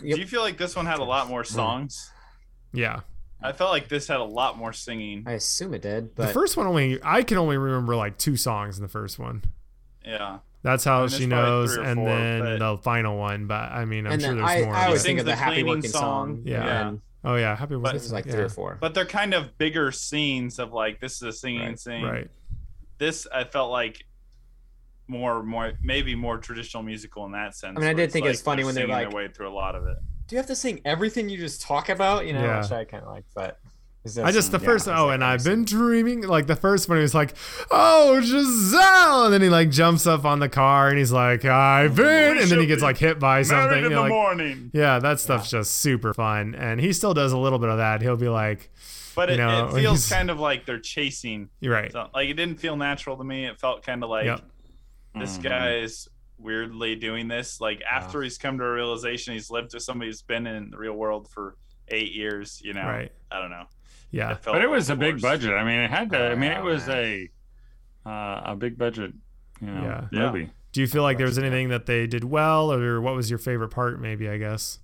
Nope. 0.00 0.08
Yep. 0.08 0.14
Do 0.16 0.20
you 0.20 0.26
feel 0.26 0.42
like 0.42 0.56
this 0.58 0.74
one 0.76 0.86
had 0.86 0.98
a 0.98 1.04
lot 1.04 1.28
more 1.28 1.44
songs? 1.44 2.10
Yeah. 2.72 3.00
I 3.42 3.52
felt 3.52 3.70
like 3.70 3.88
this 3.88 4.08
had 4.08 4.18
a 4.20 4.24
lot 4.24 4.56
more 4.56 4.72
singing. 4.72 5.24
I 5.26 5.32
assume 5.32 5.74
it 5.74 5.82
did, 5.82 6.16
the 6.16 6.28
first 6.28 6.56
one 6.56 6.66
only 6.66 6.98
I 7.02 7.22
can 7.22 7.36
only 7.36 7.58
remember 7.58 7.94
like 7.94 8.16
two 8.16 8.36
songs 8.36 8.78
in 8.78 8.82
the 8.82 8.88
first 8.88 9.18
one. 9.18 9.44
Yeah. 10.04 10.38
That's 10.62 10.82
how 10.84 11.00
I 11.00 11.06
mean, 11.08 11.08
she 11.10 11.26
knows, 11.26 11.74
three 11.74 11.84
and 11.84 11.96
four, 11.98 12.08
then 12.08 12.40
but- 12.40 12.58
the 12.58 12.78
final 12.82 13.18
one. 13.18 13.46
But 13.46 13.70
I 13.70 13.84
mean, 13.84 14.06
I'm 14.06 14.12
and 14.14 14.22
sure 14.22 14.34
there's 14.34 14.48
I, 14.48 14.62
more. 14.62 14.74
I 14.74 14.86
always 14.86 15.02
He 15.02 15.08
think 15.08 15.20
of 15.20 15.26
the, 15.26 15.32
the 15.32 15.36
happy 15.36 15.56
cleaning 15.56 15.68
working 15.76 15.90
song. 15.90 16.36
song. 16.36 16.42
Yeah. 16.46 16.88
and 16.88 17.00
oh 17.22 17.36
yeah, 17.36 17.54
happy 17.54 17.74
But- 17.74 17.92
was 17.92 17.92
it 17.92 17.94
was 18.06 18.12
like 18.12 18.24
yeah. 18.24 18.32
three 18.32 18.42
or 18.44 18.48
four. 18.48 18.78
But 18.80 18.94
they're 18.94 19.04
kind 19.04 19.34
of 19.34 19.58
bigger 19.58 19.92
scenes 19.92 20.58
of 20.58 20.72
like 20.72 21.00
this 21.00 21.16
is 21.16 21.22
a 21.22 21.32
singing 21.32 21.60
Right, 21.68 21.78
scene. 21.78 22.02
Right. 22.04 22.30
This 22.96 23.26
I 23.32 23.44
felt 23.44 23.70
like 23.70 24.06
more 25.06 25.42
more 25.42 25.72
maybe 25.82 26.14
more 26.14 26.38
traditional 26.38 26.82
musical 26.82 27.26
in 27.26 27.32
that 27.32 27.54
sense. 27.54 27.76
I 27.76 27.80
mean, 27.80 27.90
I 27.90 27.92
did 27.94 28.04
it's 28.04 28.12
think 28.12 28.24
it 28.26 28.28
was 28.30 28.40
funny 28.42 28.64
when 28.64 28.74
they're 28.74 28.84
singing 28.84 28.94
like- 28.96 29.10
their 29.10 29.16
way 29.16 29.28
through 29.28 29.48
a 29.48 29.54
lot 29.54 29.74
of 29.74 29.86
it. 29.86 29.96
Do 30.26 30.34
you 30.34 30.38
have 30.38 30.46
to 30.46 30.56
sing 30.56 30.80
everything 30.86 31.28
you 31.28 31.36
just 31.36 31.60
talk 31.60 31.90
about? 31.90 32.26
You 32.26 32.32
know, 32.32 32.42
Yeah. 32.42 32.62
which 32.62 32.72
I 32.72 32.84
kind 32.84 33.02
of 33.02 33.10
like, 33.10 33.24
but 33.34 33.58
I 34.22 34.32
just 34.32 34.52
the 34.52 34.58
yeah, 34.58 34.64
first 34.64 34.86
oh, 34.88 35.08
and 35.10 35.24
I've 35.24 35.44
been 35.44 35.64
dreaming. 35.64 36.22
Like 36.26 36.46
the 36.46 36.56
first 36.56 36.88
one, 36.90 36.98
he 36.98 37.02
was 37.02 37.14
like, 37.14 37.34
"Oh, 37.70 38.20
Giselle," 38.20 39.24
and 39.24 39.32
then 39.34 39.40
he 39.42 39.48
like 39.48 39.70
jumps 39.70 40.06
up 40.06 40.24
on 40.26 40.40
the 40.40 40.48
car 40.48 40.88
and 40.88 40.98
he's 40.98 41.12
like, 41.12 41.44
"I've 41.46 41.94
been," 41.96 42.36
and 42.38 42.50
then 42.50 42.58
he 42.60 42.66
gets 42.66 42.82
like 42.82 42.98
hit 42.98 43.18
by 43.18 43.42
something. 43.42 43.68
Married 43.70 43.84
in 43.84 43.90
You're 43.92 43.96
the 43.96 44.00
like, 44.02 44.10
morning. 44.10 44.70
yeah, 44.74 44.98
that 44.98 45.20
stuff's 45.20 45.50
just 45.50 45.76
super 45.78 46.12
fun, 46.12 46.54
and 46.54 46.80
he 46.80 46.92
still 46.92 47.14
does 47.14 47.32
a 47.32 47.38
little 47.38 47.58
bit 47.58 47.70
of 47.70 47.78
that. 47.78 48.02
He'll 48.02 48.16
be 48.18 48.28
like, 48.28 48.70
But 49.14 49.28
you 49.30 49.36
it, 49.36 49.38
know, 49.38 49.68
it 49.68 49.72
when 49.72 49.82
feels 49.82 50.08
kind 50.10 50.28
of 50.30 50.38
like 50.38 50.66
they're 50.66 50.78
chasing. 50.80 51.48
"You're 51.60 51.72
right." 51.72 51.90
So, 51.90 52.08
like 52.14 52.28
it 52.28 52.34
didn't 52.34 52.60
feel 52.60 52.76
natural 52.76 53.16
to 53.16 53.24
me. 53.24 53.46
It 53.46 53.58
felt 53.58 53.84
kind 53.84 54.02
of 54.04 54.10
like 54.10 54.26
Yep. 54.26 54.42
This 55.14 55.38
Mhm. 55.38 55.42
guy 55.42 55.76
is 55.78 56.08
weirdly 56.38 56.96
doing 56.96 57.28
this. 57.28 57.60
Like 57.60 57.80
after 57.82 58.22
he's 58.22 58.36
come 58.38 58.58
to 58.58 58.64
a 58.64 58.72
realization, 58.72 59.34
he's 59.34 59.50
lived 59.50 59.72
with 59.74 59.82
somebody 59.82 60.08
who's 60.10 60.22
been 60.22 60.46
in 60.46 60.70
the 60.70 60.76
real 60.78 60.94
world 60.94 61.28
for 61.30 61.56
eight 61.88 62.12
years. 62.12 62.60
You 62.64 62.72
know, 62.74 62.84
Right. 62.84 63.12
I 63.30 63.40
don't 63.40 63.50
know. 63.50 63.66
Yeah. 64.10 64.34
felt 64.34 64.54
But 64.56 64.62
it 64.62 64.68
was 64.70 64.90
a 64.90 64.96
big 64.96 65.20
budget. 65.20 65.52
I 65.54 65.64
mean, 65.64 65.78
it 65.80 65.90
had 65.90 66.10
to. 66.10 66.18
I 66.30 66.34
mean, 66.34 66.52
it 66.52 66.62
was 66.62 66.88
a 66.88 67.28
uh, 68.06 68.42
a 68.46 68.56
big 68.56 68.76
budget, 68.76 69.12
you 69.60 69.66
know, 69.68 69.82
Yeah. 69.82 70.08
Yeah. 70.12 70.30
movie. 70.32 70.50
Do 70.72 70.80
you 70.80 70.86
feel 70.86 71.02
like 71.02 71.16
there 71.16 71.26
was 71.26 71.38
anything 71.38 71.68
that 71.70 71.86
they 71.86 72.06
did 72.06 72.24
well, 72.24 72.70
or 72.72 73.00
what 73.00 73.14
was 73.14 73.30
your 73.30 73.38
favorite 73.38 73.70
part? 73.70 74.00
Maybe 74.00 74.28
I 74.28 74.36
guess. 74.38 74.78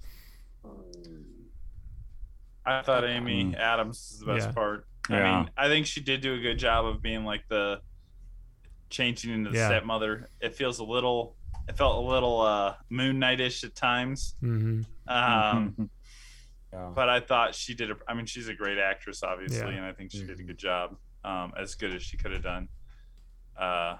I 2.64 2.82
thought 2.82 3.04
Amy 3.04 3.44
Mm. 3.52 3.58
Adams 3.58 4.12
is 4.12 4.20
the 4.20 4.26
best 4.26 4.48
Yeah. 4.48 4.52
part. 4.52 4.86
I 5.08 5.16
Yeah. 5.18 5.40
mean, 5.40 5.50
I 5.56 5.68
think 5.68 5.86
she 5.86 6.00
did 6.00 6.20
do 6.20 6.34
a 6.34 6.38
good 6.38 6.58
job 6.58 6.86
of 6.86 7.02
being 7.02 7.24
like 7.24 7.48
the 7.48 7.80
changing 8.90 9.32
into 9.32 9.50
the 9.50 9.56
Yeah. 9.56 9.68
stepmother. 9.68 10.28
It 10.40 10.54
feels 10.54 10.78
a 10.78 10.84
little. 10.84 11.36
It 11.68 11.76
felt 11.76 12.04
a 12.04 12.08
little 12.08 12.40
uh, 12.40 12.74
Moon 12.88 13.18
Knight-ish 13.20 13.62
at 13.64 13.74
times. 13.76 14.34
hmm 14.40 14.82
Um, 15.06 15.88
Yeah. 16.72 16.90
but 16.94 17.08
I 17.08 17.18
thought 17.20 17.54
she 17.54 17.74
did. 17.74 17.90
A, 17.90 17.96
I 18.06 18.14
mean, 18.14 18.26
she's 18.26 18.46
a 18.48 18.54
great 18.54 18.78
actress, 18.78 19.22
obviously, 19.24 19.58
Yeah. 19.58 19.76
and 19.78 19.84
I 19.84 19.92
think 19.92 20.12
she 20.12 20.20
did 20.24 20.38
a 20.38 20.42
Mhm. 20.42 20.46
good 20.48 20.58
job, 20.58 20.96
um, 21.24 21.52
as 21.58 21.74
good 21.74 21.92
as 21.94 22.02
she 22.02 22.16
could 22.16 22.30
have 22.32 22.42
done. 22.44 22.68
Uh, 23.58 23.96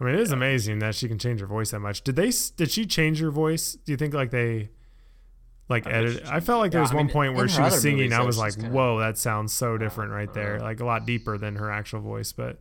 I 0.00 0.04
mean, 0.04 0.14
it 0.14 0.20
is 0.20 0.32
amazing 0.32 0.78
that 0.80 0.94
she 0.96 1.06
can 1.08 1.18
change 1.18 1.40
her 1.40 1.46
voice 1.46 1.70
that 1.72 1.80
much. 1.80 2.02
Did 2.02 2.16
they? 2.16 2.28
s- 2.28 2.50
Did 2.50 2.70
she 2.70 2.84
change 2.86 3.20
her 3.20 3.30
voice? 3.30 3.74
Do 3.74 3.92
you 3.92 3.96
think 3.96 4.12
like 4.14 4.30
they, 4.30 4.70
like 5.68 5.86
I 5.86 5.90
edit? 5.92 6.22
I 6.26 6.40
felt 6.40 6.58
like 6.60 6.72
there 6.72 6.80
Yeah, 6.80 6.84
was 6.84 6.92
I 6.92 6.96
one 6.96 7.06
mean, 7.06 7.12
point 7.12 7.34
where 7.34 7.46
she 7.48 7.60
was 7.60 7.80
singing. 7.80 7.98
movies, 8.10 8.12
I 8.18 8.22
was 8.22 8.38
like, 8.38 8.54
kinda- 8.56 8.70
"Whoa, 8.70 8.98
that 8.98 9.16
sounds 9.18 9.52
so 9.52 9.78
different 9.78 10.10
right 10.12 10.32
there. 10.32 10.56
uh, 10.56 10.62
Like 10.62 10.80
a 10.80 10.84
lot 10.84 11.06
deeper 11.06 11.38
than 11.38 11.56
her 11.56 11.70
actual 11.70 12.00
voice." 12.00 12.32
But 12.32 12.60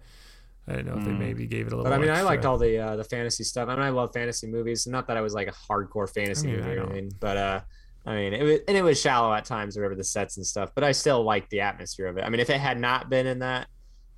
I 0.68 0.74
don't 0.74 0.86
know 0.86 0.98
if 0.98 1.06
they 1.06 1.12
Mm. 1.12 1.20
maybe 1.20 1.48
gave 1.48 1.66
it 1.68 1.74
a 1.74 1.76
little. 1.78 1.90
But 1.90 1.94
I 1.96 1.98
mean, 2.02 2.12
I 2.12 2.22
liked 2.22 2.46
all 2.46 2.58
the 2.58 2.78
uh, 2.78 2.96
the 2.96 3.04
fantasy 3.04 3.44
stuff. 3.44 3.70
I 3.70 3.76
mean, 3.76 3.84
I 3.84 3.90
love 3.90 4.12
fantasy 4.14 4.46
movies. 4.48 4.86
Not 4.86 5.08
that 5.08 5.18
I 5.18 5.22
was 5.22 5.34
like 5.34 5.48
a 5.48 5.52
hardcore 5.52 6.08
fantasy 6.12 6.48
I 6.48 6.52
mean, 6.52 6.60
movie 6.60 6.70
I 6.70 6.74
or 6.74 6.76
don't- 6.78 6.92
anything, 6.92 7.12
but 7.20 7.38
uh, 7.38 7.62
I 8.06 8.16
mean, 8.16 8.34
it 8.34 8.44
was 8.44 8.60
and 8.68 8.78
it 8.78 8.84
was 8.84 9.00
shallow 9.02 9.34
at 9.34 9.46
times, 9.46 9.76
whatever 9.76 9.96
the 9.96 10.04
sets 10.04 10.38
and 10.38 10.46
stuff. 10.46 10.72
But 10.76 10.84
I 10.84 10.92
still 10.92 11.24
liked 11.24 11.50
the 11.50 11.62
atmosphere 11.62 12.08
of 12.08 12.18
it. 12.18 12.24
I 12.24 12.30
mean, 12.30 12.40
if 12.40 12.50
it 12.50 12.60
had 12.60 12.80
not 12.80 13.10
been 13.10 13.26
in 13.26 13.40
that 13.40 13.68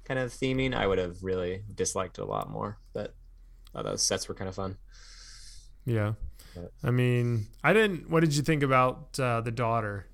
kind 0.04 0.20
of 0.20 0.32
theming, 0.32 0.74
I 0.76 0.88
would 0.88 0.98
have 0.98 1.24
really 1.24 1.64
disliked 1.74 2.18
it 2.18 2.22
a 2.22 2.26
lot 2.26 2.50
more. 2.50 2.78
But 2.94 3.14
thought 3.72 3.86
those 3.86 4.04
sets 4.04 4.28
were 4.28 4.36
kind 4.36 4.50
of 4.50 4.56
fun. 4.56 4.76
Yeah. 5.86 6.14
But- 6.54 6.74
I 6.84 6.92
mean, 6.92 7.48
I 7.64 7.72
didn't. 7.72 8.10
What 8.10 8.20
did 8.20 8.36
you 8.36 8.42
think 8.44 8.62
about 8.62 9.18
uh, 9.18 9.40
the 9.40 9.52
daughter? 9.52 10.08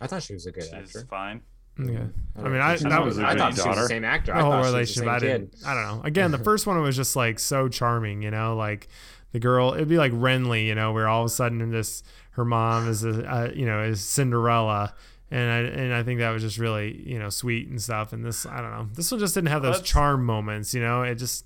I 0.00 0.06
thought 0.06 0.22
she 0.22 0.32
was 0.32 0.46
a 0.46 0.52
good 0.52 0.62
She's 0.64 0.72
actor. 0.72 1.06
fine. 1.10 1.42
Yeah. 1.78 2.06
I, 2.36 2.40
I 2.40 2.48
mean, 2.48 2.60
I 2.60 2.76
that 2.76 3.04
was 3.04 3.16
was 3.16 3.18
a 3.18 3.22
I 3.26 3.34
great 3.34 3.38
thought 3.38 3.54
she 3.56 3.68
was 3.68 3.76
the 3.78 3.86
same 3.86 4.04
actor. 4.04 4.32
the 4.32 4.40
whole 4.42 4.50
thought 4.52 4.64
she 4.64 4.70
the 4.70 4.72
relationship. 4.72 5.08
I 5.08 5.18
didn't. 5.18 5.52
kid. 5.52 5.60
I 5.66 5.74
don't 5.74 5.96
know. 5.98 6.02
Again, 6.04 6.30
the 6.30 6.38
first 6.38 6.66
one 6.66 6.80
was 6.82 6.96
just 6.96 7.14
like 7.16 7.38
so 7.38 7.68
charming. 7.68 8.22
You 8.22 8.30
know, 8.30 8.56
like 8.56 8.88
the 9.32 9.40
girl. 9.40 9.74
It'd 9.74 9.88
be 9.88 9.98
like 9.98 10.12
Renly. 10.12 10.66
You 10.66 10.74
know, 10.74 10.92
where 10.92 11.08
all 11.08 11.20
of 11.22 11.26
a 11.26 11.30
sudden 11.30 11.70
this 11.70 12.02
her 12.32 12.44
mom 12.44 12.88
is 12.88 13.04
a 13.04 13.24
uh, 13.24 13.50
you 13.54 13.66
know 13.66 13.82
is 13.82 14.00
Cinderella. 14.00 14.94
And 15.30 15.50
I 15.50 15.58
and 15.58 15.92
I 15.92 16.02
think 16.04 16.20
that 16.20 16.30
was 16.30 16.42
just 16.42 16.56
really 16.58 17.02
you 17.06 17.18
know 17.18 17.28
sweet 17.28 17.68
and 17.68 17.80
stuff. 17.82 18.12
And 18.12 18.24
this 18.24 18.46
I 18.46 18.60
don't 18.62 18.70
know. 18.70 18.88
This 18.94 19.10
one 19.10 19.20
just 19.20 19.34
didn't 19.34 19.48
have 19.50 19.62
those 19.62 19.76
That's- 19.76 19.90
charm 19.90 20.24
moments. 20.24 20.72
You 20.72 20.80
know, 20.80 21.02
it 21.02 21.16
just 21.16 21.44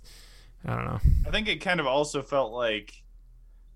I 0.64 0.76
don't 0.76 0.84
know. 0.84 1.00
I 1.26 1.30
think 1.32 1.48
it 1.48 1.56
kind 1.60 1.80
of 1.80 1.86
also 1.88 2.22
felt 2.22 2.52
like 2.52 3.02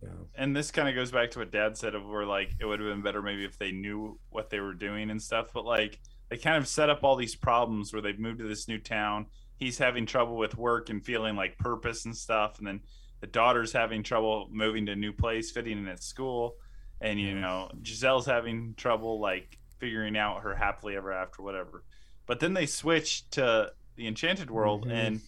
Yeah. 0.01 0.11
and 0.37 0.55
this 0.55 0.71
kind 0.71 0.89
of 0.89 0.95
goes 0.95 1.11
back 1.11 1.33
to 1.33 1.41
what 1.41 1.51
dad 1.51 1.77
said 1.77 1.97
of 1.97 2.07
where 2.07 2.25
like 2.25 2.51
it 2.61 2.65
would 2.67 2.79
have 2.79 2.89
been 2.89 3.03
better 3.03 3.21
maybe 3.21 3.45
if 3.45 3.59
they 3.59 3.73
knew 3.73 4.17
what 4.31 4.49
they 4.51 4.61
were 4.61 4.75
doing 4.75 5.11
and 5.11 5.21
stuff 5.21 5.49
but 5.53 5.65
like 5.65 5.99
they 6.29 6.37
kind 6.37 6.57
of 6.57 6.67
set 6.69 6.91
up 6.91 7.05
all 7.05 7.17
these 7.17 7.35
problems 7.37 7.93
where 7.93 8.03
they've 8.03 8.19
moved 8.19 8.39
to 8.41 8.49
this 8.49 8.69
new 8.69 8.79
town. 8.79 9.27
He's 9.57 9.79
having 9.79 10.07
trouble 10.07 10.37
with 10.37 10.57
work 10.57 10.91
and 10.91 11.05
feeling 11.05 11.37
like 11.37 11.59
purpose 11.59 12.05
and 12.05 12.17
stuff. 12.17 12.59
And 12.59 12.67
then 12.67 12.81
the 13.21 13.27
daughter's 13.27 13.73
having 13.73 14.03
trouble 14.03 14.49
moving 14.51 14.87
to 14.87 14.93
a 14.93 14.97
new 14.97 15.13
place 15.13 15.51
fitting 15.51 15.79
in 15.79 15.89
at 15.89 16.03
school. 16.03 16.57
And 17.01 17.21
you 17.21 17.35
know 17.39 17.71
giselle's 17.83 18.27
having 18.27 18.75
trouble 18.77 19.21
like 19.21 19.59
figuring 19.79 20.17
out 20.17 20.43
her 20.43 20.55
happily 20.55 20.97
ever 20.97 21.13
after 21.13 21.43
whatever. 21.43 21.85
But 22.27 22.41
then 22.41 22.55
they 22.55 22.67
switch 22.67 23.29
to 23.31 23.73
the 23.95 24.07
enchanted 24.07 24.51
world 24.51 24.87
Mhm. 24.87 24.91
and 24.93 25.21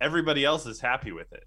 everybody 0.00 0.44
else 0.44 0.66
is 0.66 0.80
happy 0.80 1.12
with 1.12 1.32
it. 1.32 1.46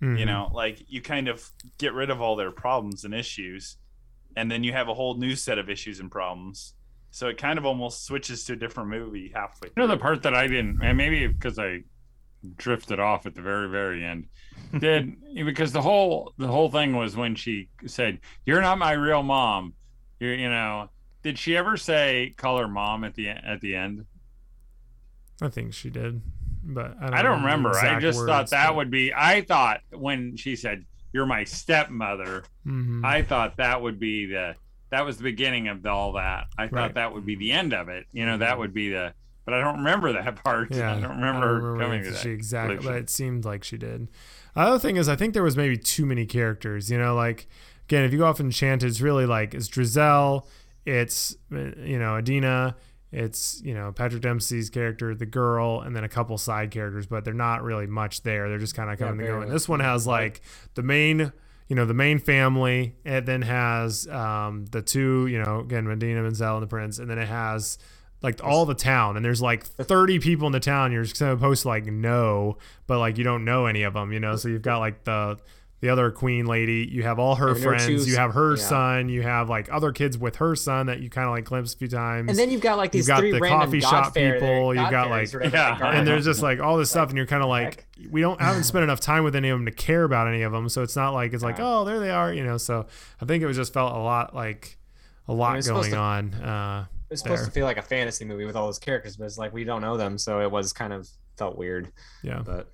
You 0.00 0.08
Mhm. 0.08 0.26
know 0.26 0.50
like 0.54 0.82
you 0.88 1.00
kind 1.02 1.28
of 1.28 1.50
get 1.78 1.94
rid 1.94 2.10
of 2.10 2.20
all 2.20 2.36
their 2.36 2.52
problems 2.52 3.04
and 3.04 3.14
issues. 3.14 3.78
And 4.36 4.50
then 4.50 4.62
you 4.62 4.72
have 4.72 4.88
a 4.88 4.94
whole 4.94 5.16
new 5.16 5.34
set 5.34 5.58
of 5.58 5.68
issues 5.70 5.98
and 5.98 6.10
problems 6.10 6.74
so 7.10 7.28
it 7.28 7.38
kind 7.38 7.58
of 7.58 7.64
almost 7.64 8.04
switches 8.04 8.44
to 8.44 8.52
a 8.52 8.56
different 8.56 8.90
movie 8.90 9.30
halfway 9.34 9.68
You 9.68 9.82
know 9.82 9.86
the 9.86 9.96
part 9.96 10.22
that 10.24 10.34
I 10.34 10.46
didn't, 10.46 10.82
and 10.82 10.96
maybe 10.98 11.26
because 11.26 11.58
I 11.58 11.82
drifted 12.56 13.00
off 13.00 13.26
at 13.26 13.34
the 13.34 13.42
very 13.42 13.68
very 13.68 14.04
end. 14.04 14.26
Did 14.78 15.16
because 15.34 15.72
the 15.72 15.82
whole 15.82 16.32
the 16.38 16.48
whole 16.48 16.70
thing 16.70 16.96
was 16.96 17.16
when 17.16 17.34
she 17.34 17.68
said, 17.86 18.20
"You're 18.44 18.60
not 18.62 18.78
my 18.78 18.92
real 18.92 19.22
mom." 19.22 19.74
You 20.18 20.28
you 20.28 20.48
know, 20.50 20.88
did 21.22 21.38
she 21.38 21.56
ever 21.56 21.76
say 21.76 22.34
call 22.36 22.58
her 22.58 22.68
mom 22.68 23.04
at 23.04 23.14
the 23.14 23.28
at 23.28 23.60
the 23.60 23.76
end? 23.76 24.06
I 25.42 25.48
think 25.48 25.74
she 25.74 25.90
did, 25.90 26.22
but 26.64 26.96
I 27.00 27.06
don't, 27.06 27.14
I 27.14 27.22
don't 27.22 27.42
remember. 27.42 27.70
I 27.70 27.72
exact 27.96 28.00
just 28.02 28.24
thought 28.24 28.50
that 28.50 28.68
but- 28.68 28.76
would 28.76 28.90
be. 28.90 29.12
I 29.14 29.42
thought 29.42 29.80
when 29.92 30.36
she 30.36 30.56
said, 30.56 30.84
"You're 31.12 31.26
my 31.26 31.44
stepmother," 31.44 32.44
Mhm. 32.66 33.04
I 33.04 33.22
thought 33.22 33.58
that 33.58 33.82
would 33.82 34.00
be 34.00 34.26
the 34.26 34.56
that 34.96 35.04
was 35.04 35.18
the 35.18 35.22
beginning 35.24 35.68
of 35.68 35.84
all 35.86 36.12
that. 36.12 36.46
I 36.56 36.68
thought 36.68 36.72
Right. 36.76 36.94
that 36.94 37.12
would 37.12 37.26
be 37.26 37.36
the 37.36 37.52
end 37.52 37.74
of 37.74 37.88
it. 37.88 38.06
You 38.12 38.24
know, 38.24 38.38
that 38.38 38.58
would 38.58 38.72
be 38.72 38.90
the. 38.90 39.12
But 39.44 39.54
I 39.54 39.60
don't 39.60 39.76
remember 39.78 40.12
that 40.12 40.42
part. 40.42 40.74
Yeah, 40.74 40.96
I 40.96 41.00
don't 41.00 41.16
remember, 41.20 41.78
coming 41.78 42.02
to 42.02 42.10
that. 42.10 42.18
she 42.18 42.30
exactly, 42.30 42.78
but 42.78 42.96
it 42.96 43.10
seemed 43.10 43.44
like 43.44 43.62
she 43.62 43.76
did. 43.76 44.08
The 44.54 44.60
other 44.60 44.78
thing 44.78 44.96
is, 44.96 45.08
I 45.08 45.14
think 45.16 45.34
there 45.34 45.42
was 45.44 45.56
maybe 45.56 45.76
too 45.76 46.04
many 46.06 46.26
characters. 46.26 46.90
You 46.90 46.98
know, 46.98 47.14
like 47.14 47.46
again, 47.84 48.04
if 48.04 48.12
you 48.12 48.18
go 48.18 48.26
off 48.26 48.40
Enchanted, 48.40 48.88
it's 48.88 49.00
really 49.00 49.26
like 49.26 49.54
it's 49.54 49.72
Giselle, 49.72 50.48
it's 50.84 51.36
uh, 51.54 51.70
you 51.78 51.98
know 51.98 52.16
Idina, 52.16 52.74
it's 53.12 53.60
you 53.62 53.72
know 53.74 53.92
Patrick 53.92 54.22
Dempsey's 54.22 54.68
character, 54.68 55.14
the 55.14 55.26
girl, 55.26 55.80
and 55.80 55.94
then 55.94 56.02
a 56.02 56.08
couple 56.08 56.36
side 56.38 56.72
characters, 56.72 57.06
but 57.06 57.24
they're 57.24 57.32
not 57.34 57.62
really 57.62 57.86
much 57.86 58.22
there. 58.22 58.48
They're 58.48 58.58
just 58.58 58.74
kind 58.74 58.90
of 58.90 58.98
Yeah, 58.98 59.06
coming 59.06 59.20
and 59.20 59.28
very 59.28 59.40
going. 59.42 59.52
This 59.52 59.68
one 59.68 59.78
has 59.80 60.06
like 60.08 60.40
the 60.74 60.82
main. 60.82 61.32
You 61.68 61.76
know 61.76 61.84
the 61.84 61.94
main 61.94 62.18
family, 62.18 62.94
it 63.04 63.26
then 63.26 63.42
has 63.42 64.06
um, 64.08 64.66
the 64.66 64.82
two. 64.82 65.26
You 65.26 65.42
know, 65.42 65.60
again, 65.60 65.90
Idina 65.90 66.22
Menzel 66.22 66.54
and 66.54 66.62
the 66.62 66.68
Prince, 66.68 66.98
and 66.98 67.10
then 67.10 67.18
it 67.18 67.28
has 67.28 67.78
like 68.22 68.42
all 68.42 68.64
the 68.64 68.74
town 68.74 69.16
and 69.16 69.24
there's 69.24 69.42
like 69.42 69.64
30 69.64 70.18
people 70.20 70.46
in 70.46 70.52
the 70.52 70.60
town 70.60 70.90
you're 70.90 71.04
supposed 71.04 71.20
to 71.20 71.36
post 71.36 71.66
like 71.66 71.86
know 71.86 72.56
but 72.86 72.98
like 72.98 73.18
you 73.18 73.24
don't 73.24 73.44
know 73.44 73.66
any 73.66 73.82
of 73.82 73.94
them 73.94 74.12
you 74.12 74.18
know 74.18 74.36
so 74.36 74.48
you've 74.48 74.62
got 74.62 74.78
like 74.78 75.04
the 75.04 75.38
the 75.80 75.90
other 75.90 76.10
queen 76.10 76.46
lady 76.46 76.88
you 76.90 77.02
have 77.02 77.18
all 77.18 77.34
her 77.34 77.50
I 77.50 77.52
there 77.54 77.62
friends 77.62 77.86
two- 78.04 78.10
you 78.10 78.16
have 78.16 78.32
her 78.34 78.56
yeah. 78.56 78.62
son 78.62 79.08
you 79.10 79.22
have 79.22 79.48
like 79.50 79.68
other 79.70 79.92
kids 79.92 80.16
with 80.16 80.36
her 80.36 80.56
son 80.56 80.86
that 80.86 81.00
you 81.00 81.10
kind 81.10 81.26
of 81.26 81.32
like 81.32 81.44
glimpse 81.44 81.74
a 81.74 81.76
few 81.76 81.88
times 81.88 82.30
And 82.30 82.38
then 82.38 82.50
you've 82.50 82.62
got 82.62 82.78
like 82.78 82.94
You've 82.94 83.00
these 83.04 83.06
got 83.08 83.18
three 83.20 83.32
the 83.32 83.40
random 83.40 83.60
coffee 83.68 83.80
shop 83.80 84.14
people, 84.14 84.74
you've 84.74 84.90
got, 84.90 85.10
like- 85.10 85.32
Yeah. 85.32 85.78
are. 85.80 85.92
and 85.92 86.06
there's 86.06 86.24
just 86.24 86.42
like 86.42 86.60
all 86.60 86.76
this 86.78 86.88
stuff 86.90 87.10
and 87.10 87.16
you're 87.18 87.26
kind 87.26 87.42
of 87.42 87.48
like 87.50 87.86
we 88.10 88.20
don't 88.22 88.40
haven't 88.40 88.64
spent 88.64 88.84
enough 88.84 89.00
time 89.00 89.22
with 89.24 89.36
any 89.36 89.50
of 89.50 89.58
them 89.58 89.66
to 89.66 89.72
care 89.72 90.04
about 90.04 90.28
any 90.28 90.42
of 90.42 90.52
them 90.52 90.68
so 90.68 90.82
it's 90.82 90.96
not 90.96 91.10
like 91.12 91.32
it's 91.34 91.42
like 91.44 91.56
oh 91.60 91.84
there 91.84 92.00
they 92.00 92.10
are 92.10 92.32
you 92.32 92.42
know 92.44 92.56
so 92.56 92.86
i 93.20 93.24
think 93.26 93.42
it 93.42 93.46
was 93.46 93.56
just 93.56 93.72
felt 93.74 93.92
a 93.94 93.98
lot 93.98 94.34
like 94.34 94.78
a 95.28 95.32
lot 95.34 95.62
going 95.64 95.90
to- 95.90 95.96
on 95.96 96.34
uh 96.34 96.86
It 97.10 97.12
was 97.14 97.20
supposed 97.20 97.40
there. 97.42 97.46
to 97.46 97.52
feel 97.52 97.66
like 97.66 97.76
a 97.78 97.82
fantasy 97.82 98.24
movie 98.24 98.44
with 98.46 98.56
all 98.56 98.66
those 98.66 98.78
characters, 98.78 99.16
but 99.16 99.24
it's 99.26 99.36
like 99.38 99.52
we 99.52 99.64
don't 99.64 99.80
know 99.82 99.96
them, 99.96 100.16
so 100.18 100.40
it 100.40 100.50
was 100.50 100.72
kind 100.72 100.92
of 100.92 101.08
felt 101.36 101.56
weird. 101.58 101.92
yeah 102.22 102.42
But 102.44 102.70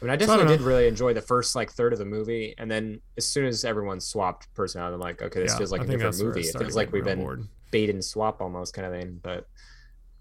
I 0.00 0.04
mean, 0.04 0.10
I 0.10 0.18
So 0.18 0.32
I 0.32 0.36
definitely 0.36 0.56
did 0.56 0.64
really 0.64 0.86
enjoy 0.86 1.12
the 1.12 1.22
first 1.22 1.56
like 1.56 1.72
third 1.72 1.92
of 1.92 1.98
the 1.98 2.04
movie, 2.04 2.54
and 2.58 2.70
then 2.70 3.00
as 3.16 3.26
soon 3.26 3.46
as 3.46 3.64
everyone 3.64 4.00
swapped 4.00 4.52
personality, 4.54 4.94
I'm 4.94 5.00
like, 5.00 5.22
okay, 5.22 5.40
this 5.40 5.52
yeah, 5.52 5.58
feels 5.58 5.72
like 5.72 5.80
I 5.82 5.84
a 5.84 5.86
different 5.88 6.22
movie. 6.22 6.40
It 6.40 6.58
feels 6.58 6.76
like 6.76 6.92
we've 6.92 7.04
been 7.04 7.20
bored. 7.20 7.48
bait 7.70 7.90
and 7.90 8.04
swap 8.04 8.40
almost 8.40 8.74
kind 8.74 8.86
of 8.86 9.00
thing. 9.00 9.18
But 9.22 9.46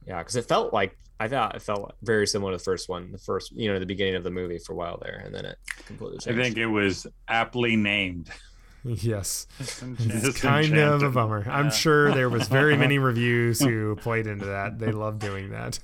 yeah, 0.05 0.19
because 0.19 0.35
it 0.35 0.45
felt 0.45 0.73
like 0.73 0.97
I 1.19 1.27
thought 1.27 1.55
it 1.55 1.61
felt 1.61 1.95
very 2.01 2.25
similar 2.27 2.51
to 2.53 2.57
the 2.57 2.63
first 2.63 2.89
one, 2.89 3.11
the 3.11 3.17
first 3.17 3.51
you 3.51 3.71
know 3.71 3.79
the 3.79 3.85
beginning 3.85 4.15
of 4.15 4.23
the 4.23 4.31
movie 4.31 4.59
for 4.59 4.73
a 4.73 4.75
while 4.75 4.99
there, 5.01 5.21
and 5.23 5.33
then 5.33 5.45
it 5.45 5.57
completely 5.85 6.19
I 6.31 6.35
think 6.35 6.57
it 6.57 6.67
was 6.67 7.05
aptly 7.27 7.75
named. 7.75 8.29
yes 8.83 9.47
It's 9.59 9.79
Disenchanted. 9.81 10.35
kind 10.41 10.77
of 10.77 11.03
a 11.03 11.09
bummer. 11.11 11.45
I'm 11.49 11.71
sure 11.71 12.11
there 12.13 12.29
was 12.29 12.47
very 12.47 12.77
many 12.77 12.97
reviews 12.99 13.59
who 13.61 13.95
played 13.97 14.27
into 14.27 14.45
that. 14.45 14.79
They 14.79 14.91
love 14.91 15.19
doing 15.19 15.49
that. 15.51 15.79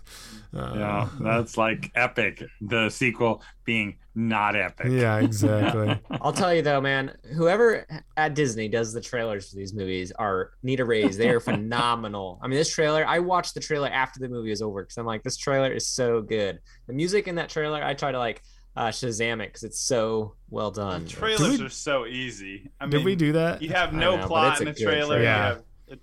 Uh, 0.56 0.74
Yeah, 0.76 1.10
that's 1.20 1.58
like 1.58 1.92
epic. 1.96 2.44
The 2.62 2.90
sequel 2.90 3.42
being 3.66 3.96
not 4.16 4.56
epic. 4.56 4.88
yeah, 4.92 5.18
exactly. 5.20 6.00
I'll 6.22 6.32
tell 6.34 6.54
you 6.54 6.62
though, 6.62 6.80
man, 6.80 7.18
whoever 7.36 7.88
at 8.16 8.36
Disney 8.36 8.68
does 8.68 8.94
the 8.94 9.02
trailers 9.02 9.50
for 9.50 9.56
these 9.56 9.74
movies 9.74 10.12
are 10.12 10.52
need 10.62 10.80
a 10.80 10.86
raise. 10.86 11.18
They 11.18 11.30
are 11.30 11.40
phenomenal. 11.40 12.40
I 12.44 12.48
mean, 12.48 12.58
this 12.58 12.70
trailer, 12.70 13.04
I 13.08 13.18
watched 13.20 13.56
the 13.56 13.60
trailer 13.60 13.90
after 13.90 14.20
the 14.20 14.30
movie 14.30 14.52
is 14.52 14.62
over 14.62 14.84
because 14.84 14.98
I'm 14.98 15.08
like, 15.08 15.24
this 15.24 15.38
trailer 15.38 15.74
is 15.74 15.88
so 15.88 16.22
good. 16.22 16.60
The 16.86 16.94
music 16.94 17.28
in 17.28 17.36
that 17.36 17.50
trailer, 17.50 17.84
I 17.84 17.96
try 17.96 18.12
to 18.12 18.20
like 18.20 18.44
uh, 18.76 18.88
Shazam 18.88 19.36
it 19.42 19.48
because 19.50 19.64
it's 19.64 19.80
so 19.80 20.34
well 20.50 20.72
done. 20.72 21.06
trailers 21.08 21.60
we- 21.60 21.66
are 21.66 21.70
so 21.70 22.06
easy 22.06 22.70
i 22.80 22.86
mean 22.86 22.92
Did 22.92 23.06
we 23.06 23.16
do 23.16 23.34
that? 23.34 23.62
you 23.62 23.70
have 23.70 23.94
no 23.94 24.16
know, 24.18 24.28
plot 24.28 24.54
it's 24.54 24.62
in 24.62 24.66
the 24.68 24.72
good 24.74 24.84
trailer 24.84 24.96
trailer. 25.06 25.18
you 25.20 25.24
Yeah. 25.24 25.46
have- 25.48 25.58
it- 25.88 26.02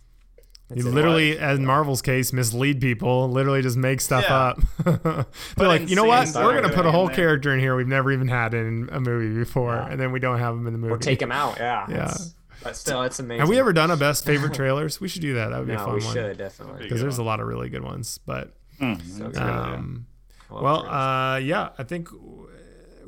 You 0.71 0.77
It's 0.77 0.85
literally, 0.85 1.37
as 1.37 1.59
Marvel's 1.59 2.01
case, 2.01 2.33
mislead 2.33 2.81
people. 2.81 3.29
Literally, 3.29 3.61
just 3.61 3.77
make 3.77 4.01
stuff 4.01 4.23
Yeah. 4.29 4.37
up. 4.37 4.61
They're 4.85 5.25
Put 5.57 5.67
like, 5.67 5.89
you 5.91 5.97
know 5.97 6.05
what? 6.05 6.31
We're 6.33 6.55
gonna 6.61 6.73
put 6.73 6.87
a 6.87 6.93
whole 6.93 7.09
character 7.09 7.53
in 7.53 7.59
here 7.59 7.75
we've 7.75 7.89
never 7.89 8.13
even 8.13 8.29
had 8.29 8.55
in 8.55 8.89
a 8.93 9.01
movie 9.01 9.37
before, 9.37 9.75
Yeah. 9.75 9.89
and 9.91 10.01
then 10.01 10.13
we 10.13 10.21
don't 10.21 10.39
have 10.39 10.55
him 10.55 10.69
in 10.69 10.73
the 10.73 10.79
movie. 10.79 10.93
or 10.95 10.99
take 10.99 11.19
them 11.19 11.33
out. 11.33 11.57
Yeah. 11.59 11.87
Yeah. 11.89 12.15
But 12.63 12.77
still, 12.77 13.03
it's 13.03 13.19
amazing. 13.19 13.41
Have 13.41 13.49
we 13.49 13.59
ever 13.59 13.73
done 13.73 13.91
a 13.91 13.97
best 13.97 14.25
favorite 14.25 14.53
trailers? 14.61 15.01
We 15.01 15.09
should 15.09 15.23
do 15.23 15.35
that. 15.35 15.49
That 15.49 15.59
would 15.59 15.67
be 15.67 15.73
a 15.73 15.77
No, 15.77 15.85
fun 15.87 15.95
we 15.97 16.05
one 16.05 16.15
should 16.15 16.37
definitely. 16.39 16.83
because 16.85 17.01
there's 17.01 17.17
a 17.19 17.23
lot 17.25 17.41
of 17.41 17.47
really 17.49 17.69
good 17.71 17.83
ones. 17.83 18.21
But 18.25 18.55
Hmm, 18.79 18.95
So 19.17 19.25
good. 19.29 19.37
a 19.39 19.43
um, 19.75 20.07
Well, 20.51 20.63
Well, 20.63 20.87
uh, 20.89 21.39
yeah, 21.39 21.71
I 21.79 21.83
think 21.85 22.09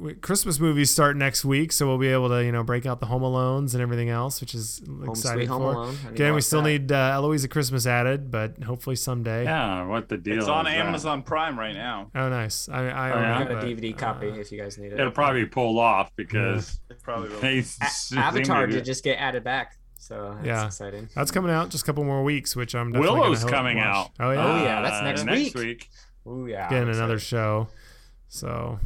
w- 0.03 0.15
w- 0.15 0.21
Christmas 0.21 0.59
movies 0.61 0.91
start 0.91 1.17
next 1.17 1.45
week, 1.45 1.73
so 1.73 1.87
we'll 1.87 1.99
be 1.99 2.09
able 2.09 2.29
to 2.29 2.45
you 2.45 2.53
know 2.53 2.63
break 2.63 2.87
out 2.87 3.01
the 3.01 3.07
Home 3.07 3.23
Alones 3.23 3.73
and 3.75 3.83
everything 3.83 4.09
else, 4.11 4.41
which 4.41 4.55
is 4.55 4.83
Home 4.87 5.05
exciting 5.11 5.41
Sweet 5.41 5.47
Home 5.49 5.63
for. 5.63 5.73
Alone. 5.75 5.89
I 5.89 5.91
need 5.93 6.03
to 6.03 6.09
Again, 6.11 6.35
we 6.35 6.41
still 6.41 6.63
that. 6.63 6.69
need 6.69 6.93
uh, 6.93 7.11
Eloise 7.15 7.45
a 7.45 7.49
Christmas 7.49 7.87
added, 7.87 8.31
but 8.31 8.63
hopefully 8.63 8.97
someday. 8.97 9.45
yeah, 9.45 9.85
what 9.87 10.09
the 10.09 10.17
deal? 10.19 10.39
it's 10.39 10.49
on 10.49 10.67
is 10.67 10.73
that? 10.75 10.87
amazon 10.87 11.23
prime 11.23 11.59
right 11.59 11.75
now 11.75 12.11
Oh, 12.15 12.29
nice. 12.29 12.69
I, 12.69 12.89
I 12.89 13.11
Oh, 13.13 13.21
yeah? 13.21 13.39
I 13.39 13.43
it, 13.43 13.49
got 13.49 13.53
a 13.53 13.55
but, 13.57 13.65
DVD 13.65 13.97
copy 13.97 14.31
uh, 14.31 14.35
if 14.35 14.53
you 14.53 14.61
guys 14.61 14.79
need 14.79 14.93
it. 14.93 15.01
It'll 15.01 15.11
probably 15.13 15.47
pull 15.47 15.79
off 15.79 16.11
because 16.17 16.81
it 16.91 17.03
probably 17.03 17.29
will 17.31 17.45
A- 17.45 18.19
Avatar 18.19 18.67
did 18.67 18.85
just 18.85 19.05
get 19.05 19.17
added 19.19 19.45
back, 19.45 19.77
so 19.99 20.33
that's 20.37 20.47
Yeah. 20.47 20.67
exciting. 20.67 21.09
that's 21.15 21.31
coming 21.31 21.51
out 21.53 21.71
just 21.71 21.85
a 21.85 21.87
couple 21.87 22.05
more 22.05 22.23
weeks, 22.25 22.55
which 22.57 22.75
I'm 22.75 22.93
definitely 22.93 23.19
Willow's 23.21 23.45
gonna 23.45 23.57
coming 23.57 23.77
watch. 23.79 23.87
out. 23.87 24.11
Oh 24.21 24.31
yeah, 24.33 24.45
Oh, 24.47 24.63
yeah, 24.65 24.83
that's 24.83 24.97
Uh, 24.97 25.05
next 25.05 25.25
next 25.25 25.55
week. 25.55 25.55
week. 25.55 25.91
Ooh 26.27 26.47
yeah. 26.47 26.67
again 26.67 26.83
I'm 26.83 26.89
another 26.91 27.15
excited. 27.15 27.21
show. 27.29 27.69
So 28.29 28.79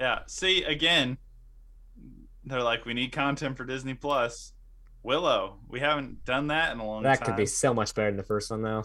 Yeah. 0.00 0.20
See, 0.26 0.62
again, 0.64 1.18
they're 2.44 2.62
like, 2.62 2.84
we 2.84 2.94
need 2.94 3.12
content 3.12 3.56
for 3.56 3.64
Disney 3.64 3.94
Plus. 3.94 4.52
Willow. 5.02 5.58
We 5.68 5.78
haven't 5.78 6.24
done 6.24 6.48
that 6.48 6.72
in 6.72 6.80
a 6.80 6.84
long 6.86 7.04
That 7.04 7.18
time. 7.18 7.20
That 7.20 7.24
could 7.26 7.36
be 7.36 7.46
so 7.46 7.72
much 7.72 7.94
better 7.94 8.08
than 8.10 8.16
the 8.16 8.24
first 8.24 8.50
one 8.50 8.62
though. 8.62 8.82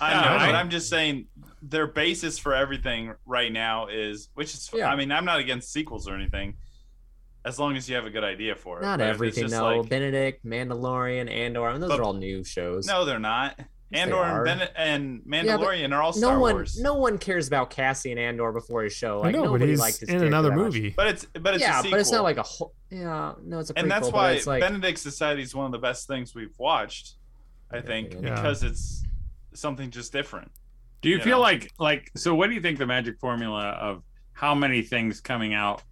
I 0.00 0.12
know, 0.14 0.28
I 0.28 0.46
but. 0.46 0.54
I'm 0.56 0.70
just 0.70 0.88
saying 0.90 1.26
their 1.62 1.86
basis 1.86 2.36
for 2.38 2.52
everything 2.52 3.14
right 3.26 3.52
now 3.52 3.86
is, 3.86 4.28
which 4.34 4.54
is, 4.54 4.68
Yeah. 4.74 4.88
I 4.90 4.96
mean, 4.96 5.12
I'm 5.12 5.24
not 5.24 5.38
against 5.38 5.72
sequels 5.72 6.08
or 6.08 6.16
anything, 6.16 6.54
as 7.44 7.60
long 7.60 7.76
as 7.76 7.88
you 7.88 7.94
have 7.94 8.06
a 8.06 8.10
good 8.10 8.24
idea 8.24 8.56
for 8.56 8.80
it. 8.80 8.82
Not 8.82 8.98
But 8.98 9.04
if 9.04 9.10
it's 9.10 9.16
everything 9.16 9.42
just 9.44 9.54
though. 9.54 9.78
like- 9.80 9.88
Benedict, 9.88 10.44
Mandalorian, 10.44 11.30
Andor. 11.30 11.68
I 11.68 11.72
mean, 11.72 11.80
those 11.80 11.90
But- 11.90 12.00
are 12.00 12.04
all 12.04 12.12
new 12.14 12.42
shows. 12.42 12.86
no, 12.88 13.04
they're 13.04 13.20
not. 13.20 13.56
Yes, 13.90 14.02
Andor 14.02 14.16
they 14.16 14.22
and, 14.22 14.30
are. 14.30 14.44
Bennett 14.44 14.72
and 14.76 15.22
Yeah, 15.26 15.42
Mandalorian 15.56 15.92
are 15.92 16.02
all 16.02 16.12
Star 16.12 16.34
no 16.34 16.40
one, 16.40 16.54
Wars. 16.54 16.78
no 16.80 16.94
one 16.94 17.18
cares 17.18 17.48
about 17.48 17.70
Cassian 17.70 18.18
Andor 18.18 18.52
before 18.52 18.84
his 18.84 18.92
show. 18.92 19.18
I 19.18 19.22
Like 19.26 19.34
know, 19.34 19.40
but 19.42 19.46
nobody 19.46 19.68
he's 19.70 19.80
liked 19.80 20.00
his 20.00 20.08
in 20.08 20.22
another 20.22 20.50
that 20.50 20.56
much. 20.56 20.64
movie. 20.66 20.90
But 20.96 21.08
it's 21.08 21.24
but 21.24 21.54
it's 21.54 21.62
yeah, 21.62 21.78
a 21.80 21.82
sequel. 21.82 21.90
but 21.90 22.00
it's 22.00 22.12
not 22.12 22.22
like 22.22 22.36
a 22.36 22.42
whole. 22.42 22.72
Yeah, 22.90 23.34
no, 23.42 23.58
it's 23.58 23.70
a 23.70 23.74
prequel. 23.74 23.82
and 23.82 23.90
that's 23.90 24.10
why 24.10 24.32
it's 24.32 24.46
like 24.46 24.60
Benedict 24.60 24.98
Society 24.98 25.42
is 25.42 25.54
one 25.54 25.66
of 25.66 25.72
the 25.72 25.78
best 25.78 26.06
things 26.06 26.34
we've 26.34 26.56
watched. 26.58 27.14
I 27.72 27.80
think 27.80 28.12
Yeah. 28.14 28.20
because 28.34 28.62
it's 28.62 29.04
something 29.54 29.90
just 29.90 30.12
different. 30.12 30.50
Do 31.02 31.08
you 31.08 31.16
you 31.16 31.22
feel 31.22 31.36
know? 31.38 31.42
like 31.42 31.72
like 31.78 32.10
so? 32.16 32.34
What 32.34 32.48
do 32.48 32.54
you 32.54 32.60
think 32.60 32.78
the 32.78 32.86
magic 32.86 33.18
formula 33.18 33.70
of 33.70 34.02
how 34.32 34.54
many 34.54 34.82
things 34.82 35.20
coming 35.20 35.52
out? 35.54 35.82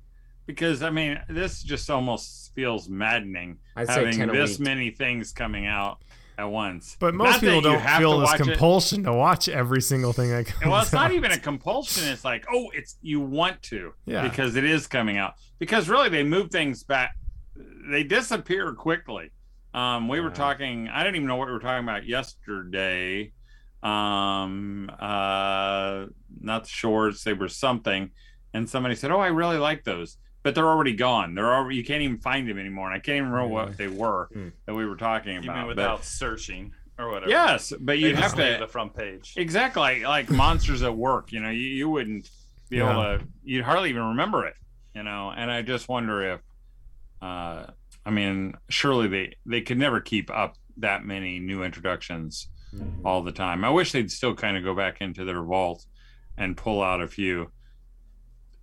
Because 0.47 0.83
I 0.83 0.91
mean, 0.91 1.21
this 1.29 1.63
just 1.63 1.91
almost 1.91 2.53
feels 2.55 2.89
maddening 2.89 3.59
I'd 3.77 3.89
having 3.89 4.17
10 4.17 4.29
this 4.29 4.59
many 4.59 4.91
things 4.91 5.33
coming 5.33 5.67
out 5.67 5.99
at 6.39 6.45
once. 6.45 6.97
But 7.01 7.15
most 7.15 7.41
that 7.41 7.41
people 7.41 7.61
don't 7.61 7.83
feel 7.99 8.21
this 8.21 8.31
watch 8.31 8.41
it. 8.41 8.45
compulsion 8.45 9.03
to 9.05 9.13
watch 9.13 9.49
every 9.49 9.83
single 9.83 10.13
thing 10.13 10.31
that 10.31 10.47
comes 10.47 10.65
Well, 10.65 10.81
it's 10.81 10.95
out. 10.95 10.99
not 11.03 11.13
even 11.13 11.33
a 11.33 11.39
compulsion. 11.39 12.07
It's 12.09 12.25
like, 12.25 12.47
oh, 12.51 12.71
it's 12.73 12.97
you 13.03 13.21
want 13.21 13.61
to 13.65 13.93
Yeah. 14.07 14.23
because 14.23 14.55
it 14.55 14.65
is 14.65 14.87
coming 14.87 15.19
out. 15.19 15.35
Because 15.59 15.89
really, 15.89 16.09
they 16.09 16.23
move 16.23 16.51
things 16.51 16.85
back. 16.85 17.17
They 17.91 18.05
disappear 18.05 18.73
quickly. 18.73 19.33
Um, 19.75 20.09
we 20.09 20.21
were 20.21 20.31
talking. 20.31 20.89
I 20.89 21.03
didn't 21.03 21.17
even 21.17 21.27
know 21.29 21.37
what 21.37 21.49
we 21.49 21.53
were 21.53 21.59
talking 21.59 21.85
about 21.85 22.07
yesterday. 22.07 23.33
Um, 23.83 24.91
uh, 24.99 26.07
not 26.41 26.65
the 26.65 26.69
shorts. 26.69 27.25
They 27.25 27.33
were 27.33 27.49
something, 27.49 28.11
and 28.55 28.69
somebody 28.69 28.95
said, 28.95 29.11
"Oh, 29.11 29.21
I 29.21 29.29
really 29.29 29.59
like 29.59 29.85
those." 29.85 30.17
But 30.43 30.55
they're 30.55 30.69
already 30.69 30.95
gone. 30.95 31.35
They're 31.35 31.53
already. 31.53 31.77
You 31.77 31.85
can't 31.85 32.03
even 32.03 32.19
find 32.19 32.49
them 32.49 32.59
anymore. 32.59 32.87
And 32.87 32.95
I 32.95 33.01
can't 33.01 33.17
even 33.19 33.31
remember 33.31 33.53
what 33.53 33.77
they 33.77 33.89
were 33.89 34.29
Hmm. 34.33 34.49
that 34.67 34.75
we 34.75 34.87
were 34.87 34.97
talking 34.97 35.37
Even 35.37 35.49
about. 35.51 35.67
without 35.67 36.05
searching 36.05 36.73
or 36.99 37.11
whatever. 37.11 37.31
yes, 37.31 37.73
but 37.81 37.99
you'd 37.99 38.17
have 38.17 38.35
to 38.37 38.57
the 38.61 38.67
front 38.69 38.95
page. 38.95 39.35
Exactly, 39.37 39.83
like, 39.83 40.03
like 40.05 40.31
monsters 40.31 40.83
at 40.83 40.97
work. 40.97 41.33
You 41.33 41.41
know, 41.41 41.51
you, 41.51 41.67
you 41.67 41.89
wouldn't 41.91 42.31
be 42.71 42.79
able 42.79 42.95
to. 43.03 43.21
You'd 43.45 43.65
hardly 43.65 43.91
even 43.91 44.03
remember 44.05 44.47
it. 44.47 44.55
You 44.95 45.03
know, 45.03 45.31
and 45.37 45.51
I 45.51 45.63
just 45.63 45.89
wonder 45.89 46.35
if, 46.35 46.41
uh, 47.23 47.67
I 48.07 48.11
mean, 48.11 48.55
surely 48.69 49.09
they 49.09 49.35
they 49.45 49.61
could 49.61 49.79
never 49.79 50.01
keep 50.01 50.31
up 50.31 50.55
that 50.79 51.05
many 51.05 51.39
new 51.41 51.63
introductions 51.63 52.49
Mhm. 52.75 53.01
all 53.05 53.23
the 53.23 53.33
time. 53.33 53.65
I 53.65 53.71
wish 53.71 53.93
they'd 53.93 54.11
still 54.11 54.35
kind 54.35 54.57
of 54.57 54.63
go 54.65 54.75
back 54.75 55.01
into 55.01 55.25
their 55.25 55.43
vault 55.43 55.85
and 56.37 56.57
pull 56.57 56.83
out 56.83 57.01
a 57.01 57.09
few. 57.09 57.51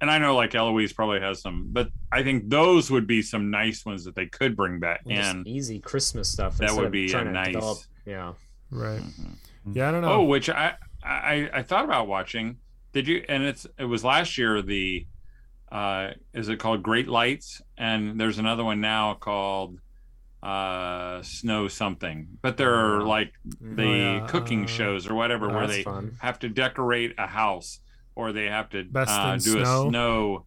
And 0.02 0.12
I 0.12 0.18
know 0.18 0.36
like 0.36 0.54
Eloise 0.54 0.92
probably 0.94 1.22
has 1.22 1.42
some, 1.42 1.68
but 1.72 1.90
I 2.12 2.22
think 2.22 2.50
those 2.50 2.92
would 2.92 3.08
be 3.08 3.22
some 3.22 3.50
nice 3.50 3.86
ones 3.86 4.04
that 4.04 4.14
they 4.16 4.26
could 4.26 4.56
bring 4.56 4.80
back 4.80 5.02
Well, 5.06 5.16
just 5.16 5.38
easy 5.48 5.80
Christmas 5.80 6.30
stuff. 6.32 6.58
That 6.58 6.74
would 6.76 6.92
be 6.92 7.12
a 7.14 7.24
nice- 7.24 7.54
develop- 7.54 7.78
Yeah. 8.06 8.34
right. 8.72 9.02
Mhm. 9.02 9.38
Yeah, 9.74 9.88
I 9.90 9.92
don't 9.92 10.02
know. 10.02 10.12
Oh, 10.14 10.24
which 10.24 10.50
I, 10.50 10.74
I 11.04 11.50
I 11.54 11.62
thought 11.64 11.86
about 11.86 12.08
watching. 12.08 12.58
Did 12.94 13.08
you? 13.08 13.24
And 13.30 13.42
it's 13.44 13.66
it 13.80 13.86
was 13.86 14.04
last 14.04 14.38
year. 14.38 14.62
The 14.62 15.08
uh, 15.72 16.12
is 16.34 16.50
it 16.50 16.58
called 16.60 16.84
Great 16.84 17.08
Lights? 17.08 17.62
And 17.78 18.20
there's 18.20 18.38
another 18.38 18.64
one 18.64 18.80
now 18.82 19.16
called 19.16 19.80
uh, 20.44 21.22
Snow 21.24 21.68
something. 21.68 22.28
But 22.42 22.58
they're 22.58 23.02
like 23.02 23.34
Mhm. 23.48 23.76
the 23.76 23.84
Oh, 23.84 23.94
yeah, 24.22 24.28
cooking 24.28 24.66
uh, 24.66 24.68
shows 24.68 25.08
or 25.10 25.16
whatever, 25.16 25.50
Oh, 25.50 25.56
where 25.56 25.68
they 25.68 25.82
fun. 25.84 26.18
have 26.22 26.38
to 26.40 26.50
decorate 26.50 27.16
a 27.18 27.26
house 27.28 27.80
or 28.16 28.32
they 28.32 28.46
have 28.46 28.70
to 28.72 28.84
Best 28.84 29.12
uh, 29.12 29.32
in 29.34 29.40
do 29.40 29.52
Snow? 29.64 29.88
a 29.88 29.90
snow. 29.90 30.46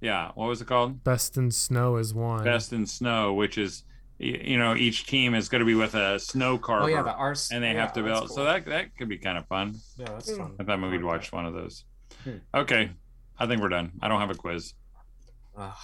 Yeah, 0.00 0.30
what 0.34 0.48
was 0.48 0.60
it 0.60 0.66
called? 0.66 1.02
Best 1.02 1.36
in 1.36 1.50
Snow 1.50 1.96
is 1.96 2.14
one. 2.14 2.44
Best 2.44 2.72
in 2.72 2.86
Snow, 2.86 3.34
which 3.34 3.58
is 3.58 3.84
you 4.18 4.58
know 4.58 4.74
each 4.74 5.06
team 5.06 5.34
is 5.34 5.48
going 5.48 5.60
to 5.60 5.66
be 5.66 5.74
with 5.74 5.94
a 5.94 6.18
snow 6.18 6.58
carver. 6.58 6.84
Oh 6.84 6.88
yeah, 6.88 7.02
the 7.02 7.12
arts. 7.12 7.52
and 7.52 7.62
they 7.62 7.72
yeah, 7.72 7.80
have 7.80 7.92
to 7.94 8.02
that's 8.02 8.20
build. 8.20 8.30
So 8.32 8.44
that 8.44 8.66
that 8.66 8.96
could 8.96 9.08
be 9.08 9.18
kind 9.18 9.38
of 9.38 9.46
fun. 9.46 9.74
yeah, 9.96 10.06
that's 10.06 10.36
fun. 10.36 10.54
I 10.58 10.64
thought 10.64 10.78
maybe 10.78 10.98
we'd 10.98 11.02
like 11.04 11.14
watch 11.20 11.32
one 11.32 11.46
of 11.46 11.54
those. 11.54 11.84
Hmm. 12.24 12.36
Okay, 12.54 12.90
I 13.38 13.46
think 13.46 13.60
we're 13.60 13.68
done. 13.68 13.92
I 14.00 14.08
don't 14.08 14.20
have 14.20 14.30
a 14.30 14.34
quiz 14.34 14.74
that. 15.58 15.76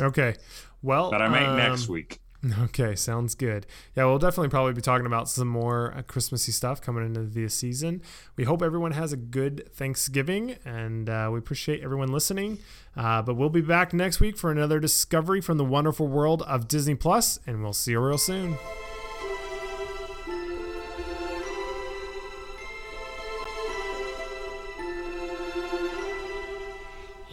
Okay. 0.00 0.34
Well, 0.82 1.10
that 1.10 1.22
I 1.22 1.28
make 1.28 1.46
um, 1.46 1.56
next 1.56 1.88
week. 1.88 2.20
Okay, 2.60 2.94
sounds 2.94 3.34
good. 3.34 3.66
Yeah, 3.96 4.04
we'll 4.04 4.18
definitely 4.18 4.48
probably 4.48 4.72
be 4.72 4.80
talking 4.80 5.06
about 5.06 5.28
some 5.28 5.48
more 5.48 5.92
uh, 5.96 6.02
Christmassy 6.02 6.52
stuff 6.52 6.80
coming 6.80 7.04
into 7.04 7.24
the 7.24 7.48
season. 7.48 8.02
We 8.36 8.44
hope 8.44 8.62
everyone 8.62 8.92
has 8.92 9.12
a 9.12 9.16
good 9.16 9.72
Thanksgiving, 9.74 10.56
and 10.64 11.08
uh, 11.08 11.30
we 11.32 11.38
appreciate 11.38 11.82
everyone 11.82 12.12
listening. 12.12 12.58
Uh, 12.96 13.22
but 13.22 13.34
we'll 13.34 13.48
be 13.48 13.60
back 13.60 13.92
next 13.92 14.20
week 14.20 14.36
for 14.36 14.50
another 14.50 14.78
discovery 14.80 15.40
from 15.40 15.58
the 15.58 15.64
wonderful 15.64 16.06
world 16.06 16.42
of 16.42 16.68
Disney 16.68 16.94
Plus, 16.94 17.40
and 17.46 17.62
we'll 17.62 17.72
see 17.72 17.92
you 17.92 18.00
real 18.00 18.18
soon. 18.18 18.56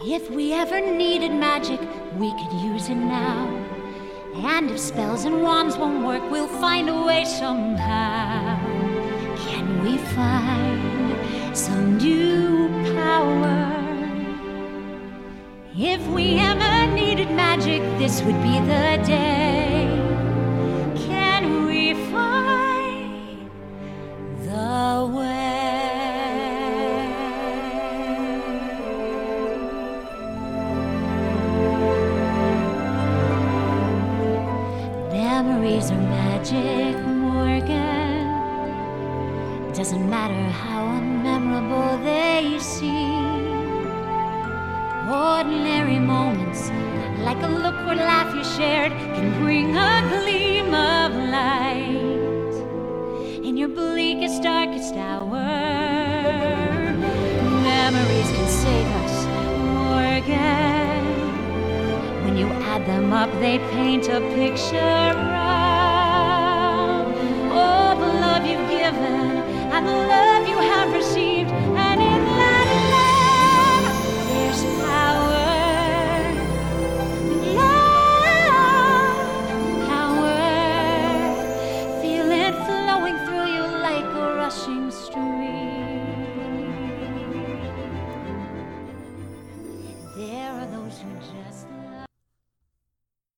If 0.08 0.30
we 0.30 0.52
ever 0.52 0.80
needed 0.80 1.32
magic, 1.32 1.80
we 2.16 2.30
could 2.32 2.52
use 2.60 2.88
it 2.88 2.94
now. 2.94 3.75
And 4.38 4.70
if 4.70 4.78
spells 4.78 5.24
and 5.24 5.42
wands 5.42 5.76
won't 5.76 6.04
work, 6.04 6.30
we'll 6.30 6.46
find 6.60 6.88
a 6.88 7.02
way 7.04 7.24
somehow. 7.24 8.58
Can 9.48 9.82
we 9.82 9.96
find 9.98 11.56
some 11.56 11.96
new 11.96 12.68
power? 12.94 13.72
If 15.76 16.06
we 16.08 16.38
ever 16.38 16.92
needed 16.92 17.30
magic, 17.30 17.82
this 17.98 18.22
would 18.22 18.40
be 18.42 18.60
the 18.60 19.02
day. 19.06 19.85